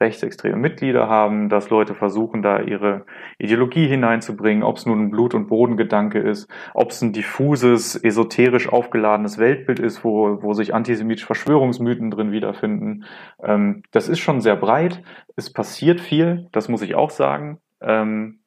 rechtsextreme 0.00 0.56
Mitglieder 0.56 1.08
haben, 1.08 1.48
dass 1.48 1.70
Leute 1.70 1.94
versuchen, 1.94 2.42
da 2.42 2.60
ihre 2.60 3.04
Ideologie 3.38 3.86
hineinzubringen, 3.86 4.62
ob 4.62 4.76
es 4.76 4.86
nun 4.86 5.00
ein 5.00 5.10
Blut- 5.10 5.34
und 5.34 5.48
Bodengedanke 5.48 6.18
ist, 6.18 6.50
ob 6.72 6.90
es 6.90 7.02
ein 7.02 7.12
diffuses, 7.12 7.96
esoterisch 7.96 8.68
aufgeladenes 8.68 9.38
Weltbild 9.38 9.78
ist, 9.78 10.02
wo, 10.02 10.42
wo 10.42 10.54
sich 10.54 10.74
antisemitische 10.74 11.26
Verschwörungsmythen 11.26 12.10
drin 12.10 12.32
wiederfinden. 12.32 13.04
Ähm, 13.42 13.82
das 13.90 14.08
ist 14.08 14.20
schon 14.20 14.40
sehr 14.40 14.56
breit. 14.56 15.02
Es 15.36 15.52
passiert 15.52 16.00
viel, 16.00 16.48
das 16.52 16.68
muss 16.68 16.82
ich 16.82 16.94
auch 16.94 17.10
sagen. 17.10 17.60
Ähm, 17.82 18.40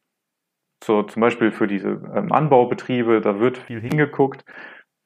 so 0.84 1.04
zum 1.04 1.22
Beispiel 1.22 1.52
für 1.52 1.68
diese 1.68 2.02
ähm, 2.16 2.32
Anbaubetriebe, 2.32 3.22
da 3.22 3.40
wird 3.40 3.58
viel 3.58 3.80
hingeguckt. 3.80 4.44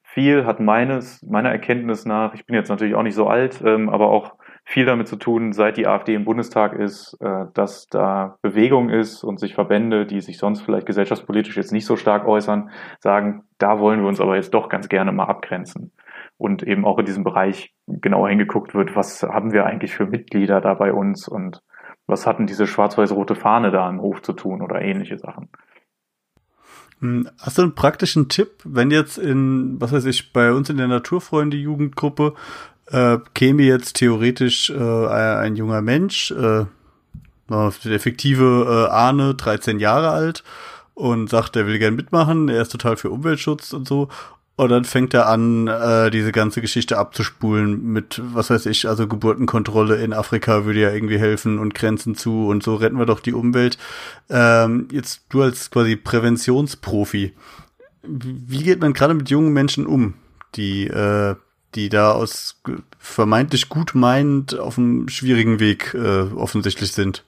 Viel 0.02 0.46
hat 0.46 0.58
meines, 0.58 1.22
meiner 1.22 1.50
Erkenntnis 1.50 2.06
nach, 2.06 2.34
ich 2.34 2.46
bin 2.46 2.56
jetzt 2.56 2.70
natürlich 2.70 2.94
auch 2.94 3.02
nicht 3.02 3.14
so 3.14 3.28
alt, 3.28 3.62
ähm, 3.64 3.88
aber 3.90 4.08
auch 4.08 4.34
viel 4.68 4.84
damit 4.84 5.08
zu 5.08 5.16
tun, 5.16 5.54
seit 5.54 5.78
die 5.78 5.86
AfD 5.86 6.12
im 6.12 6.26
Bundestag 6.26 6.74
ist, 6.74 7.16
äh, 7.20 7.46
dass 7.54 7.86
da 7.86 8.36
Bewegung 8.42 8.90
ist 8.90 9.24
und 9.24 9.40
sich 9.40 9.54
Verbände, 9.54 10.04
die 10.04 10.20
sich 10.20 10.36
sonst 10.36 10.60
vielleicht 10.60 10.86
gesellschaftspolitisch 10.86 11.56
jetzt 11.56 11.72
nicht 11.72 11.86
so 11.86 11.96
stark 11.96 12.26
äußern, 12.26 12.68
sagen, 13.00 13.44
da 13.56 13.80
wollen 13.80 14.02
wir 14.02 14.08
uns 14.08 14.20
aber 14.20 14.36
jetzt 14.36 14.52
doch 14.52 14.68
ganz 14.68 14.90
gerne 14.90 15.10
mal 15.10 15.24
abgrenzen. 15.24 15.92
Und 16.36 16.62
eben 16.62 16.84
auch 16.84 16.98
in 16.98 17.06
diesem 17.06 17.24
Bereich 17.24 17.72
genauer 17.86 18.28
hingeguckt 18.28 18.74
wird, 18.74 18.94
was 18.94 19.22
haben 19.22 19.54
wir 19.54 19.64
eigentlich 19.64 19.94
für 19.94 20.04
Mitglieder 20.04 20.60
da 20.60 20.74
bei 20.74 20.92
uns 20.92 21.28
und 21.28 21.62
was 22.06 22.26
hatten 22.26 22.46
diese 22.46 22.66
schwarz-weiß-rote 22.66 23.36
Fahne 23.36 23.70
da 23.70 23.88
im 23.88 24.02
Hof 24.02 24.20
zu 24.20 24.34
tun 24.34 24.60
oder 24.60 24.82
ähnliche 24.82 25.16
Sachen. 25.16 25.48
Hm, 27.00 27.26
hast 27.40 27.56
du 27.56 27.62
einen 27.62 27.74
praktischen 27.74 28.28
Tipp, 28.28 28.50
wenn 28.64 28.90
jetzt 28.90 29.16
in, 29.16 29.80
was 29.80 29.92
weiß 29.92 30.04
ich, 30.04 30.34
bei 30.34 30.52
uns 30.52 30.68
in 30.68 30.76
der 30.76 30.88
Naturfreunde-Jugendgruppe 30.88 32.34
äh, 32.90 33.18
käme 33.34 33.62
jetzt 33.62 33.94
theoretisch 33.96 34.70
äh, 34.70 35.06
ein 35.06 35.56
junger 35.56 35.82
Mensch, 35.82 36.30
äh, 36.30 36.66
der 37.50 38.00
fiktive 38.00 38.86
äh, 38.88 38.92
Arne, 38.92 39.34
13 39.34 39.80
Jahre 39.80 40.10
alt, 40.10 40.44
und 40.94 41.30
sagt, 41.30 41.56
er 41.56 41.66
will 41.66 41.78
gern 41.78 41.96
mitmachen, 41.96 42.48
er 42.48 42.62
ist 42.62 42.72
total 42.72 42.96
für 42.96 43.10
Umweltschutz 43.10 43.72
und 43.72 43.86
so. 43.86 44.08
Und 44.56 44.70
dann 44.70 44.84
fängt 44.84 45.14
er 45.14 45.28
an, 45.28 45.68
äh, 45.68 46.10
diese 46.10 46.32
ganze 46.32 46.60
Geschichte 46.60 46.98
abzuspulen 46.98 47.92
mit, 47.92 48.20
was 48.34 48.50
weiß 48.50 48.66
ich, 48.66 48.88
also 48.88 49.06
Geburtenkontrolle 49.06 50.02
in 50.02 50.12
Afrika 50.12 50.64
würde 50.64 50.80
ja 50.80 50.90
irgendwie 50.90 51.18
helfen 51.18 51.60
und 51.60 51.76
Grenzen 51.76 52.16
zu 52.16 52.48
und 52.48 52.64
so 52.64 52.74
retten 52.74 52.98
wir 52.98 53.06
doch 53.06 53.20
die 53.20 53.34
Umwelt. 53.34 53.78
Ähm, 54.28 54.88
jetzt 54.90 55.22
du 55.28 55.42
als 55.42 55.70
quasi 55.70 55.94
Präventionsprofi, 55.94 57.34
wie 58.02 58.62
geht 58.64 58.80
man 58.80 58.94
gerade 58.94 59.14
mit 59.14 59.30
jungen 59.30 59.52
Menschen 59.52 59.86
um, 59.86 60.14
die 60.56 60.88
äh, 60.88 61.36
die 61.74 61.88
da 61.88 62.12
aus 62.12 62.62
vermeintlich 62.98 63.68
gut 63.68 63.94
meinend 63.94 64.58
auf 64.58 64.78
einem 64.78 65.08
schwierigen 65.08 65.60
Weg 65.60 65.94
äh, 65.94 66.32
offensichtlich 66.34 66.92
sind? 66.92 67.24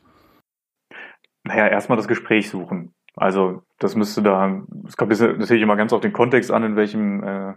Naja, 1.45 1.69
erstmal 1.69 1.97
das 1.97 2.09
Gespräch 2.09 2.51
suchen. 2.51 2.95
Also 3.17 3.63
das 3.79 3.97
müsste 3.97 4.23
da, 4.23 4.63
es 4.87 4.97
kommt 4.97 5.11
natürlich 5.11 5.63
immer 5.63 5.77
ganz 5.77 5.93
auf 5.93 6.01
den 6.01 6.13
Kontext 6.13 6.51
an, 6.51 6.63
in 6.63 6.77
welchem, 6.77 7.23
äh, 7.23 7.55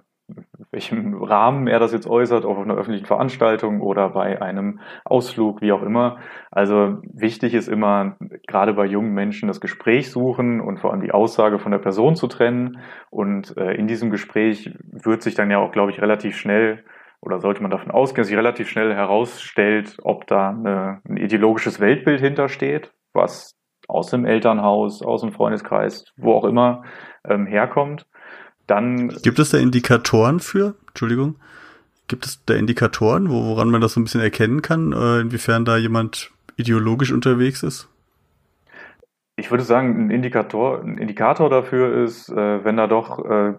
welchem 0.74 1.24
Rahmen 1.24 1.68
er 1.68 1.80
das 1.80 1.94
jetzt 1.94 2.08
äußert, 2.08 2.46
ob 2.46 2.58
auf 2.58 2.64
einer 2.64 2.76
öffentlichen 2.76 3.06
Veranstaltung 3.06 3.80
oder 3.82 4.10
bei 4.10 4.42
einem 4.42 4.80
Ausflug, 5.06 5.62
wie 5.62 5.72
auch 5.72 5.84
immer. 5.84 6.18
Also 6.50 6.98
wichtig 7.14 7.54
ist 7.54 7.68
immer, 7.68 8.18
gerade 8.48 8.74
bei 8.74 8.86
jungen 8.86 9.14
Menschen, 9.14 9.48
das 9.48 9.62
Gespräch 9.62 10.10
suchen 10.10 10.60
und 10.60 10.80
vor 10.80 10.92
allem 10.92 11.02
die 11.02 11.12
Aussage 11.12 11.60
von 11.60 11.72
der 11.72 11.78
Person 11.78 12.16
zu 12.16 12.28
trennen. 12.28 12.80
Und 13.12 13.56
äh, 13.56 13.76
in 13.76 13.88
diesem 13.88 14.10
Gespräch 14.10 14.76
wird 14.92 15.22
sich 15.22 15.36
dann 15.36 15.52
ja 15.52 15.60
auch, 15.60 15.72
glaube 15.72 15.92
ich, 15.92 16.02
relativ 16.02 16.36
schnell 16.36 16.84
oder 17.22 17.40
sollte 17.40 17.62
man 17.62 17.72
davon 17.72 17.92
ausgehen, 17.92 18.22
dass 18.22 18.28
sich 18.28 18.38
relativ 18.38 18.68
schnell 18.68 18.94
herausstellt, 18.94 19.98
ob 20.02 20.28
da 20.28 20.50
eine, 20.50 21.02
ein 21.08 21.18
ideologisches 21.18 21.80
Weltbild 21.80 22.20
hintersteht, 22.20 22.92
was 23.14 23.56
aus 23.88 24.10
dem 24.10 24.26
Elternhaus, 24.26 25.04
aus 25.04 25.22
dem 25.22 25.32
Freundeskreis, 25.32 26.06
wo 26.18 26.34
auch 26.34 26.46
immer 26.46 26.84
ähm, 27.28 27.46
herkommt. 27.46 28.08
Dann 28.74 29.10
gibt 29.22 29.38
es 29.38 29.52
da 29.52 29.60
Indikatoren 29.60 30.40
für? 30.40 30.74
Entschuldigung. 30.88 31.36
Gibt 32.08 32.26
es 32.26 32.44
da 32.44 32.56
Indikatoren, 32.56 33.30
wo, 33.30 33.46
woran 33.46 33.70
man 33.70 33.82
das 33.82 33.94
so 33.94 34.00
ein 34.00 34.04
bisschen 34.04 34.22
erkennen 34.22 34.64
kann, 34.64 34.94
äh, 34.94 35.20
inwiefern 35.20 35.64
da 35.64 35.78
jemand 35.78 36.32
ideologisch 36.58 37.12
unterwegs 37.12 37.62
ist? 37.62 37.88
Ich 39.36 39.52
würde 39.52 39.64
sagen, 39.64 40.08
ein 40.08 40.10
Indikator, 40.10 40.82
ein 40.82 40.98
Indikator 40.98 41.52
dafür 41.52 42.04
ist, 42.04 42.30
äh, 42.30 42.66
wenn 42.66 42.78
da 42.78 42.88
doch 42.88 43.24
äh, 43.24 43.54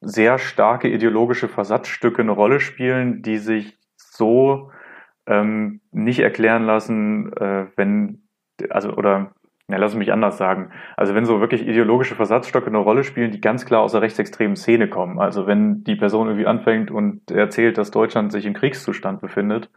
sehr 0.00 0.38
starke 0.38 0.88
ideologische 0.88 1.48
Versatzstücke 1.48 2.22
eine 2.22 2.30
Rolle 2.30 2.60
spielen, 2.60 3.22
die 3.22 3.38
sich 3.38 3.76
so 3.96 4.70
ähm, 5.26 5.80
nicht 5.90 6.20
erklären 6.20 6.62
lassen, 6.62 7.32
äh, 7.32 7.66
wenn, 7.74 8.22
also, 8.70 8.92
oder, 8.92 9.32
ja, 9.72 9.78
lass 9.78 9.94
mich 9.94 10.12
anders 10.12 10.38
sagen. 10.38 10.70
Also, 10.96 11.14
wenn 11.14 11.24
so 11.24 11.40
wirklich 11.40 11.66
ideologische 11.66 12.14
Versatzstücke 12.14 12.66
eine 12.66 12.78
Rolle 12.78 13.04
spielen, 13.04 13.30
die 13.30 13.40
ganz 13.40 13.64
klar 13.64 13.82
aus 13.82 13.92
der 13.92 14.02
rechtsextremen 14.02 14.56
Szene 14.56 14.88
kommen. 14.88 15.18
Also, 15.18 15.46
wenn 15.46 15.84
die 15.84 15.96
Person 15.96 16.28
irgendwie 16.28 16.46
anfängt 16.46 16.90
und 16.90 17.30
erzählt, 17.30 17.78
dass 17.78 17.90
Deutschland 17.90 18.32
sich 18.32 18.46
im 18.46 18.54
Kriegszustand 18.54 19.20
befindet 19.20 19.70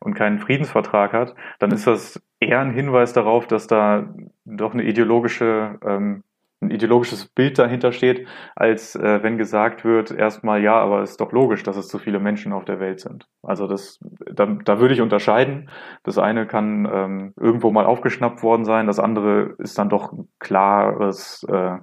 und 0.00 0.14
keinen 0.14 0.38
Friedensvertrag 0.38 1.12
hat, 1.12 1.34
dann 1.58 1.70
ist 1.70 1.86
das 1.86 2.22
eher 2.40 2.60
ein 2.60 2.72
Hinweis 2.72 3.12
darauf, 3.12 3.46
dass 3.46 3.66
da 3.66 4.08
doch 4.44 4.74
eine 4.74 4.84
ideologische 4.84 5.78
ähm, 5.84 6.22
ein 6.64 6.70
ideologisches 6.70 7.26
Bild 7.26 7.58
dahinter 7.58 7.92
steht, 7.92 8.26
als 8.56 8.96
äh, 8.96 9.22
wenn 9.22 9.38
gesagt 9.38 9.84
wird, 9.84 10.10
erstmal 10.10 10.62
ja, 10.62 10.74
aber 10.74 11.02
es 11.02 11.12
ist 11.12 11.20
doch 11.20 11.32
logisch, 11.32 11.62
dass 11.62 11.76
es 11.76 11.88
zu 11.88 11.98
viele 11.98 12.20
Menschen 12.20 12.52
auf 12.52 12.64
der 12.64 12.80
Welt 12.80 13.00
sind. 13.00 13.26
Also 13.42 13.66
das, 13.66 13.98
da, 14.32 14.46
da 14.46 14.80
würde 14.80 14.94
ich 14.94 15.00
unterscheiden. 15.00 15.70
Das 16.02 16.18
eine 16.18 16.46
kann 16.46 16.88
ähm, 16.90 17.34
irgendwo 17.38 17.70
mal 17.70 17.86
aufgeschnappt 17.86 18.42
worden 18.42 18.64
sein, 18.64 18.86
das 18.86 18.98
andere 18.98 19.54
ist 19.58 19.78
dann 19.78 19.88
doch 19.88 20.12
ein 20.12 20.28
klares 20.38 21.44
äh, 21.48 21.78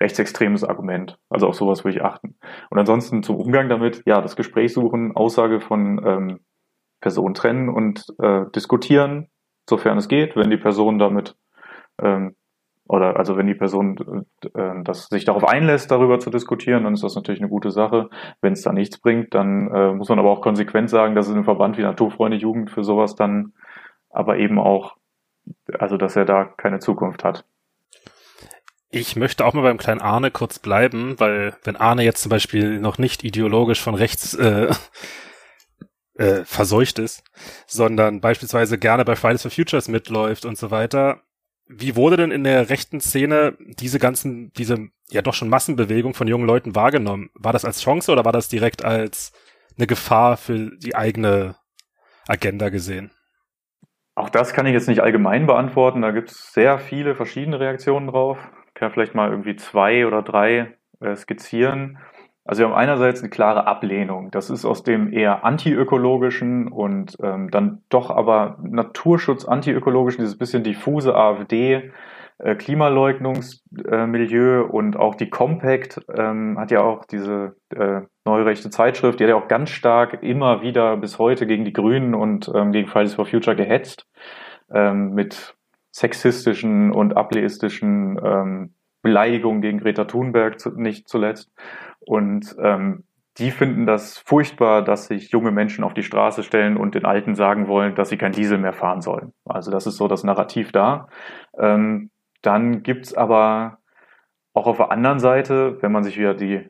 rechtsextremes 0.00 0.64
Argument. 0.64 1.18
Also 1.28 1.46
auf 1.46 1.54
sowas 1.54 1.84
würde 1.84 1.98
ich 1.98 2.04
achten. 2.04 2.36
Und 2.70 2.78
ansonsten 2.78 3.22
zum 3.22 3.36
Umgang 3.36 3.68
damit, 3.68 4.02
ja, 4.06 4.20
das 4.20 4.36
Gespräch 4.36 4.72
suchen, 4.72 5.14
Aussage 5.14 5.60
von 5.60 6.00
ähm, 6.04 6.40
Person 7.00 7.34
trennen 7.34 7.68
und 7.68 8.06
äh, 8.18 8.44
diskutieren, 8.54 9.28
sofern 9.68 9.98
es 9.98 10.08
geht, 10.08 10.36
wenn 10.36 10.50
die 10.50 10.56
Person 10.56 10.98
damit 10.98 11.36
ähm, 12.00 12.34
oder 12.90 13.16
also 13.16 13.36
wenn 13.36 13.46
die 13.46 13.54
Person 13.54 14.26
äh, 14.52 14.82
das 14.82 15.06
sich 15.06 15.24
darauf 15.24 15.44
einlässt, 15.44 15.92
darüber 15.92 16.18
zu 16.18 16.28
diskutieren, 16.28 16.82
dann 16.82 16.94
ist 16.94 17.04
das 17.04 17.14
natürlich 17.14 17.40
eine 17.40 17.48
gute 17.48 17.70
Sache. 17.70 18.10
Wenn 18.40 18.54
es 18.54 18.62
da 18.62 18.72
nichts 18.72 18.98
bringt, 18.98 19.32
dann 19.32 19.72
äh, 19.72 19.92
muss 19.92 20.08
man 20.08 20.18
aber 20.18 20.30
auch 20.30 20.40
konsequent 20.40 20.90
sagen, 20.90 21.14
dass 21.14 21.28
es 21.28 21.36
im 21.36 21.44
Verband 21.44 21.78
wie 21.78 21.82
Naturfreunde 21.82 22.36
Jugend 22.36 22.68
für 22.68 22.82
sowas 22.82 23.14
dann 23.14 23.52
aber 24.10 24.38
eben 24.38 24.58
auch, 24.58 24.96
also 25.78 25.96
dass 25.96 26.16
er 26.16 26.24
da 26.24 26.44
keine 26.44 26.80
Zukunft 26.80 27.22
hat. 27.22 27.44
Ich 28.90 29.14
möchte 29.14 29.44
auch 29.44 29.54
mal 29.54 29.62
beim 29.62 29.78
kleinen 29.78 30.00
Arne 30.00 30.32
kurz 30.32 30.58
bleiben, 30.58 31.14
weil 31.18 31.54
wenn 31.62 31.76
Arne 31.76 32.02
jetzt 32.02 32.22
zum 32.22 32.30
Beispiel 32.30 32.80
noch 32.80 32.98
nicht 32.98 33.22
ideologisch 33.22 33.80
von 33.80 33.94
rechts 33.94 34.34
äh, 34.34 34.68
äh, 36.14 36.44
verseucht 36.44 36.98
ist, 36.98 37.22
sondern 37.68 38.20
beispielsweise 38.20 38.78
gerne 38.78 39.04
bei 39.04 39.14
Fridays 39.14 39.42
for 39.42 39.52
Futures 39.52 39.86
mitläuft 39.86 40.44
und 40.44 40.58
so 40.58 40.72
weiter, 40.72 41.20
wie 41.72 41.94
wurde 41.94 42.16
denn 42.16 42.32
in 42.32 42.42
der 42.42 42.68
rechten 42.68 43.00
Szene 43.00 43.56
diese 43.60 44.00
ganzen, 44.00 44.52
diese 44.54 44.88
ja 45.08 45.22
doch 45.22 45.34
schon 45.34 45.48
Massenbewegung 45.48 46.14
von 46.14 46.26
jungen 46.26 46.46
Leuten 46.46 46.74
wahrgenommen? 46.74 47.30
War 47.34 47.52
das 47.52 47.64
als 47.64 47.80
Chance 47.80 48.10
oder 48.10 48.24
war 48.24 48.32
das 48.32 48.48
direkt 48.48 48.84
als 48.84 49.32
eine 49.78 49.86
Gefahr 49.86 50.36
für 50.36 50.76
die 50.76 50.96
eigene 50.96 51.54
Agenda 52.26 52.70
gesehen? 52.70 53.12
Auch 54.16 54.30
das 54.30 54.52
kann 54.52 54.66
ich 54.66 54.72
jetzt 54.72 54.88
nicht 54.88 55.00
allgemein 55.00 55.46
beantworten. 55.46 56.02
Da 56.02 56.10
gibt 56.10 56.32
es 56.32 56.52
sehr 56.52 56.78
viele 56.78 57.14
verschiedene 57.14 57.60
Reaktionen 57.60 58.08
drauf. 58.08 58.38
Ich 58.66 58.74
kann 58.74 58.90
vielleicht 58.90 59.14
mal 59.14 59.30
irgendwie 59.30 59.54
zwei 59.54 60.06
oder 60.06 60.22
drei 60.22 60.76
äh, 61.00 61.14
skizzieren. 61.14 61.98
Also 62.50 62.62
wir 62.62 62.68
haben 62.70 62.74
einerseits 62.74 63.20
eine 63.20 63.30
klare 63.30 63.68
Ablehnung. 63.68 64.32
Das 64.32 64.50
ist 64.50 64.64
aus 64.64 64.82
dem 64.82 65.12
eher 65.12 65.44
antiökologischen 65.44 66.66
und 66.66 67.16
ähm, 67.22 67.48
dann 67.52 67.84
doch 67.90 68.10
aber 68.10 68.58
Naturschutz 68.60 69.44
antiökologischen, 69.44 70.22
dieses 70.22 70.36
bisschen 70.36 70.64
diffuse 70.64 71.14
AfD, 71.14 71.92
äh, 72.38 72.56
Klimaleugnungsmilieu 72.56 74.64
und 74.64 74.96
auch 74.96 75.14
die 75.14 75.30
Compact 75.30 76.00
ähm, 76.12 76.58
hat 76.58 76.72
ja 76.72 76.80
auch 76.80 77.04
diese 77.04 77.54
äh, 77.72 78.00
neurechte 78.24 78.70
Zeitschrift, 78.70 79.20
die 79.20 79.24
hat 79.24 79.30
ja 79.30 79.36
auch 79.36 79.46
ganz 79.46 79.70
stark 79.70 80.24
immer 80.24 80.60
wieder 80.60 80.96
bis 80.96 81.20
heute 81.20 81.46
gegen 81.46 81.64
die 81.64 81.72
Grünen 81.72 82.16
und 82.16 82.50
ähm, 82.52 82.72
gegen 82.72 82.88
Fridays 82.88 83.14
for 83.14 83.26
Future 83.26 83.54
gehetzt 83.54 84.08
ähm, 84.74 85.14
mit 85.14 85.54
sexistischen 85.92 86.90
und 86.90 87.16
ableistischen 87.16 88.18
ähm, 88.20 88.74
Beleidigungen 89.02 89.62
gegen 89.62 89.78
Greta 89.78 90.04
Thunberg 90.04 90.58
zu, 90.58 90.70
nicht 90.70 91.08
zuletzt. 91.08 91.52
Und 92.00 92.56
ähm, 92.60 93.04
die 93.38 93.50
finden 93.50 93.86
das 93.86 94.18
furchtbar, 94.18 94.82
dass 94.82 95.06
sich 95.06 95.30
junge 95.30 95.50
Menschen 95.50 95.84
auf 95.84 95.94
die 95.94 96.02
Straße 96.02 96.42
stellen 96.42 96.76
und 96.76 96.94
den 96.94 97.04
Alten 97.04 97.34
sagen 97.34 97.68
wollen, 97.68 97.94
dass 97.94 98.08
sie 98.08 98.18
kein 98.18 98.32
Diesel 98.32 98.58
mehr 98.58 98.72
fahren 98.72 99.00
sollen. 99.00 99.32
Also 99.44 99.70
das 99.70 99.86
ist 99.86 99.96
so 99.96 100.08
das 100.08 100.24
Narrativ 100.24 100.72
da. 100.72 101.08
Ähm, 101.58 102.10
dann 102.42 102.82
gibt's 102.82 103.14
aber 103.14 103.78
auch 104.52 104.66
auf 104.66 104.78
der 104.78 104.90
anderen 104.90 105.20
Seite, 105.20 105.78
wenn 105.80 105.92
man 105.92 106.02
sich 106.02 106.18
wieder 106.18 106.34
die, 106.34 106.69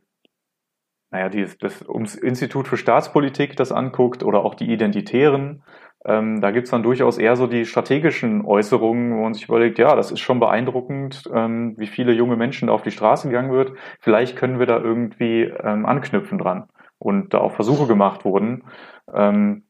naja, 1.11 1.29
die, 1.29 1.47
das 1.59 1.87
ums 1.89 2.15
Institut 2.15 2.69
für 2.69 2.77
Staatspolitik 2.77 3.57
das 3.57 3.73
anguckt 3.73 4.23
oder 4.23 4.45
auch 4.45 4.55
die 4.55 4.73
Identitären, 4.73 5.63
ähm, 6.05 6.41
da 6.41 6.51
gibt's 6.51 6.71
dann 6.71 6.83
durchaus 6.83 7.19
eher 7.19 7.37
so 7.37 7.47
die 7.47 7.67
strategischen 7.67 8.45
Äußerungen, 8.45 9.17
wo 9.17 9.23
man 9.23 9.35
sich 9.35 9.45
überlegt, 9.45 9.79
ja, 9.79 9.95
das 9.95 10.11
ist 10.11 10.21
schon 10.21 10.41
beeindruckend, 10.41 11.25
ähm, 11.35 11.75
wie 11.77 11.87
viele 11.87 12.13
junge 12.13 12.37
Menschen 12.37 12.69
da 12.69 12.73
auf 12.73 12.83
die 12.83 12.91
Straße 12.91 13.29
gegangen 13.29 13.53
wird. 13.53 13.73
Vielleicht 14.01 14.37
können 14.37 14.59
wir 14.59 14.67
da 14.67 14.79
irgendwie 14.79 15.43
ähm, 15.43 15.85
anknüpfen 15.85 16.39
dran. 16.39 16.69
Und 16.99 17.35
da 17.35 17.39
auch 17.39 17.53
Versuche 17.53 17.87
gemacht 17.87 18.25
wurden. 18.25 18.65
Ähm, 19.13 19.65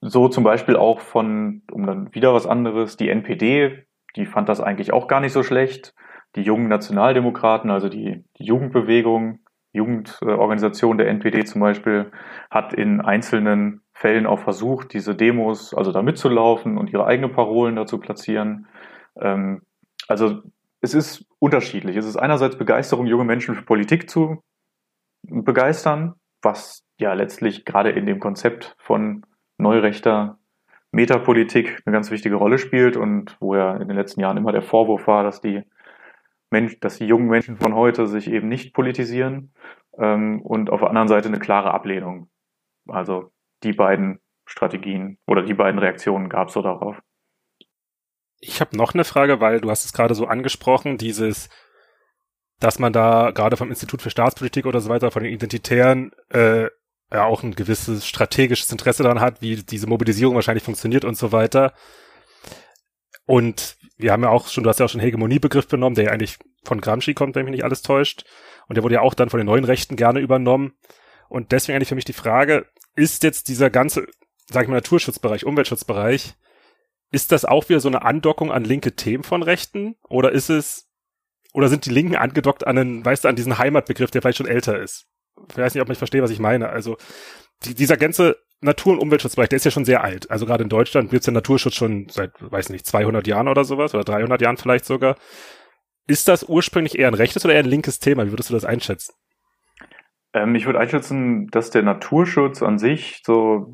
so 0.00 0.28
zum 0.28 0.44
Beispiel 0.44 0.76
auch 0.76 1.00
von, 1.00 1.62
um 1.70 1.86
dann 1.86 2.14
wieder 2.14 2.32
was 2.32 2.46
anderes, 2.46 2.96
die 2.96 3.08
NPD, 3.08 3.84
die 4.16 4.26
fand 4.26 4.48
das 4.48 4.60
eigentlich 4.60 4.92
auch 4.92 5.08
gar 5.08 5.20
nicht 5.20 5.32
so 5.32 5.42
schlecht. 5.42 5.94
Die 6.36 6.42
jungen 6.42 6.68
Nationaldemokraten, 6.68 7.70
also 7.70 7.88
die, 7.88 8.24
die 8.38 8.44
Jugendbewegung, 8.44 9.40
Jugendorganisation 9.72 10.98
der 10.98 11.08
NPD 11.08 11.44
zum 11.44 11.60
Beispiel, 11.60 12.10
hat 12.50 12.72
in 12.72 13.00
einzelnen 13.00 13.82
Fällen 13.92 14.26
auch 14.26 14.40
versucht, 14.40 14.92
diese 14.92 15.14
Demos, 15.14 15.74
also 15.74 15.92
da 15.92 16.02
mitzulaufen 16.02 16.78
und 16.78 16.90
ihre 16.90 17.06
eigenen 17.06 17.32
Parolen 17.32 17.76
dazu 17.76 17.98
platzieren. 17.98 18.66
Ähm, 19.20 19.62
also 20.08 20.42
es 20.80 20.94
ist 20.94 21.26
unterschiedlich. 21.38 21.96
Es 21.96 22.06
ist 22.06 22.16
einerseits 22.16 22.56
Begeisterung, 22.56 23.06
junge 23.06 23.24
Menschen 23.24 23.54
für 23.54 23.62
Politik 23.62 24.08
zu 24.08 24.42
begeistern, 25.22 26.14
was 26.42 26.84
ja 26.98 27.12
letztlich 27.12 27.64
gerade 27.64 27.90
in 27.90 28.06
dem 28.06 28.18
Konzept 28.18 28.74
von 28.78 29.24
neurechter 29.58 30.38
Metapolitik 30.92 31.82
eine 31.84 31.92
ganz 31.92 32.10
wichtige 32.10 32.36
Rolle 32.36 32.58
spielt 32.58 32.96
und 32.96 33.36
wo 33.40 33.54
ja 33.54 33.76
in 33.76 33.86
den 33.86 33.96
letzten 33.96 34.20
Jahren 34.20 34.36
immer 34.36 34.52
der 34.52 34.62
Vorwurf 34.62 35.06
war, 35.06 35.22
dass 35.22 35.40
die 35.40 35.62
Mensch, 36.50 36.78
dass 36.80 36.98
die 36.98 37.06
jungen 37.06 37.28
Menschen 37.28 37.56
von 37.56 37.74
heute 37.74 38.06
sich 38.06 38.28
eben 38.28 38.48
nicht 38.48 38.74
politisieren 38.74 39.54
ähm, 39.98 40.42
und 40.42 40.70
auf 40.70 40.80
der 40.80 40.88
anderen 40.88 41.08
Seite 41.08 41.28
eine 41.28 41.38
klare 41.38 41.72
Ablehnung. 41.72 42.28
Also 42.88 43.32
die 43.62 43.72
beiden 43.72 44.20
Strategien 44.46 45.18
oder 45.26 45.42
die 45.42 45.54
beiden 45.54 45.78
Reaktionen 45.78 46.28
gab 46.28 46.48
es 46.48 46.54
so 46.54 46.62
darauf. 46.62 47.00
Ich 48.40 48.60
habe 48.60 48.76
noch 48.76 48.94
eine 48.94 49.04
Frage, 49.04 49.40
weil 49.40 49.60
du 49.60 49.70
hast 49.70 49.84
es 49.84 49.92
gerade 49.92 50.14
so 50.14 50.26
angesprochen, 50.26 50.96
dieses, 50.96 51.50
dass 52.58 52.78
man 52.78 52.92
da 52.92 53.30
gerade 53.32 53.56
vom 53.56 53.68
Institut 53.68 54.02
für 54.02 54.10
Staatspolitik 54.10 54.66
oder 54.66 54.80
so 54.80 54.88
weiter, 54.88 55.10
von 55.10 55.22
den 55.22 55.32
Identitären, 55.32 56.12
äh, 56.30 56.68
ja 57.12 57.24
auch 57.24 57.42
ein 57.42 57.54
gewisses 57.54 58.06
strategisches 58.06 58.70
Interesse 58.72 59.02
daran 59.02 59.20
hat, 59.20 59.42
wie 59.42 59.56
diese 59.56 59.88
Mobilisierung 59.88 60.34
wahrscheinlich 60.36 60.64
funktioniert 60.64 61.04
und 61.04 61.16
so 61.16 61.32
weiter. 61.32 61.74
Und 63.30 63.76
wir 63.96 64.10
haben 64.10 64.24
ja 64.24 64.30
auch 64.30 64.48
schon, 64.48 64.64
du 64.64 64.70
hast 64.70 64.80
ja 64.80 64.86
auch 64.86 64.90
schon 64.90 65.00
Hegemoniebegriff 65.00 65.68
benommen, 65.68 65.94
der 65.94 66.06
ja 66.06 66.10
eigentlich 66.10 66.40
von 66.64 66.80
Gramsci 66.80 67.14
kommt, 67.14 67.36
wenn 67.36 67.44
mich 67.44 67.52
nicht 67.52 67.62
alles 67.62 67.80
täuscht. 67.80 68.24
Und 68.66 68.74
der 68.74 68.82
wurde 68.82 68.96
ja 68.96 69.02
auch 69.02 69.14
dann 69.14 69.30
von 69.30 69.38
den 69.38 69.46
neuen 69.46 69.62
Rechten 69.62 69.94
gerne 69.94 70.18
übernommen. 70.18 70.72
Und 71.28 71.52
deswegen 71.52 71.76
eigentlich 71.76 71.90
für 71.90 71.94
mich 71.94 72.04
die 72.04 72.12
Frage, 72.12 72.66
ist 72.96 73.22
jetzt 73.22 73.46
dieser 73.46 73.70
ganze, 73.70 74.08
sag 74.50 74.64
ich 74.64 74.68
mal, 74.68 74.74
Naturschutzbereich, 74.74 75.46
Umweltschutzbereich, 75.46 76.34
ist 77.12 77.30
das 77.30 77.44
auch 77.44 77.68
wieder 77.68 77.78
so 77.78 77.86
eine 77.86 78.02
Andockung 78.02 78.50
an 78.50 78.64
linke 78.64 78.96
Themen 78.96 79.22
von 79.22 79.44
Rechten? 79.44 79.94
Oder 80.08 80.32
ist 80.32 80.50
es, 80.50 80.88
oder 81.52 81.68
sind 81.68 81.86
die 81.86 81.90
Linken 81.90 82.16
angedockt 82.16 82.66
an 82.66 82.78
einen, 82.78 83.04
weißt 83.04 83.22
du, 83.22 83.28
an 83.28 83.36
diesen 83.36 83.58
Heimatbegriff, 83.58 84.10
der 84.10 84.22
vielleicht 84.22 84.38
schon 84.38 84.48
älter 84.48 84.80
ist? 84.80 85.06
ich 85.48 85.56
weiß 85.56 85.74
nicht, 85.74 85.82
ob 85.82 85.90
ich 85.90 85.98
verstehe, 85.98 86.22
was 86.22 86.30
ich 86.30 86.40
meine. 86.40 86.68
Also 86.68 86.96
die, 87.64 87.74
dieser 87.74 87.96
ganze 87.96 88.36
Natur- 88.60 88.94
und 88.94 88.98
Umweltschutzbereich, 89.00 89.48
der 89.48 89.56
ist 89.56 89.64
ja 89.64 89.70
schon 89.70 89.84
sehr 89.84 90.04
alt. 90.04 90.30
Also 90.30 90.46
gerade 90.46 90.62
in 90.62 90.68
Deutschland 90.68 91.10
gibt 91.10 91.20
es 91.20 91.24
den 91.24 91.34
Naturschutz 91.34 91.74
schon 91.74 92.08
seit, 92.10 92.32
weiß 92.40 92.68
nicht, 92.68 92.86
200 92.86 93.26
Jahren 93.26 93.48
oder 93.48 93.64
sowas 93.64 93.94
oder 93.94 94.04
300 94.04 94.40
Jahren 94.40 94.56
vielleicht 94.56 94.84
sogar. 94.84 95.16
Ist 96.06 96.28
das 96.28 96.42
ursprünglich 96.44 96.98
eher 96.98 97.08
ein 97.08 97.14
rechtes 97.14 97.44
oder 97.44 97.54
eher 97.54 97.62
ein 97.62 97.70
linkes 97.70 98.00
Thema? 98.00 98.26
Wie 98.26 98.32
würdest 98.32 98.50
du 98.50 98.54
das 98.54 98.64
einschätzen? 98.64 99.14
Ähm, 100.32 100.54
ich 100.54 100.66
würde 100.66 100.78
einschätzen, 100.78 101.48
dass 101.48 101.70
der 101.70 101.82
Naturschutz 101.82 102.62
an 102.62 102.78
sich 102.78 103.22
so, 103.24 103.72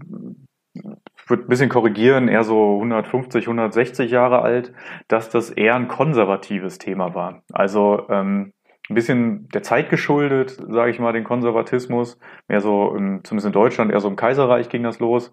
ich 0.74 1.30
würde 1.30 1.44
ein 1.44 1.48
bisschen 1.48 1.68
korrigieren, 1.68 2.28
eher 2.28 2.44
so 2.44 2.76
150, 2.76 3.46
160 3.46 4.10
Jahre 4.10 4.42
alt, 4.42 4.72
dass 5.08 5.30
das 5.30 5.50
eher 5.50 5.74
ein 5.74 5.88
konservatives 5.88 6.78
Thema 6.78 7.14
war. 7.14 7.42
Also 7.52 8.06
ähm, 8.08 8.52
ein 8.88 8.94
bisschen 8.94 9.48
der 9.48 9.62
Zeit 9.62 9.90
geschuldet, 9.90 10.50
sage 10.50 10.90
ich 10.90 10.98
mal, 10.98 11.12
den 11.12 11.24
Konservatismus. 11.24 12.18
Mehr 12.48 12.60
so, 12.60 12.94
im, 12.94 13.24
zumindest 13.24 13.46
in 13.46 13.52
Deutschland, 13.52 13.92
eher 13.92 14.00
so 14.00 14.08
im 14.08 14.16
Kaiserreich 14.16 14.68
ging 14.68 14.82
das 14.82 14.98
los. 14.98 15.32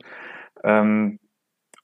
Ähm, 0.63 1.19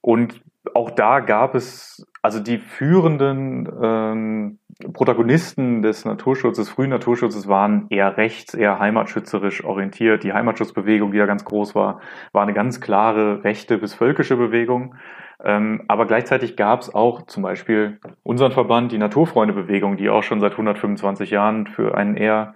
und 0.01 0.41
auch 0.73 0.91
da 0.91 1.19
gab 1.19 1.55
es, 1.55 2.05
also 2.21 2.39
die 2.39 2.57
führenden 2.57 3.69
ähm, 3.81 4.59
Protagonisten 4.93 5.81
des 5.81 6.05
Naturschutzes, 6.05 6.69
frühen 6.69 6.89
Naturschutzes, 6.89 7.47
waren 7.47 7.87
eher 7.89 8.17
rechts, 8.17 8.53
eher 8.53 8.79
heimatschützerisch 8.79 9.63
orientiert. 9.63 10.23
Die 10.23 10.33
Heimatschutzbewegung, 10.33 11.11
die 11.11 11.17
da 11.17 11.25
ganz 11.25 11.45
groß 11.45 11.75
war, 11.75 12.01
war 12.33 12.43
eine 12.43 12.53
ganz 12.53 12.81
klare 12.81 13.43
rechte 13.43 13.77
bis 13.77 13.93
völkische 13.93 14.37
Bewegung. 14.37 14.95
Ähm, 15.43 15.83
aber 15.87 16.05
gleichzeitig 16.05 16.57
gab 16.57 16.81
es 16.81 16.93
auch 16.93 17.25
zum 17.25 17.43
Beispiel 17.43 17.99
unseren 18.23 18.51
Verband, 18.51 18.91
die 18.91 18.97
Naturfreundebewegung, 18.97 19.95
die 19.97 20.09
auch 20.09 20.23
schon 20.23 20.41
seit 20.41 20.51
125 20.53 21.29
Jahren 21.31 21.67
für 21.67 21.95
einen 21.95 22.17
eher 22.17 22.55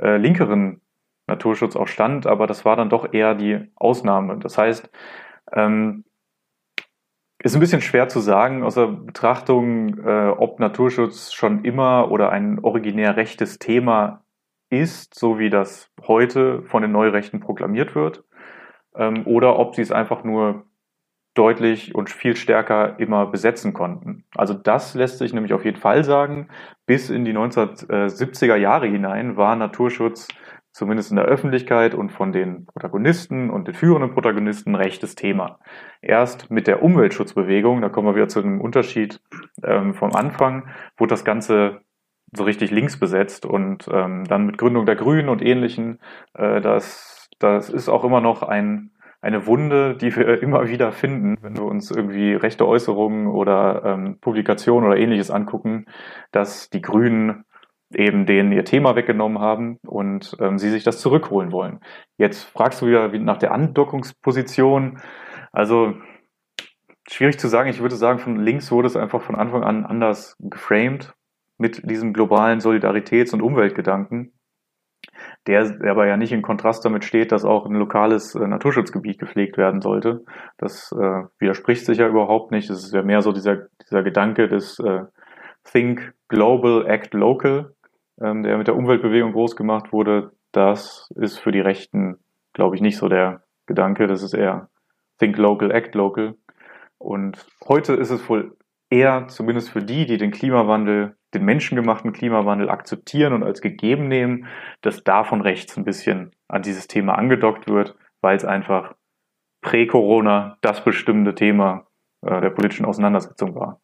äh, 0.00 0.16
linkeren 0.16 0.80
Naturschutz 1.26 1.76
auch 1.76 1.88
stand, 1.88 2.26
aber 2.26 2.46
das 2.46 2.64
war 2.64 2.76
dann 2.76 2.90
doch 2.90 3.12
eher 3.12 3.34
die 3.34 3.70
Ausnahme. 3.76 4.38
Das 4.38 4.58
heißt, 4.58 4.90
ähm, 5.52 6.04
ist 7.38 7.54
ein 7.54 7.60
bisschen 7.60 7.82
schwer 7.82 8.08
zu 8.08 8.20
sagen 8.20 8.62
aus 8.62 8.74
der 8.74 8.86
Betrachtung, 8.86 9.98
äh, 9.98 10.28
ob 10.28 10.58
Naturschutz 10.58 11.32
schon 11.32 11.64
immer 11.64 12.10
oder 12.10 12.30
ein 12.30 12.58
originär 12.58 13.16
rechtes 13.16 13.58
Thema 13.58 14.24
ist, 14.70 15.14
so 15.14 15.38
wie 15.38 15.50
das 15.50 15.90
heute 16.06 16.62
von 16.62 16.82
den 16.82 16.92
Neurechten 16.92 17.40
proklamiert 17.40 17.94
wird, 17.94 18.24
ähm, 18.96 19.26
oder 19.26 19.58
ob 19.58 19.74
sie 19.76 19.82
es 19.82 19.92
einfach 19.92 20.24
nur 20.24 20.64
deutlich 21.34 21.94
und 21.94 22.10
viel 22.10 22.36
stärker 22.36 22.98
immer 22.98 23.26
besetzen 23.26 23.72
konnten. 23.72 24.24
Also 24.36 24.54
das 24.54 24.94
lässt 24.94 25.18
sich 25.18 25.32
nämlich 25.32 25.52
auf 25.52 25.64
jeden 25.64 25.78
Fall 25.78 26.04
sagen. 26.04 26.48
Bis 26.86 27.10
in 27.10 27.24
die 27.24 27.34
1970er 27.34 28.56
Jahre 28.56 28.86
hinein 28.86 29.36
war 29.36 29.56
Naturschutz 29.56 30.28
zumindest 30.74 31.10
in 31.10 31.16
der 31.16 31.26
Öffentlichkeit 31.26 31.94
und 31.94 32.10
von 32.10 32.32
den 32.32 32.66
Protagonisten 32.66 33.48
und 33.48 33.68
den 33.68 33.74
führenden 33.74 34.12
Protagonisten 34.12 34.74
rechtes 34.74 35.14
Thema. 35.14 35.60
Erst 36.02 36.50
mit 36.50 36.66
der 36.66 36.82
Umweltschutzbewegung, 36.82 37.80
da 37.80 37.88
kommen 37.88 38.08
wir 38.08 38.16
wieder 38.16 38.28
zu 38.28 38.40
einem 38.40 38.60
Unterschied 38.60 39.20
ähm, 39.62 39.94
vom 39.94 40.14
Anfang, 40.16 40.68
wurde 40.96 41.10
das 41.10 41.24
Ganze 41.24 41.80
so 42.32 42.42
richtig 42.42 42.72
links 42.72 42.98
besetzt 42.98 43.46
und 43.46 43.86
ähm, 43.92 44.24
dann 44.24 44.46
mit 44.46 44.58
Gründung 44.58 44.84
der 44.84 44.96
Grünen 44.96 45.28
und 45.28 45.42
ähnlichen, 45.42 46.00
äh, 46.34 46.60
das, 46.60 47.28
das 47.38 47.70
ist 47.70 47.88
auch 47.88 48.02
immer 48.02 48.20
noch 48.20 48.42
ein 48.42 48.90
eine 49.24 49.46
Wunde, 49.46 49.96
die 49.96 50.14
wir 50.14 50.42
immer 50.42 50.68
wieder 50.68 50.92
finden, 50.92 51.36
wenn 51.40 51.56
wir 51.56 51.64
uns 51.64 51.90
irgendwie 51.90 52.34
rechte 52.34 52.68
Äußerungen 52.68 53.26
oder 53.26 53.82
ähm, 53.84 54.18
Publikationen 54.20 54.88
oder 54.88 54.98
ähnliches 54.98 55.30
angucken, 55.30 55.86
dass 56.30 56.70
die 56.70 56.82
Grünen 56.82 57.44
eben 57.92 58.26
denen 58.26 58.52
ihr 58.52 58.64
Thema 58.64 58.96
weggenommen 58.96 59.38
haben 59.38 59.78
und 59.86 60.36
ähm, 60.40 60.58
sie 60.58 60.70
sich 60.70 60.84
das 60.84 61.00
zurückholen 61.00 61.52
wollen. 61.52 61.80
Jetzt 62.18 62.44
fragst 62.44 62.82
du 62.82 62.86
wieder 62.86 63.08
nach 63.18 63.38
der 63.38 63.52
Andockungsposition. 63.52 65.00
Also 65.52 65.94
schwierig 67.08 67.38
zu 67.38 67.48
sagen. 67.48 67.70
Ich 67.70 67.80
würde 67.80 67.96
sagen, 67.96 68.18
von 68.18 68.36
links 68.40 68.72
wurde 68.72 68.88
es 68.88 68.96
einfach 68.96 69.22
von 69.22 69.36
Anfang 69.36 69.62
an 69.62 69.86
anders 69.86 70.36
geframed 70.40 71.14
mit 71.56 71.88
diesem 71.88 72.12
globalen 72.12 72.58
Solidaritäts- 72.58 73.32
und 73.32 73.42
Umweltgedanken 73.42 74.32
der 75.46 75.76
aber 75.88 76.06
ja 76.06 76.16
nicht 76.16 76.32
in 76.32 76.42
Kontrast 76.42 76.84
damit 76.84 77.04
steht, 77.04 77.32
dass 77.32 77.44
auch 77.44 77.66
ein 77.66 77.74
lokales 77.74 78.34
äh, 78.34 78.46
Naturschutzgebiet 78.46 79.18
gepflegt 79.18 79.56
werden 79.56 79.80
sollte. 79.80 80.24
Das 80.58 80.92
äh, 80.92 81.22
widerspricht 81.38 81.84
sich 81.84 81.98
ja 81.98 82.08
überhaupt 82.08 82.50
nicht. 82.50 82.70
Es 82.70 82.84
ist 82.84 82.94
ja 82.94 83.02
mehr 83.02 83.20
so 83.20 83.32
dieser, 83.32 83.66
dieser 83.82 84.02
Gedanke 84.02 84.48
des 84.48 84.78
äh, 84.78 85.02
Think 85.64 86.14
Global, 86.28 86.86
Act 86.86 87.14
Local, 87.14 87.74
ähm, 88.22 88.42
der 88.42 88.58
mit 88.58 88.66
der 88.66 88.76
Umweltbewegung 88.76 89.32
groß 89.32 89.56
gemacht 89.56 89.92
wurde. 89.92 90.32
Das 90.52 91.08
ist 91.16 91.38
für 91.38 91.52
die 91.52 91.60
Rechten, 91.60 92.16
glaube 92.52 92.76
ich, 92.76 92.82
nicht 92.82 92.96
so 92.96 93.08
der 93.08 93.42
Gedanke. 93.66 94.06
Das 94.06 94.22
ist 94.22 94.34
eher 94.34 94.68
Think 95.18 95.36
Local, 95.36 95.70
Act 95.70 95.94
Local. 95.94 96.34
Und 96.98 97.46
heute 97.66 97.94
ist 97.94 98.10
es 98.10 98.28
wohl 98.28 98.56
eher, 98.88 99.26
zumindest 99.28 99.70
für 99.70 99.82
die, 99.82 100.06
die 100.06 100.16
den 100.16 100.30
Klimawandel 100.30 101.16
den 101.34 101.44
menschengemachten 101.44 102.12
Klimawandel 102.12 102.70
akzeptieren 102.70 103.32
und 103.32 103.42
als 103.42 103.60
gegeben 103.60 104.08
nehmen, 104.08 104.46
dass 104.80 105.04
da 105.04 105.24
von 105.24 105.40
rechts 105.40 105.76
ein 105.76 105.84
bisschen 105.84 106.32
an 106.48 106.62
dieses 106.62 106.86
Thema 106.86 107.16
angedockt 107.16 107.68
wird, 107.68 107.96
weil 108.20 108.36
es 108.36 108.44
einfach 108.44 108.94
prä-Corona 109.62 110.58
das 110.60 110.84
bestimmende 110.84 111.34
Thema 111.34 111.86
äh, 112.22 112.40
der 112.40 112.50
politischen 112.50 112.86
Auseinandersetzung 112.86 113.54
war. 113.54 113.80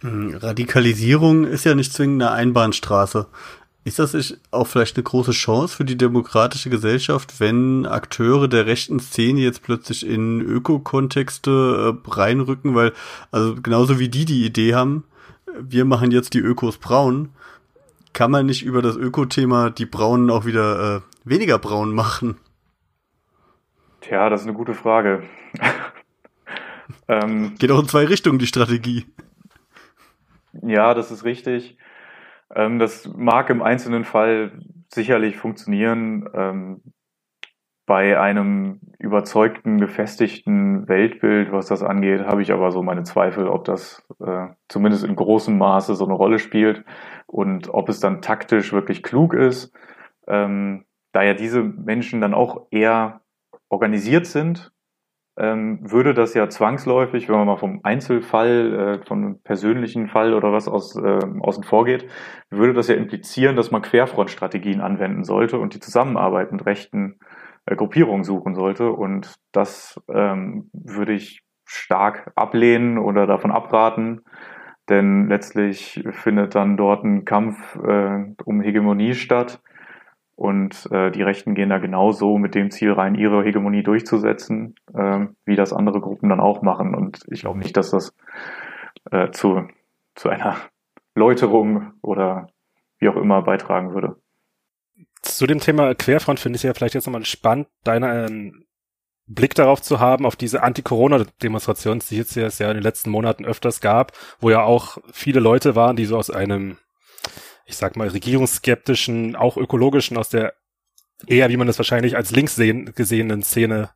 Hm, 0.00 0.34
Radikalisierung 0.36 1.44
ist 1.44 1.64
ja 1.64 1.74
nicht 1.74 1.92
zwingend 1.92 2.22
eine 2.22 2.32
Einbahnstraße. 2.32 3.26
Ist 3.82 3.98
das 3.98 4.38
auch 4.50 4.66
vielleicht 4.66 4.96
eine 4.96 5.04
große 5.04 5.32
Chance 5.32 5.74
für 5.74 5.86
die 5.86 5.96
demokratische 5.96 6.68
Gesellschaft, 6.68 7.40
wenn 7.40 7.86
Akteure 7.86 8.46
der 8.46 8.66
rechten 8.66 9.00
Szene 9.00 9.40
jetzt 9.40 9.62
plötzlich 9.62 10.06
in 10.06 10.40
Ökokontexte 10.42 11.94
äh, 12.04 12.10
reinrücken, 12.10 12.74
weil 12.74 12.92
also 13.30 13.54
genauso 13.54 13.98
wie 13.98 14.10
die 14.10 14.26
die 14.26 14.44
Idee 14.44 14.74
haben, 14.74 15.04
wir 15.62 15.84
machen 15.84 16.10
jetzt 16.10 16.34
die 16.34 16.40
Ökos 16.40 16.78
braun, 16.78 17.30
kann 18.12 18.30
man 18.30 18.46
nicht 18.46 18.64
über 18.64 18.82
das 18.82 18.96
Öko-Thema 18.96 19.70
die 19.70 19.86
Braunen 19.86 20.30
auch 20.30 20.44
wieder 20.44 20.96
äh, 20.96 21.00
weniger 21.24 21.58
braun 21.58 21.94
machen? 21.94 22.36
Tja, 24.00 24.28
das 24.28 24.42
ist 24.42 24.46
eine 24.46 24.56
gute 24.56 24.74
Frage. 24.74 25.22
ähm, 27.08 27.54
Geht 27.58 27.70
auch 27.70 27.80
in 27.80 27.88
zwei 27.88 28.04
Richtungen 28.04 28.38
die 28.38 28.46
Strategie. 28.46 29.06
Ja, 30.62 30.94
das 30.94 31.10
ist 31.10 31.24
richtig. 31.24 31.76
Ähm, 32.54 32.78
das 32.78 33.08
mag 33.14 33.50
im 33.50 33.62
einzelnen 33.62 34.04
Fall 34.04 34.60
sicherlich 34.88 35.36
funktionieren. 35.36 36.28
Ähm, 36.34 36.80
bei 37.90 38.20
einem 38.20 38.78
überzeugten, 39.00 39.80
gefestigten 39.80 40.86
Weltbild, 40.86 41.50
was 41.50 41.66
das 41.66 41.82
angeht, 41.82 42.24
habe 42.24 42.40
ich 42.40 42.52
aber 42.52 42.70
so 42.70 42.84
meine 42.84 43.02
Zweifel, 43.02 43.48
ob 43.48 43.64
das 43.64 44.06
äh, 44.24 44.46
zumindest 44.68 45.02
in 45.02 45.16
großem 45.16 45.58
Maße 45.58 45.96
so 45.96 46.04
eine 46.04 46.14
Rolle 46.14 46.38
spielt 46.38 46.84
und 47.26 47.74
ob 47.74 47.88
es 47.88 47.98
dann 47.98 48.22
taktisch 48.22 48.72
wirklich 48.72 49.02
klug 49.02 49.34
ist, 49.34 49.76
ähm, 50.28 50.84
da 51.10 51.24
ja 51.24 51.34
diese 51.34 51.64
Menschen 51.64 52.20
dann 52.20 52.32
auch 52.32 52.68
eher 52.70 53.22
organisiert 53.68 54.26
sind, 54.26 54.70
ähm, 55.36 55.80
würde 55.82 56.14
das 56.14 56.34
ja 56.34 56.48
zwangsläufig, 56.48 57.28
wenn 57.28 57.38
man 57.38 57.46
mal 57.48 57.56
vom 57.56 57.80
Einzelfall, 57.82 59.00
äh, 59.00 59.04
vom 59.04 59.40
persönlichen 59.42 60.06
Fall 60.06 60.34
oder 60.34 60.52
was 60.52 60.68
aus, 60.68 60.94
äh, 60.94 61.18
außen 61.40 61.64
vor 61.64 61.86
geht, 61.86 62.06
würde 62.50 62.72
das 62.72 62.86
ja 62.86 62.94
implizieren, 62.94 63.56
dass 63.56 63.72
man 63.72 63.82
Querfrontstrategien 63.82 64.80
anwenden 64.80 65.24
sollte 65.24 65.58
und 65.58 65.74
die 65.74 65.80
Zusammenarbeit 65.80 66.52
mit 66.52 66.64
rechten 66.66 67.18
äh, 67.66 67.76
Gruppierung 67.76 68.24
suchen 68.24 68.54
sollte. 68.54 68.90
Und 68.90 69.36
das 69.52 70.00
ähm, 70.12 70.70
würde 70.72 71.12
ich 71.12 71.42
stark 71.64 72.32
ablehnen 72.34 72.98
oder 72.98 73.26
davon 73.26 73.50
abraten. 73.50 74.22
Denn 74.88 75.28
letztlich 75.28 76.02
findet 76.10 76.54
dann 76.54 76.76
dort 76.76 77.04
ein 77.04 77.24
Kampf 77.24 77.76
äh, 77.76 78.24
um 78.44 78.60
Hegemonie 78.60 79.14
statt. 79.14 79.62
Und 80.34 80.88
äh, 80.90 81.10
die 81.10 81.22
Rechten 81.22 81.54
gehen 81.54 81.68
da 81.68 81.78
genauso 81.78 82.38
mit 82.38 82.54
dem 82.54 82.70
Ziel 82.70 82.92
rein, 82.92 83.14
ihre 83.14 83.44
Hegemonie 83.44 83.82
durchzusetzen, 83.82 84.74
äh, 84.94 85.26
wie 85.44 85.54
das 85.54 85.72
andere 85.72 86.00
Gruppen 86.00 86.30
dann 86.30 86.40
auch 86.40 86.62
machen. 86.62 86.94
Und 86.94 87.20
ich 87.30 87.40
glaube 87.42 87.58
nicht, 87.58 87.76
dass 87.76 87.90
das 87.90 88.16
äh, 89.10 89.30
zu, 89.30 89.68
zu 90.14 90.30
einer 90.30 90.56
Läuterung 91.14 91.92
oder 92.02 92.48
wie 92.98 93.08
auch 93.10 93.16
immer 93.16 93.42
beitragen 93.42 93.92
würde 93.94 94.16
zu 95.22 95.46
dem 95.46 95.60
Thema 95.60 95.94
Querfront 95.94 96.40
finde 96.40 96.56
ich 96.56 96.62
ja 96.62 96.74
vielleicht 96.74 96.94
jetzt 96.94 97.06
nochmal 97.06 97.24
spannend, 97.24 97.68
deinen 97.84 98.66
Blick 99.26 99.54
darauf 99.54 99.80
zu 99.80 100.00
haben, 100.00 100.26
auf 100.26 100.34
diese 100.34 100.62
Anti-Corona-Demonstrationen, 100.62 102.02
die 102.10 102.18
es 102.18 102.34
jetzt 102.34 102.58
ja 102.58 102.68
in 102.68 102.76
den 102.76 102.82
letzten 102.82 103.10
Monaten 103.10 103.44
öfters 103.44 103.80
gab, 103.80 104.12
wo 104.40 104.50
ja 104.50 104.62
auch 104.62 104.98
viele 105.12 105.40
Leute 105.40 105.76
waren, 105.76 105.96
die 105.96 106.06
so 106.06 106.18
aus 106.18 106.30
einem, 106.30 106.78
ich 107.64 107.76
sag 107.76 107.96
mal, 107.96 108.08
regierungsskeptischen, 108.08 109.36
auch 109.36 109.56
ökologischen, 109.56 110.16
aus 110.16 110.30
der 110.30 110.54
eher, 111.26 111.48
wie 111.48 111.56
man 111.56 111.68
das 111.68 111.78
wahrscheinlich 111.78 112.16
als 112.16 112.32
links 112.32 112.56
sehen, 112.56 112.92
gesehenen 112.94 113.42
Szene 113.42 113.90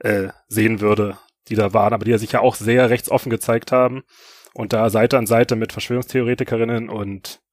äh, 0.00 0.28
sehen 0.48 0.80
würde, 0.80 1.18
die 1.48 1.54
da 1.54 1.72
waren, 1.72 1.92
aber 1.92 2.04
die 2.04 2.10
ja 2.10 2.18
sich 2.18 2.32
ja 2.32 2.40
auch 2.40 2.56
sehr 2.56 2.90
rechtsoffen 2.90 3.30
gezeigt 3.30 3.70
haben 3.70 4.02
und 4.54 4.72
da 4.72 4.90
Seite 4.90 5.18
an 5.18 5.26
Seite 5.26 5.56
mit 5.56 5.72
Verschwörungstheoretikerinnen 5.72 6.88
und 6.88 7.43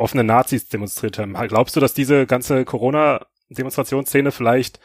offene 0.00 0.24
Nazis 0.24 0.68
demonstriert 0.68 1.18
haben. 1.18 1.34
Glaubst 1.34 1.76
du, 1.76 1.80
dass 1.80 1.94
diese 1.94 2.26
ganze 2.26 2.64
Corona-Demonstrationsszene 2.64 4.32
vielleicht 4.32 4.80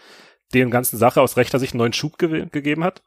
dem 0.54 0.70
ganzen 0.70 0.98
Sache 0.98 1.22
aus 1.22 1.38
rechter 1.38 1.60
Sicht 1.60 1.74
einen 1.74 1.80
neuen 1.80 1.94
Schub 1.94 2.18
ge 2.18 2.48
gegeben 2.52 2.84
hat? 2.84 3.02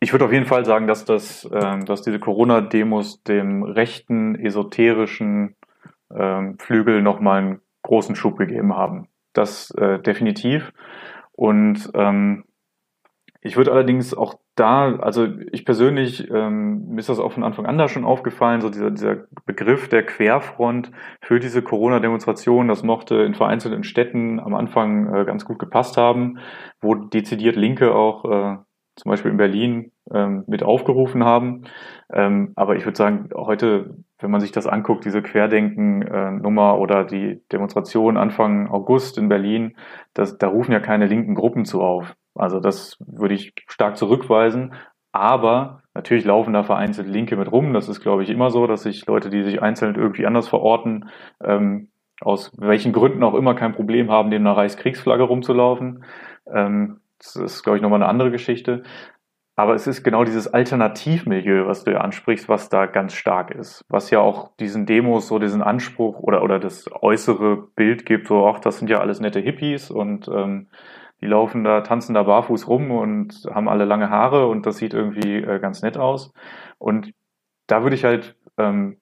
Ich 0.00 0.12
würde 0.12 0.24
auf 0.24 0.32
jeden 0.32 0.46
Fall 0.46 0.64
sagen, 0.64 0.86
dass 0.86 1.04
das, 1.04 1.44
äh, 1.44 1.84
dass 1.84 2.02
diese 2.02 2.20
Corona-Demos 2.20 3.22
dem 3.24 3.64
rechten, 3.64 4.36
esoterischen 4.36 5.56
ähm, 6.14 6.56
Flügel 6.58 7.02
nochmal 7.02 7.38
einen 7.42 7.60
großen 7.82 8.14
Schub 8.14 8.38
gegeben 8.38 8.74
haben. 8.74 9.08
Das 9.32 9.72
äh, 9.72 9.98
definitiv. 9.98 10.72
Und 11.32 11.90
ähm, 11.94 12.44
ich 13.40 13.56
würde 13.56 13.72
allerdings 13.72 14.14
auch 14.14 14.38
da, 14.58 14.96
also 14.96 15.26
ich 15.52 15.64
persönlich, 15.64 16.28
ähm, 16.30 16.88
mir 16.88 16.98
ist 16.98 17.08
das 17.08 17.18
auch 17.18 17.32
von 17.32 17.44
Anfang 17.44 17.66
an 17.66 17.78
da 17.78 17.88
schon 17.88 18.04
aufgefallen, 18.04 18.60
so 18.60 18.70
dieser, 18.70 18.90
dieser 18.90 19.24
Begriff 19.46 19.88
der 19.88 20.04
Querfront 20.04 20.90
für 21.20 21.38
diese 21.38 21.62
Corona-Demonstration, 21.62 22.68
das 22.68 22.82
mochte 22.82 23.16
in 23.16 23.34
vereinzelten 23.34 23.84
Städten 23.84 24.40
am 24.40 24.54
Anfang 24.54 25.14
äh, 25.14 25.24
ganz 25.24 25.44
gut 25.44 25.58
gepasst 25.58 25.96
haben, 25.96 26.38
wo 26.80 26.94
dezidiert 26.94 27.56
Linke 27.56 27.94
auch 27.94 28.24
äh, 28.24 28.56
zum 28.98 29.10
Beispiel 29.10 29.30
in 29.30 29.36
Berlin 29.36 29.92
ähm, 30.12 30.44
mit 30.46 30.62
aufgerufen 30.62 31.24
haben. 31.24 31.64
Ähm, 32.12 32.52
aber 32.56 32.76
ich 32.76 32.84
würde 32.84 32.96
sagen, 32.96 33.30
heute, 33.34 33.94
wenn 34.18 34.30
man 34.30 34.40
sich 34.40 34.52
das 34.52 34.66
anguckt, 34.66 35.04
diese 35.04 35.22
Querdenken-Nummer 35.22 36.74
äh, 36.74 36.78
oder 36.78 37.04
die 37.04 37.42
Demonstration 37.52 38.16
Anfang 38.16 38.68
August 38.68 39.18
in 39.18 39.28
Berlin, 39.28 39.76
das, 40.14 40.38
da 40.38 40.48
rufen 40.48 40.72
ja 40.72 40.80
keine 40.80 41.06
linken 41.06 41.34
Gruppen 41.34 41.64
zu 41.64 41.80
auf. 41.80 42.16
Also 42.38 42.60
das 42.60 42.96
würde 43.00 43.34
ich 43.34 43.52
stark 43.66 43.96
zurückweisen. 43.96 44.74
Aber 45.12 45.82
natürlich 45.94 46.24
laufen 46.24 46.52
da 46.52 46.62
vereinzelt 46.62 47.08
Linke 47.08 47.36
mit 47.36 47.50
rum. 47.50 47.72
Das 47.72 47.88
ist, 47.88 48.00
glaube 48.00 48.22
ich, 48.22 48.30
immer 48.30 48.50
so, 48.50 48.66
dass 48.66 48.82
sich 48.82 49.06
Leute, 49.06 49.30
die 49.30 49.42
sich 49.42 49.62
einzeln 49.62 49.94
irgendwie 49.94 50.26
anders 50.26 50.48
verorten, 50.48 51.08
ähm, 51.42 51.88
aus 52.20 52.52
welchen 52.56 52.92
Gründen 52.92 53.22
auch 53.22 53.34
immer 53.34 53.54
kein 53.54 53.72
Problem 53.72 54.10
haben, 54.10 54.28
neben 54.28 54.46
einer 54.46 54.56
Reichskriegsflagge 54.56 55.22
rumzulaufen. 55.22 56.04
Ähm, 56.52 57.00
das 57.18 57.36
ist, 57.36 57.62
glaube 57.62 57.78
ich, 57.78 57.82
nochmal 57.82 58.02
eine 58.02 58.10
andere 58.10 58.30
Geschichte. 58.30 58.82
Aber 59.56 59.74
es 59.74 59.88
ist 59.88 60.04
genau 60.04 60.22
dieses 60.22 60.46
Alternativmilieu, 60.46 61.66
was 61.66 61.82
du 61.82 61.90
ja 61.90 61.98
ansprichst, 61.98 62.48
was 62.48 62.68
da 62.68 62.86
ganz 62.86 63.14
stark 63.14 63.50
ist. 63.50 63.84
Was 63.88 64.10
ja 64.10 64.20
auch 64.20 64.52
diesen 64.60 64.86
Demos 64.86 65.26
so 65.26 65.40
diesen 65.40 65.62
Anspruch 65.62 66.20
oder, 66.20 66.44
oder 66.44 66.60
das 66.60 66.88
äußere 66.92 67.56
Bild 67.74 68.06
gibt, 68.06 68.28
so, 68.28 68.46
ach, 68.46 68.60
das 68.60 68.78
sind 68.78 68.88
ja 68.88 69.00
alles 69.00 69.18
nette 69.18 69.40
Hippies 69.40 69.90
und 69.90 70.28
ähm, 70.28 70.68
die 71.20 71.26
laufen 71.26 71.64
da, 71.64 71.80
tanzen 71.80 72.14
da 72.14 72.22
barfuß 72.22 72.68
rum 72.68 72.90
und 72.90 73.46
haben 73.52 73.68
alle 73.68 73.84
lange 73.84 74.10
Haare 74.10 74.46
und 74.46 74.66
das 74.66 74.76
sieht 74.76 74.94
irgendwie 74.94 75.36
äh, 75.36 75.58
ganz 75.58 75.82
nett 75.82 75.96
aus. 75.96 76.32
Und 76.78 77.12
da 77.66 77.82
würde 77.82 77.96
ich 77.96 78.04
halt 78.04 78.36
ähm, 78.56 78.98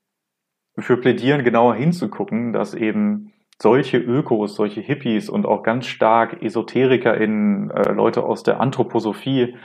für 0.79 0.99
plädieren, 0.99 1.45
genauer 1.45 1.75
hinzugucken, 1.75 2.53
dass 2.53 2.75
eben 2.75 3.33
solche 3.61 3.99
Ökos, 3.99 4.55
solche 4.55 4.81
Hippies 4.81 5.31
und 5.31 5.47
auch 5.47 5.63
ganz 5.63 5.87
stark 5.87 6.43
EsoterikerInnen, 6.43 7.71
äh, 7.71 7.93
Leute 7.93 8.23
aus 8.25 8.43
der 8.43 8.61
Anthroposophie, 8.61 9.57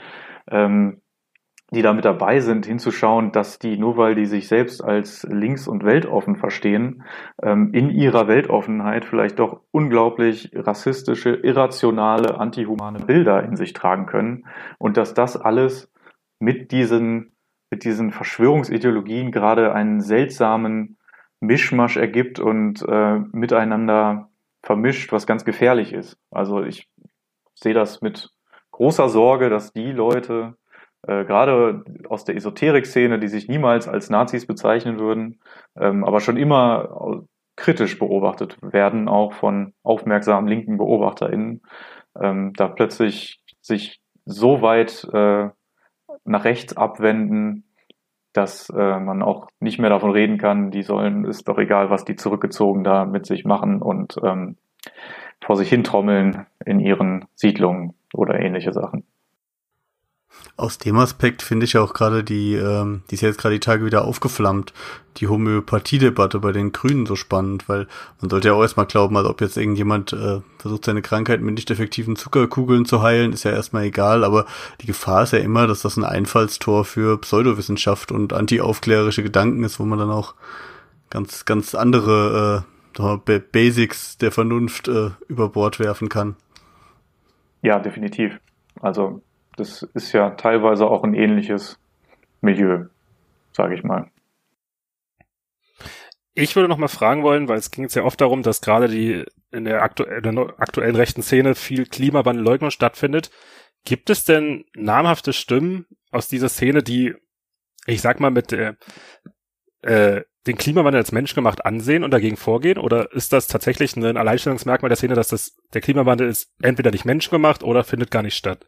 ähm, 0.50 1.01
die 1.72 1.82
da 1.82 1.92
mit 1.94 2.04
dabei 2.04 2.40
sind, 2.40 2.66
hinzuschauen, 2.66 3.32
dass 3.32 3.58
die, 3.58 3.78
nur 3.78 3.96
weil 3.96 4.14
die 4.14 4.26
sich 4.26 4.46
selbst 4.46 4.84
als 4.84 5.26
links- 5.30 5.66
und 5.66 5.84
weltoffen 5.84 6.36
verstehen, 6.36 7.02
ähm, 7.42 7.72
in 7.72 7.90
ihrer 7.90 8.28
Weltoffenheit 8.28 9.04
vielleicht 9.04 9.38
doch 9.38 9.62
unglaublich 9.70 10.50
rassistische, 10.54 11.30
irrationale, 11.30 12.38
antihumane 12.38 13.00
Bilder 13.00 13.42
in 13.42 13.56
sich 13.56 13.72
tragen 13.72 14.06
können 14.06 14.46
und 14.78 14.96
dass 14.96 15.14
das 15.14 15.36
alles 15.36 15.90
mit 16.38 16.72
diesen, 16.72 17.32
mit 17.70 17.84
diesen 17.84 18.10
Verschwörungsideologien 18.10 19.32
gerade 19.32 19.72
einen 19.72 20.00
seltsamen 20.00 20.98
Mischmasch 21.40 21.96
ergibt 21.96 22.38
und 22.38 22.84
äh, 22.86 23.18
miteinander 23.32 24.28
vermischt, 24.62 25.10
was 25.10 25.26
ganz 25.26 25.44
gefährlich 25.44 25.92
ist. 25.92 26.18
Also 26.30 26.62
ich 26.62 26.88
sehe 27.54 27.74
das 27.74 28.02
mit 28.02 28.30
großer 28.70 29.08
Sorge, 29.08 29.48
dass 29.48 29.72
die 29.72 29.90
Leute, 29.90 30.56
äh, 31.06 31.24
gerade 31.24 31.84
aus 32.08 32.24
der 32.24 32.36
Esoterik-Szene, 32.36 33.18
die 33.18 33.28
sich 33.28 33.48
niemals 33.48 33.88
als 33.88 34.10
Nazis 34.10 34.46
bezeichnen 34.46 34.98
würden, 34.98 35.40
ähm, 35.76 36.04
aber 36.04 36.20
schon 36.20 36.36
immer 36.36 37.24
kritisch 37.56 37.98
beobachtet 37.98 38.56
werden, 38.62 39.08
auch 39.08 39.32
von 39.34 39.74
aufmerksamen 39.82 40.48
linken 40.48 40.78
BeobachterInnen, 40.78 41.62
ähm, 42.20 42.52
da 42.54 42.68
plötzlich 42.68 43.40
sich 43.60 44.00
so 44.24 44.62
weit 44.62 45.04
äh, 45.12 45.48
nach 46.24 46.44
rechts 46.44 46.76
abwenden, 46.76 47.64
dass 48.32 48.70
äh, 48.70 48.98
man 48.98 49.22
auch 49.22 49.48
nicht 49.60 49.78
mehr 49.78 49.90
davon 49.90 50.10
reden 50.10 50.38
kann, 50.38 50.70
die 50.70 50.82
sollen, 50.82 51.24
ist 51.24 51.48
doch 51.48 51.58
egal, 51.58 51.90
was 51.90 52.04
die 52.04 52.16
zurückgezogen 52.16 52.84
da 52.84 53.04
mit 53.04 53.26
sich 53.26 53.44
machen 53.44 53.82
und 53.82 54.16
ähm, 54.22 54.56
vor 55.44 55.56
sich 55.56 55.68
hintrommeln 55.68 56.46
in 56.64 56.80
ihren 56.80 57.26
Siedlungen 57.34 57.94
oder 58.14 58.38
ähnliche 58.38 58.72
Sachen. 58.72 59.04
Aus 60.56 60.78
dem 60.78 60.96
Aspekt 60.98 61.42
finde 61.42 61.64
ich 61.64 61.78
auch 61.78 61.94
gerade 61.94 62.22
die, 62.22 62.54
ähm, 62.54 63.02
die 63.10 63.14
ist 63.14 63.22
jetzt 63.22 63.38
gerade 63.38 63.54
die 63.54 63.60
Tage 63.60 63.86
wieder 63.86 64.04
aufgeflammt, 64.04 64.72
die 65.16 65.26
Homöopathie-Debatte 65.26 66.40
bei 66.40 66.52
den 66.52 66.72
Grünen 66.72 67.06
so 67.06 67.16
spannend, 67.16 67.68
weil 67.68 67.86
man 68.20 68.30
sollte 68.30 68.48
ja 68.48 68.54
auch 68.54 68.62
erstmal 68.62 68.86
glauben, 68.86 69.16
als 69.16 69.26
ob 69.26 69.40
jetzt 69.40 69.56
irgendjemand 69.56 70.12
äh, 70.12 70.40
versucht, 70.58 70.84
seine 70.84 71.02
Krankheit 71.02 71.40
mit 71.40 71.54
nicht 71.54 71.70
effektiven 71.70 72.16
Zuckerkugeln 72.16 72.84
zu 72.84 73.02
heilen, 73.02 73.32
ist 73.32 73.44
ja 73.44 73.50
erstmal 73.50 73.84
egal, 73.84 74.24
aber 74.24 74.46
die 74.80 74.86
Gefahr 74.86 75.22
ist 75.22 75.32
ja 75.32 75.38
immer, 75.38 75.66
dass 75.66 75.82
das 75.82 75.96
ein 75.96 76.04
Einfallstor 76.04 76.84
für 76.84 77.18
Pseudowissenschaft 77.18 78.12
und 78.12 78.32
antiaufklärerische 78.32 79.22
Gedanken 79.22 79.64
ist, 79.64 79.80
wo 79.80 79.84
man 79.84 79.98
dann 79.98 80.10
auch 80.10 80.34
ganz, 81.08 81.44
ganz 81.44 81.74
andere 81.74 82.64
äh, 82.98 83.38
Basics 83.38 84.18
der 84.18 84.32
Vernunft 84.32 84.88
äh, 84.88 85.10
über 85.28 85.48
Bord 85.48 85.78
werfen 85.78 86.08
kann. 86.08 86.36
Ja, 87.62 87.78
definitiv. 87.78 88.38
Also 88.80 89.22
das 89.56 89.82
ist 89.94 90.12
ja 90.12 90.30
teilweise 90.30 90.86
auch 90.86 91.04
ein 91.04 91.14
ähnliches 91.14 91.78
Milieu, 92.40 92.86
sage 93.52 93.74
ich 93.74 93.84
mal. 93.84 94.10
Ich 96.34 96.56
würde 96.56 96.68
noch 96.68 96.78
mal 96.78 96.88
fragen 96.88 97.22
wollen, 97.22 97.48
weil 97.48 97.58
es 97.58 97.70
ging 97.70 97.84
jetzt 97.84 97.94
ja 97.94 98.04
oft 98.04 98.20
darum, 98.20 98.42
dass 98.42 98.62
gerade 98.62 98.88
die 98.88 99.24
in 99.50 99.64
der, 99.64 99.82
aktu 99.82 100.04
in 100.04 100.22
der 100.22 100.54
aktuellen 100.58 100.96
rechten 100.96 101.22
Szene 101.22 101.54
viel 101.54 101.84
Klimawandelleugnung 101.86 102.70
stattfindet. 102.70 103.30
Gibt 103.84 104.08
es 104.08 104.24
denn 104.24 104.64
namhafte 104.74 105.32
Stimmen 105.32 105.86
aus 106.10 106.28
dieser 106.28 106.48
Szene, 106.48 106.82
die, 106.82 107.14
ich 107.86 108.00
sag 108.00 108.18
mal, 108.18 108.30
mit 108.30 108.50
der, 108.50 108.76
äh, 109.82 110.22
den 110.46 110.56
Klimawandel 110.56 111.00
als 111.00 111.12
menschgemacht 111.12 111.64
ansehen 111.64 112.02
und 112.02 112.12
dagegen 112.12 112.36
vorgehen? 112.36 112.78
Oder 112.78 113.12
ist 113.12 113.32
das 113.32 113.46
tatsächlich 113.46 113.94
ein 113.96 114.16
Alleinstellungsmerkmal 114.16 114.88
der 114.88 114.96
Szene, 114.96 115.14
dass 115.14 115.28
das, 115.28 115.56
der 115.74 115.82
Klimawandel 115.82 116.28
ist 116.28 116.50
entweder 116.62 116.90
nicht 116.90 117.04
menschengemacht 117.04 117.62
oder 117.62 117.84
findet 117.84 118.10
gar 118.10 118.22
nicht 118.22 118.36
statt? 118.36 118.64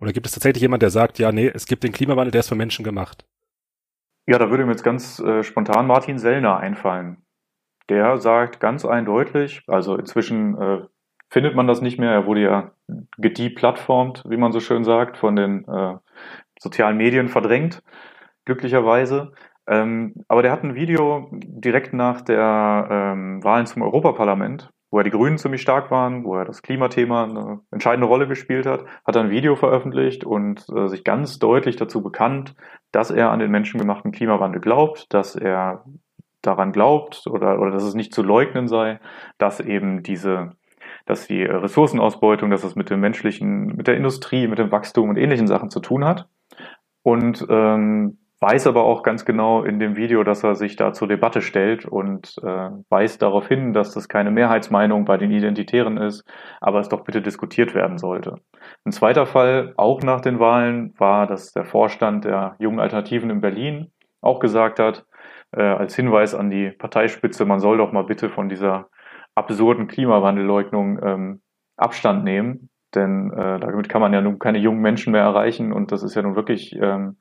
Oder 0.00 0.12
gibt 0.12 0.26
es 0.26 0.32
tatsächlich 0.32 0.62
jemand, 0.62 0.82
der 0.82 0.90
sagt, 0.90 1.18
ja, 1.18 1.32
nee, 1.32 1.50
es 1.52 1.66
gibt 1.66 1.82
den 1.82 1.92
Klimawandel, 1.92 2.30
der 2.30 2.40
ist 2.40 2.48
für 2.48 2.54
Menschen 2.54 2.84
gemacht? 2.84 3.26
Ja, 4.26 4.38
da 4.38 4.50
würde 4.50 4.64
mir 4.64 4.72
jetzt 4.72 4.84
ganz 4.84 5.18
äh, 5.20 5.42
spontan 5.42 5.86
Martin 5.86 6.18
Sellner 6.18 6.58
einfallen. 6.58 7.22
Der 7.88 8.18
sagt 8.18 8.60
ganz 8.60 8.84
eindeutig, 8.84 9.62
also 9.66 9.96
inzwischen 9.96 10.60
äh, 10.60 10.80
findet 11.30 11.54
man 11.54 11.66
das 11.66 11.80
nicht 11.80 11.98
mehr, 11.98 12.12
er 12.12 12.26
wurde 12.26 12.42
ja 12.42 12.72
gedeplatformt, 13.16 14.24
wie 14.28 14.36
man 14.36 14.52
so 14.52 14.60
schön 14.60 14.84
sagt, 14.84 15.16
von 15.16 15.36
den 15.36 15.66
äh, 15.66 15.96
sozialen 16.60 16.96
Medien 16.96 17.28
verdrängt, 17.28 17.82
glücklicherweise. 18.44 19.32
Ähm, 19.66 20.14
aber 20.28 20.42
der 20.42 20.52
hat 20.52 20.62
ein 20.62 20.74
Video 20.74 21.28
direkt 21.32 21.92
nach 21.92 22.20
der 22.20 22.88
ähm, 22.90 23.44
Wahlen 23.44 23.66
zum 23.66 23.82
Europaparlament, 23.82 24.70
wo 24.90 24.98
er 24.98 25.04
die 25.04 25.10
Grünen 25.10 25.38
ziemlich 25.38 25.62
stark 25.62 25.90
waren, 25.90 26.24
wo 26.24 26.36
er 26.36 26.44
das 26.44 26.62
Klimathema 26.62 27.24
eine 27.24 27.60
entscheidende 27.70 28.06
Rolle 28.06 28.26
gespielt 28.26 28.66
hat, 28.66 28.84
hat 29.04 29.16
er 29.16 29.22
ein 29.22 29.30
Video 29.30 29.54
veröffentlicht 29.54 30.24
und 30.24 30.64
äh, 30.74 30.88
sich 30.88 31.04
ganz 31.04 31.38
deutlich 31.38 31.76
dazu 31.76 32.02
bekannt, 32.02 32.54
dass 32.90 33.10
er 33.10 33.30
an 33.30 33.38
den 33.38 33.50
menschengemachten 33.50 34.12
Klimawandel 34.12 34.60
glaubt, 34.60 35.12
dass 35.12 35.36
er 35.36 35.84
daran 36.42 36.72
glaubt 36.72 37.26
oder, 37.26 37.60
oder 37.60 37.70
dass 37.70 37.82
es 37.82 37.94
nicht 37.94 38.14
zu 38.14 38.22
leugnen 38.22 38.68
sei, 38.68 39.00
dass 39.36 39.60
eben 39.60 40.02
diese, 40.02 40.52
dass 41.04 41.26
die 41.26 41.42
Ressourcenausbeutung, 41.42 42.50
dass 42.50 42.64
es 42.64 42.76
mit 42.76 42.88
dem 42.90 43.00
menschlichen, 43.00 43.76
mit 43.76 43.88
der 43.88 43.96
Industrie, 43.96 44.46
mit 44.46 44.58
dem 44.58 44.70
Wachstum 44.70 45.10
und 45.10 45.16
ähnlichen 45.16 45.46
Sachen 45.46 45.68
zu 45.68 45.80
tun 45.80 46.04
hat. 46.04 46.28
Und 47.02 47.46
ähm, 47.50 48.18
weiß 48.40 48.66
aber 48.68 48.84
auch 48.84 49.02
ganz 49.02 49.24
genau 49.24 49.64
in 49.64 49.80
dem 49.80 49.96
Video, 49.96 50.22
dass 50.22 50.44
er 50.44 50.54
sich 50.54 50.76
da 50.76 50.92
zur 50.92 51.08
Debatte 51.08 51.40
stellt 51.40 51.84
und 51.84 52.36
äh, 52.42 52.70
weist 52.88 53.22
darauf 53.22 53.48
hin, 53.48 53.72
dass 53.72 53.92
das 53.92 54.08
keine 54.08 54.30
Mehrheitsmeinung 54.30 55.04
bei 55.04 55.16
den 55.16 55.30
Identitären 55.30 55.96
ist, 55.96 56.24
aber 56.60 56.78
es 56.78 56.88
doch 56.88 57.02
bitte 57.02 57.20
diskutiert 57.20 57.74
werden 57.74 57.98
sollte. 57.98 58.36
Ein 58.84 58.92
zweiter 58.92 59.26
Fall, 59.26 59.74
auch 59.76 60.02
nach 60.02 60.20
den 60.20 60.38
Wahlen, 60.38 60.94
war, 60.98 61.26
dass 61.26 61.52
der 61.52 61.64
Vorstand 61.64 62.24
der 62.24 62.54
Jungen 62.58 62.78
Alternativen 62.80 63.30
in 63.30 63.40
Berlin 63.40 63.90
auch 64.20 64.38
gesagt 64.38 64.78
hat, 64.78 65.04
äh, 65.52 65.62
als 65.62 65.96
Hinweis 65.96 66.34
an 66.34 66.50
die 66.50 66.70
Parteispitze, 66.70 67.44
man 67.44 67.60
soll 67.60 67.78
doch 67.78 67.92
mal 67.92 68.04
bitte 68.04 68.30
von 68.30 68.48
dieser 68.48 68.88
absurden 69.34 69.88
Klimawandelleugnung 69.88 71.00
ähm, 71.02 71.42
Abstand 71.76 72.24
nehmen, 72.24 72.70
denn 72.94 73.32
äh, 73.32 73.60
damit 73.60 73.88
kann 73.88 74.00
man 74.00 74.12
ja 74.12 74.20
nun 74.20 74.38
keine 74.38 74.58
jungen 74.58 74.80
Menschen 74.80 75.12
mehr 75.12 75.22
erreichen 75.22 75.72
und 75.72 75.92
das 75.92 76.02
ist 76.02 76.14
ja 76.14 76.22
nun 76.22 76.36
wirklich 76.36 76.76
ähm, 76.80 77.16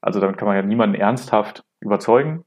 also 0.00 0.20
damit 0.20 0.36
kann 0.36 0.48
man 0.48 0.56
ja 0.56 0.62
niemanden 0.62 0.96
ernsthaft 0.96 1.64
überzeugen. 1.80 2.44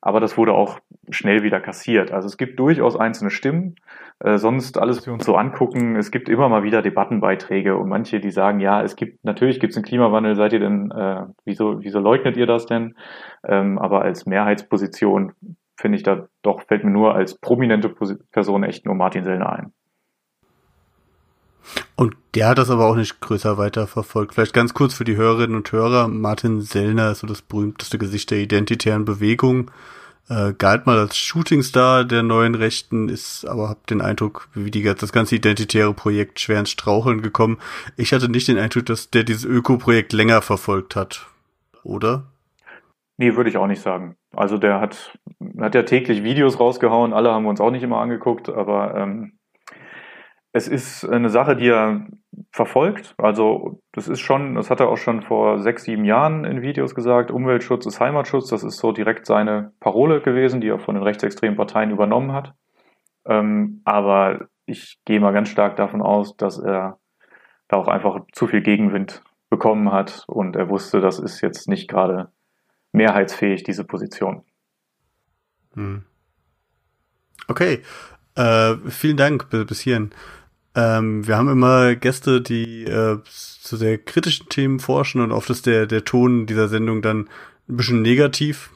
aber 0.00 0.20
das 0.20 0.36
wurde 0.36 0.52
auch 0.52 0.78
schnell 1.10 1.42
wieder 1.42 1.60
kassiert. 1.60 2.12
Also 2.12 2.26
es 2.26 2.36
gibt 2.36 2.58
durchaus 2.58 2.96
einzelne 2.96 3.30
Stimmen, 3.30 3.76
äh, 4.20 4.38
sonst 4.38 4.78
alles, 4.78 4.98
was 4.98 5.06
wir 5.06 5.12
uns 5.12 5.24
so 5.24 5.36
angucken, 5.36 5.96
es 5.96 6.10
gibt 6.10 6.28
immer 6.28 6.48
mal 6.48 6.62
wieder 6.62 6.82
Debattenbeiträge 6.82 7.76
und 7.76 7.88
manche, 7.88 8.20
die 8.20 8.30
sagen, 8.30 8.60
ja, 8.60 8.82
es 8.82 8.96
gibt, 8.96 9.24
natürlich 9.24 9.60
gibt 9.60 9.72
es 9.72 9.76
einen 9.76 9.84
Klimawandel, 9.84 10.36
seid 10.36 10.52
ihr 10.52 10.60
denn, 10.60 10.90
äh, 10.90 11.26
wieso, 11.44 11.82
wieso 11.82 12.00
leugnet 12.00 12.36
ihr 12.36 12.46
das 12.46 12.66
denn? 12.66 12.96
Ähm, 13.44 13.78
aber 13.78 14.02
als 14.02 14.26
Mehrheitsposition 14.26 15.32
finde 15.76 15.96
ich 15.96 16.04
da 16.04 16.28
doch, 16.42 16.62
fällt 16.62 16.84
mir 16.84 16.90
nur 16.90 17.14
als 17.14 17.38
prominente 17.38 17.88
Person 18.30 18.62
echt 18.62 18.86
nur 18.86 18.94
Martin 18.94 19.24
Sellner 19.24 19.52
ein. 19.52 19.72
Und 21.96 22.16
der 22.34 22.48
hat 22.48 22.58
das 22.58 22.70
aber 22.70 22.86
auch 22.86 22.96
nicht 22.96 23.20
größer 23.20 23.58
weiterverfolgt. 23.58 24.34
Vielleicht 24.34 24.52
ganz 24.54 24.74
kurz 24.74 24.94
für 24.94 25.04
die 25.04 25.16
Hörerinnen 25.16 25.56
und 25.56 25.70
Hörer. 25.70 26.08
Martin 26.08 26.60
Sellner 26.60 27.12
ist 27.12 27.20
so 27.20 27.26
das 27.26 27.42
berühmteste 27.42 27.98
Gesicht 27.98 28.30
der 28.30 28.38
identitären 28.38 29.04
Bewegung. 29.04 29.70
Äh, 30.28 30.54
galt 30.54 30.86
mal 30.86 30.98
als 30.98 31.18
Shootingstar 31.18 32.04
der 32.04 32.22
neuen 32.22 32.54
Rechten, 32.54 33.10
ist 33.10 33.44
aber 33.44 33.68
hab 33.68 33.86
den 33.86 34.00
Eindruck, 34.00 34.48
wie 34.54 34.70
die, 34.70 34.82
das 34.82 35.12
ganze 35.12 35.36
identitäre 35.36 35.92
Projekt 35.92 36.40
schwer 36.40 36.60
ins 36.60 36.70
Straucheln 36.70 37.20
gekommen. 37.20 37.58
Ich 37.96 38.12
hatte 38.12 38.30
nicht 38.30 38.48
den 38.48 38.58
Eindruck, 38.58 38.86
dass 38.86 39.10
der 39.10 39.24
dieses 39.24 39.44
Öko-Projekt 39.44 40.14
länger 40.14 40.40
verfolgt 40.40 40.96
hat. 40.96 41.26
Oder? 41.82 42.24
Nee, 43.18 43.36
würde 43.36 43.50
ich 43.50 43.58
auch 43.58 43.66
nicht 43.66 43.82
sagen. 43.82 44.16
Also 44.34 44.56
der 44.56 44.80
hat, 44.80 45.16
hat 45.60 45.74
ja 45.74 45.82
täglich 45.82 46.24
Videos 46.24 46.58
rausgehauen, 46.58 47.12
alle 47.12 47.30
haben 47.30 47.44
wir 47.44 47.50
uns 47.50 47.60
auch 47.60 47.70
nicht 47.70 47.82
immer 47.82 47.98
angeguckt, 47.98 48.48
aber 48.48 48.94
ähm, 48.96 49.34
es 50.56 50.68
ist 50.68 51.04
eine 51.04 51.30
Sache, 51.30 51.56
die 51.56 51.68
er 51.68 52.06
verfolgt. 52.52 53.14
Also 53.18 53.82
das 53.90 54.06
ist 54.06 54.20
schon, 54.20 54.54
das 54.54 54.70
hat 54.70 54.78
er 54.78 54.88
auch 54.88 54.96
schon 54.96 55.20
vor 55.20 55.58
sechs, 55.58 55.82
sieben 55.82 56.04
Jahren 56.04 56.44
in 56.44 56.62
Videos 56.62 56.94
gesagt. 56.94 57.32
Umweltschutz 57.32 57.86
ist 57.86 57.98
Heimatschutz. 57.98 58.50
Das 58.50 58.62
ist 58.62 58.76
so 58.76 58.92
direkt 58.92 59.26
seine 59.26 59.72
Parole 59.80 60.20
gewesen, 60.20 60.60
die 60.60 60.68
er 60.68 60.78
von 60.78 60.94
den 60.94 61.02
rechtsextremen 61.02 61.56
Parteien 61.56 61.90
übernommen 61.90 62.30
hat. 62.30 62.54
Ähm, 63.26 63.82
aber 63.84 64.46
ich 64.64 65.00
gehe 65.04 65.18
mal 65.18 65.32
ganz 65.32 65.48
stark 65.48 65.74
davon 65.74 66.00
aus, 66.00 66.36
dass 66.36 66.60
er 66.60 67.00
da 67.66 67.76
auch 67.76 67.88
einfach 67.88 68.20
zu 68.30 68.46
viel 68.46 68.62
Gegenwind 68.62 69.24
bekommen 69.50 69.90
hat 69.90 70.22
und 70.28 70.54
er 70.54 70.68
wusste, 70.68 71.00
das 71.00 71.18
ist 71.18 71.40
jetzt 71.40 71.68
nicht 71.68 71.90
gerade 71.90 72.30
mehrheitsfähig, 72.92 73.64
diese 73.64 73.82
Position. 73.82 74.44
Hm. 75.74 76.04
Okay, 77.48 77.82
äh, 78.36 78.76
vielen 78.88 79.16
Dank 79.16 79.50
bis 79.50 79.80
hierhin. 79.80 80.10
Ähm, 80.74 81.26
wir 81.26 81.36
haben 81.36 81.48
immer 81.48 81.94
Gäste, 81.94 82.40
die 82.40 82.84
äh, 82.84 83.18
zu 83.24 83.76
sehr 83.76 83.98
kritischen 83.98 84.48
Themen 84.48 84.80
forschen 84.80 85.20
und 85.20 85.32
oft 85.32 85.50
ist 85.50 85.66
der, 85.66 85.86
der 85.86 86.04
Ton 86.04 86.46
dieser 86.46 86.68
Sendung 86.68 87.00
dann 87.02 87.28
ein 87.68 87.76
bisschen 87.76 88.02
negativ. 88.02 88.70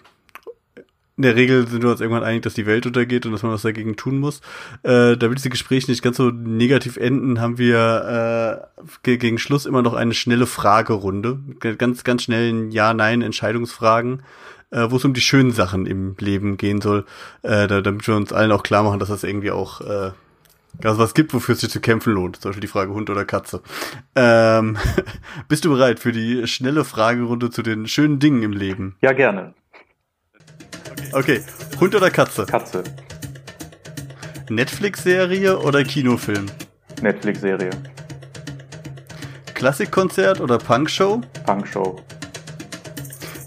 In 1.16 1.22
der 1.22 1.34
Regel 1.34 1.66
sind 1.66 1.82
wir 1.82 1.90
uns 1.90 2.00
irgendwann 2.00 2.22
einig, 2.22 2.42
dass 2.42 2.54
die 2.54 2.66
Welt 2.66 2.86
untergeht 2.86 3.26
und 3.26 3.32
dass 3.32 3.42
man 3.42 3.50
was 3.50 3.62
dagegen 3.62 3.96
tun 3.96 4.20
muss. 4.20 4.40
Äh, 4.84 5.16
damit 5.16 5.38
diese 5.38 5.50
Gespräche 5.50 5.90
nicht 5.90 6.02
ganz 6.02 6.16
so 6.16 6.30
negativ 6.30 6.96
enden, 6.96 7.40
haben 7.40 7.58
wir 7.58 8.70
äh, 9.04 9.16
gegen 9.16 9.38
Schluss 9.38 9.66
immer 9.66 9.82
noch 9.82 9.94
eine 9.94 10.14
schnelle 10.14 10.46
Fragerunde. 10.46 11.40
Ganz, 11.76 12.04
ganz 12.04 12.22
schnellen 12.22 12.70
Ja-Nein-Entscheidungsfragen, 12.70 14.22
äh, 14.70 14.86
wo 14.90 14.96
es 14.96 15.04
um 15.04 15.12
die 15.12 15.20
schönen 15.20 15.50
Sachen 15.50 15.86
im 15.86 16.14
Leben 16.20 16.56
gehen 16.56 16.80
soll, 16.80 17.04
äh, 17.42 17.66
da, 17.66 17.80
damit 17.80 18.06
wir 18.06 18.14
uns 18.14 18.32
allen 18.32 18.52
auch 18.52 18.62
klar 18.62 18.84
machen, 18.84 19.00
dass 19.00 19.08
das 19.08 19.24
irgendwie 19.24 19.50
auch 19.50 19.80
äh, 19.80 20.12
also 20.84 20.98
was 20.98 21.14
gibt, 21.14 21.34
wofür 21.34 21.54
es 21.54 21.60
sich 21.60 21.70
zu 21.70 21.80
kämpfen 21.80 22.12
lohnt. 22.12 22.36
Zum 22.36 22.50
Beispiel 22.50 22.60
die 22.60 22.68
Frage 22.68 22.92
Hund 22.92 23.10
oder 23.10 23.24
Katze. 23.24 23.62
Ähm, 24.14 24.76
bist 25.48 25.64
du 25.64 25.70
bereit 25.70 25.98
für 25.98 26.12
die 26.12 26.46
schnelle 26.46 26.84
Fragerunde 26.84 27.50
zu 27.50 27.62
den 27.62 27.88
schönen 27.88 28.18
Dingen 28.20 28.42
im 28.42 28.52
Leben? 28.52 28.96
Ja, 29.00 29.12
gerne. 29.12 29.54
Okay, 31.12 31.42
Hund 31.80 31.94
oder 31.94 32.10
Katze? 32.10 32.46
Katze. 32.46 32.84
Netflix-Serie 34.50 35.58
oder 35.58 35.82
Kinofilm? 35.84 36.46
Netflix-Serie. 37.02 37.70
Klassikkonzert 39.54 40.40
oder 40.40 40.58
Punkshow? 40.58 41.20
Punkshow. 41.44 42.00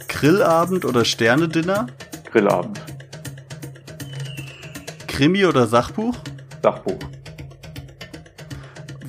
Grillabend 0.10 0.86
oder 0.86 1.06
Sternedinner? 1.06 1.88
Grillabend. 2.32 2.82
Krimi 5.08 5.46
oder 5.46 5.68
Sachbuch? 5.68 6.16
Sachbuch. 6.62 7.00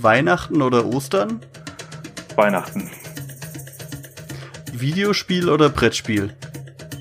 Weihnachten 0.03 0.63
oder 0.63 0.85
Ostern? 0.87 1.41
Weihnachten. 2.35 2.91
Videospiel 4.73 5.49
oder 5.49 5.69
Brettspiel? 5.69 6.35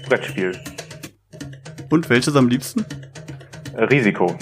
Brettspiel. 0.07 0.59
Und 1.89 2.09
welches 2.09 2.35
am 2.35 2.47
liebsten? 2.47 2.85
Risiko. 3.75 4.37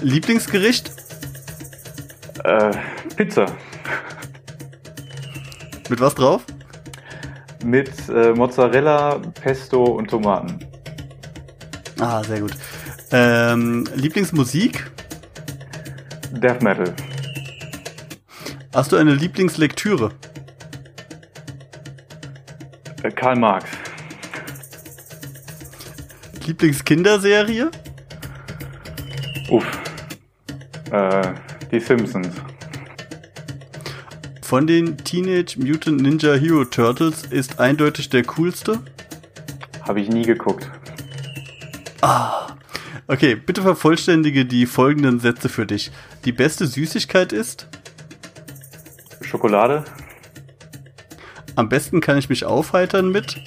Lieblingsgericht? 0.00 0.90
Äh, 2.44 2.70
Pizza. 3.16 3.46
Mit 5.90 6.00
was 6.00 6.14
drauf? 6.14 6.44
Mit 7.64 7.90
äh, 8.08 8.32
Mozzarella, 8.32 9.20
Pesto 9.42 9.84
und 9.84 10.08
Tomaten. 10.08 10.60
Ah, 11.98 12.22
sehr 12.22 12.40
gut. 12.40 12.52
Ähm, 13.10 13.84
Lieblingsmusik? 13.94 14.90
Death 16.32 16.62
Metal. 16.62 16.94
Hast 18.74 18.92
du 18.92 18.96
eine 18.96 19.14
Lieblingslektüre? 19.14 20.12
Äh, 23.02 23.10
Karl 23.10 23.36
Marx. 23.36 23.66
Lieblingskinderserie? 26.46 27.70
Uff. 29.50 29.66
Äh, 30.90 31.34
die 31.70 31.80
Simpsons. 31.80 32.28
Von 34.42 34.66
den 34.66 34.96
Teenage 34.98 35.58
Mutant 35.58 36.00
Ninja 36.00 36.34
Hero 36.34 36.64
Turtles 36.64 37.24
ist 37.24 37.60
eindeutig 37.60 38.08
der 38.08 38.24
coolste? 38.24 38.80
Habe 39.86 40.00
ich 40.00 40.08
nie 40.08 40.22
geguckt. 40.22 40.70
Ah. 42.00 42.37
Okay, 43.10 43.36
bitte 43.36 43.62
vervollständige 43.62 44.44
die 44.44 44.66
folgenden 44.66 45.18
Sätze 45.18 45.48
für 45.48 45.64
dich. 45.64 45.90
Die 46.26 46.32
beste 46.32 46.66
Süßigkeit 46.66 47.32
ist? 47.32 47.66
Schokolade. 49.22 49.84
Am 51.56 51.70
besten 51.70 52.02
kann 52.02 52.18
ich 52.18 52.28
mich 52.28 52.44
aufheitern 52.44 53.10
mit? 53.10 53.40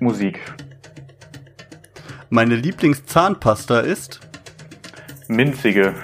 Musik. 0.00 0.40
Meine 2.30 2.56
Lieblingszahnpasta 2.56 3.80
ist? 3.80 4.20
Minzige. 5.28 5.94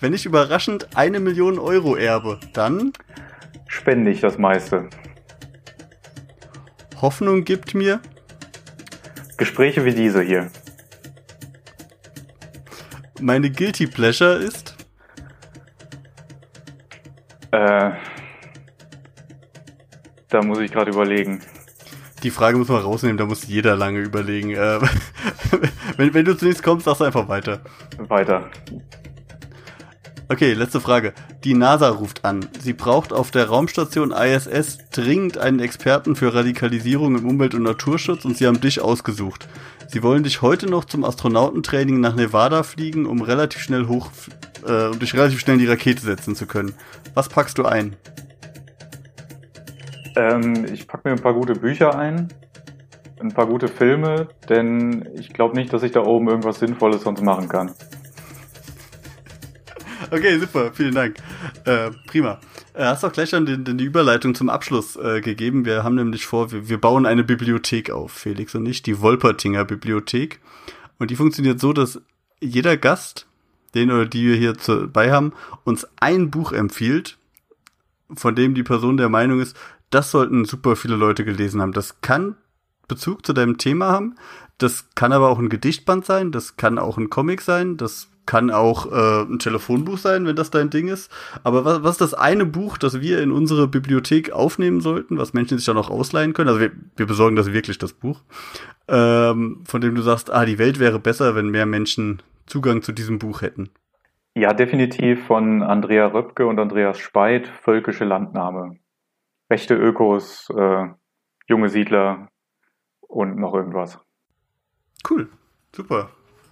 Wenn 0.00 0.14
ich 0.14 0.24
überraschend 0.24 0.96
eine 0.96 1.20
Million 1.20 1.58
Euro 1.58 1.96
erbe, 1.96 2.40
dann? 2.54 2.94
Spende 3.66 4.10
ich 4.10 4.22
das 4.22 4.38
meiste. 4.38 4.88
Hoffnung 7.02 7.44
gibt 7.44 7.74
mir? 7.74 8.00
Gespräche 9.36 9.84
wie 9.84 9.94
diese 9.94 10.22
hier. 10.22 10.50
Meine 13.20 13.50
Guilty 13.50 13.86
Pleasure 13.86 14.34
ist? 14.36 14.74
Äh, 17.50 17.92
da 20.28 20.42
muss 20.42 20.58
ich 20.58 20.70
gerade 20.70 20.90
überlegen. 20.90 21.40
Die 22.22 22.30
Frage 22.30 22.58
muss 22.58 22.68
man 22.68 22.82
rausnehmen, 22.82 23.16
da 23.18 23.26
muss 23.26 23.46
jeder 23.46 23.76
lange 23.76 24.00
überlegen. 24.00 24.50
Äh, 24.50 24.80
wenn, 25.96 26.14
wenn 26.14 26.24
du 26.24 26.36
zunächst 26.36 26.62
kommst, 26.62 26.86
sagst 26.86 27.00
du 27.00 27.04
einfach 27.04 27.28
weiter. 27.28 27.60
Weiter. 27.98 28.50
Okay, 30.28 30.54
letzte 30.54 30.80
Frage. 30.80 31.14
Die 31.46 31.54
NASA 31.54 31.90
ruft 31.90 32.24
an. 32.24 32.44
Sie 32.58 32.72
braucht 32.72 33.12
auf 33.12 33.30
der 33.30 33.46
Raumstation 33.46 34.10
ISS 34.10 34.78
dringend 34.90 35.38
einen 35.38 35.60
Experten 35.60 36.16
für 36.16 36.34
Radikalisierung 36.34 37.16
im 37.16 37.24
Umwelt- 37.24 37.54
und 37.54 37.62
Naturschutz 37.62 38.24
und 38.24 38.36
sie 38.36 38.48
haben 38.48 38.60
dich 38.60 38.80
ausgesucht. 38.80 39.46
Sie 39.86 40.02
wollen 40.02 40.24
dich 40.24 40.42
heute 40.42 40.68
noch 40.68 40.86
zum 40.86 41.04
Astronautentraining 41.04 42.00
nach 42.00 42.16
Nevada 42.16 42.64
fliegen, 42.64 43.06
um 43.06 43.22
relativ 43.22 43.62
schnell 43.62 43.86
hoch, 43.86 44.10
äh, 44.66 44.86
um 44.86 44.98
dich 44.98 45.14
relativ 45.14 45.38
schnell 45.38 45.54
in 45.54 45.60
die 45.60 45.68
Rakete 45.68 46.02
setzen 46.02 46.34
zu 46.34 46.46
können. 46.46 46.74
Was 47.14 47.28
packst 47.28 47.58
du 47.58 47.64
ein? 47.64 47.94
Ähm, 50.16 50.66
ich 50.72 50.88
packe 50.88 51.08
mir 51.08 51.14
ein 51.14 51.22
paar 51.22 51.34
gute 51.34 51.52
Bücher 51.52 51.96
ein, 51.96 52.26
ein 53.20 53.28
paar 53.28 53.46
gute 53.46 53.68
Filme, 53.68 54.26
denn 54.48 55.08
ich 55.14 55.32
glaube 55.32 55.54
nicht, 55.54 55.72
dass 55.72 55.84
ich 55.84 55.92
da 55.92 56.00
oben 56.00 56.26
irgendwas 56.26 56.58
Sinnvolles 56.58 57.02
sonst 57.02 57.22
machen 57.22 57.48
kann. 57.48 57.70
Okay, 60.10 60.38
super, 60.38 60.70
vielen 60.72 60.94
Dank. 60.94 61.16
Äh, 61.64 61.90
prima. 62.06 62.40
Äh, 62.74 62.84
hast 62.84 63.04
auch 63.04 63.12
gleich 63.12 63.30
schon 63.30 63.46
den, 63.46 63.64
den, 63.64 63.78
die 63.78 63.84
Überleitung 63.84 64.34
zum 64.34 64.48
Abschluss 64.48 64.96
äh, 64.96 65.20
gegeben. 65.20 65.64
Wir 65.64 65.84
haben 65.84 65.94
nämlich 65.94 66.26
vor, 66.26 66.52
wir, 66.52 66.68
wir 66.68 66.80
bauen 66.80 67.06
eine 67.06 67.24
Bibliothek 67.24 67.90
auf, 67.90 68.12
Felix 68.12 68.54
und 68.54 68.66
ich, 68.66 68.82
die 68.82 69.00
Wolpertinger 69.00 69.64
Bibliothek. 69.64 70.40
Und 70.98 71.10
die 71.10 71.16
funktioniert 71.16 71.60
so, 71.60 71.72
dass 71.72 72.00
jeder 72.40 72.76
Gast, 72.76 73.26
den 73.74 73.90
oder 73.90 74.06
die 74.06 74.26
wir 74.26 74.36
hier 74.36 74.54
dabei 74.54 75.12
haben, 75.12 75.32
uns 75.64 75.86
ein 75.96 76.30
Buch 76.30 76.52
empfiehlt, 76.52 77.18
von 78.14 78.34
dem 78.34 78.54
die 78.54 78.62
Person 78.62 78.96
der 78.96 79.08
Meinung 79.08 79.40
ist, 79.40 79.56
das 79.90 80.10
sollten 80.10 80.44
super 80.44 80.76
viele 80.76 80.96
Leute 80.96 81.24
gelesen 81.24 81.60
haben. 81.60 81.72
Das 81.72 82.00
kann 82.00 82.36
Bezug 82.88 83.24
zu 83.26 83.32
deinem 83.32 83.58
Thema 83.58 83.88
haben. 83.88 84.16
Das 84.58 84.90
kann 84.94 85.12
aber 85.12 85.28
auch 85.28 85.38
ein 85.38 85.48
Gedichtband 85.48 86.06
sein, 86.06 86.32
das 86.32 86.56
kann 86.56 86.78
auch 86.78 86.96
ein 86.96 87.10
Comic 87.10 87.42
sein, 87.42 87.76
das 87.76 88.10
kann 88.26 88.50
auch 88.50 88.90
äh, 88.90 89.22
ein 89.22 89.38
Telefonbuch 89.38 89.98
sein, 89.98 90.26
wenn 90.26 90.36
das 90.36 90.50
dein 90.50 90.70
Ding 90.70 90.88
ist. 90.88 91.10
Aber 91.44 91.64
was, 91.64 91.82
was 91.82 91.92
ist 91.92 92.00
das 92.00 92.14
eine 92.14 92.44
Buch, 92.44 92.76
das 92.76 93.00
wir 93.00 93.22
in 93.22 93.30
unsere 93.30 93.68
Bibliothek 93.68 94.32
aufnehmen 94.32 94.80
sollten, 94.80 95.16
was 95.16 95.32
Menschen 95.32 95.58
sich 95.58 95.66
dann 95.66 95.78
auch 95.78 95.90
ausleihen 95.90 96.32
können? 96.32 96.48
Also 96.48 96.60
wir, 96.60 96.72
wir 96.96 97.06
besorgen 97.06 97.36
das 97.36 97.52
wirklich, 97.52 97.78
das 97.78 97.92
Buch, 97.92 98.20
ähm, 98.88 99.62
von 99.64 99.80
dem 99.80 99.94
du 99.94 100.02
sagst, 100.02 100.32
ah, 100.32 100.44
die 100.44 100.58
Welt 100.58 100.80
wäre 100.80 100.98
besser, 100.98 101.34
wenn 101.34 101.50
mehr 101.50 101.66
Menschen 101.66 102.20
Zugang 102.46 102.82
zu 102.82 102.92
diesem 102.92 103.18
Buch 103.18 103.42
hätten. 103.42 103.70
Ja, 104.34 104.52
definitiv 104.52 105.24
von 105.26 105.62
Andrea 105.62 106.06
Röpke 106.06 106.46
und 106.46 106.58
Andreas 106.58 106.98
Speit, 106.98 107.48
Völkische 107.48 108.04
Landnahme. 108.04 108.76
Rechte 109.48 109.74
Ökos, 109.74 110.48
äh, 110.50 110.88
junge 111.48 111.68
Siedler 111.68 112.28
und 113.08 113.36
noch 113.36 113.54
irgendwas. 113.54 113.98
Cool, 115.08 115.28
super. 115.74 116.10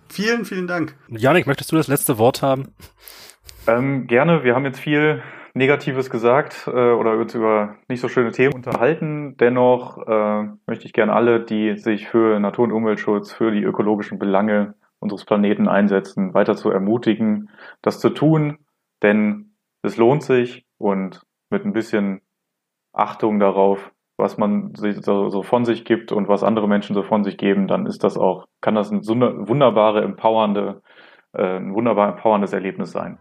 Vielen, 0.09 0.45
vielen 0.45 0.67
Dank. 0.67 0.97
Janik, 1.09 1.47
möchtest 1.47 1.73
du 1.73 1.77
das 1.77 1.89
letzte 1.89 2.19
Wort 2.19 2.43
haben? 2.43 2.75
Ähm, 3.67 4.07
gerne. 4.07 4.45
Wir 4.45 4.55
haben 4.55 4.65
jetzt 4.65 4.79
viel 4.79 5.23
Negatives 5.55 6.11
gesagt 6.11 6.65
äh, 6.67 6.71
oder 6.71 7.13
uns 7.13 7.35
über 7.35 7.77
nicht 7.89 8.01
so 8.01 8.09
schöne 8.09 8.33
Themen 8.33 8.55
unterhalten. 8.55 9.37
Dennoch 9.39 9.99
äh, 10.07 10.49
möchte 10.67 10.85
ich 10.87 10.93
gerne 10.93 11.13
alle, 11.13 11.41
die 11.41 11.77
sich 11.77 12.09
für 12.09 12.39
Natur- 12.41 12.65
und 12.65 12.73
Umweltschutz, 12.73 13.33
für 13.33 13.51
die 13.51 13.63
ökologischen 13.63 14.19
Belange 14.19 14.75
unseres 14.99 15.25
Planeten 15.25 15.69
einsetzen, 15.69 16.35
weiter 16.35 16.57
zu 16.57 16.71
ermutigen, 16.71 17.51
das 17.83 18.01
zu 18.01 18.11
tun, 18.11 18.59
denn 19.03 19.55
es 19.83 19.97
lohnt 19.97 20.23
sich 20.23 20.67
und 20.79 21.23
mit 21.51 21.65
ein 21.65 21.73
bisschen 21.73 22.21
Achtung 22.93 23.39
darauf 23.39 23.93
was 24.17 24.39
man 24.39 24.73
so, 24.75 25.29
so 25.29 25.43
von 25.43 25.65
sich 25.65 25.85
gibt 25.85 26.13
und 26.13 26.29
was 26.29 26.45
andere 26.45 26.69
Menschen 26.69 26.95
so 26.95 27.03
von 27.03 27.25
sich 27.25 27.37
geben, 27.37 27.67
dann 27.67 27.87
ist 27.87 28.05
das 28.05 28.17
auch, 28.17 28.47
kann 28.61 28.75
das 28.75 28.91
ein 28.91 29.05
wunderbare, 29.07 30.03
empowernde, 30.03 30.83
äh, 31.33 31.57
ein 31.57 31.75
wunderbar 31.75 32.11
empowerndes 32.11 32.53
Erlebnis 32.53 32.93
sein. 32.93 33.19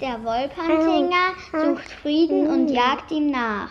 Der 0.00 0.24
Wolpertinger 0.24 1.34
sucht 1.52 1.88
Frieden 1.92 2.48
und 2.48 2.68
jagt 2.68 3.12
ihm 3.12 3.30
nach. 3.30 3.70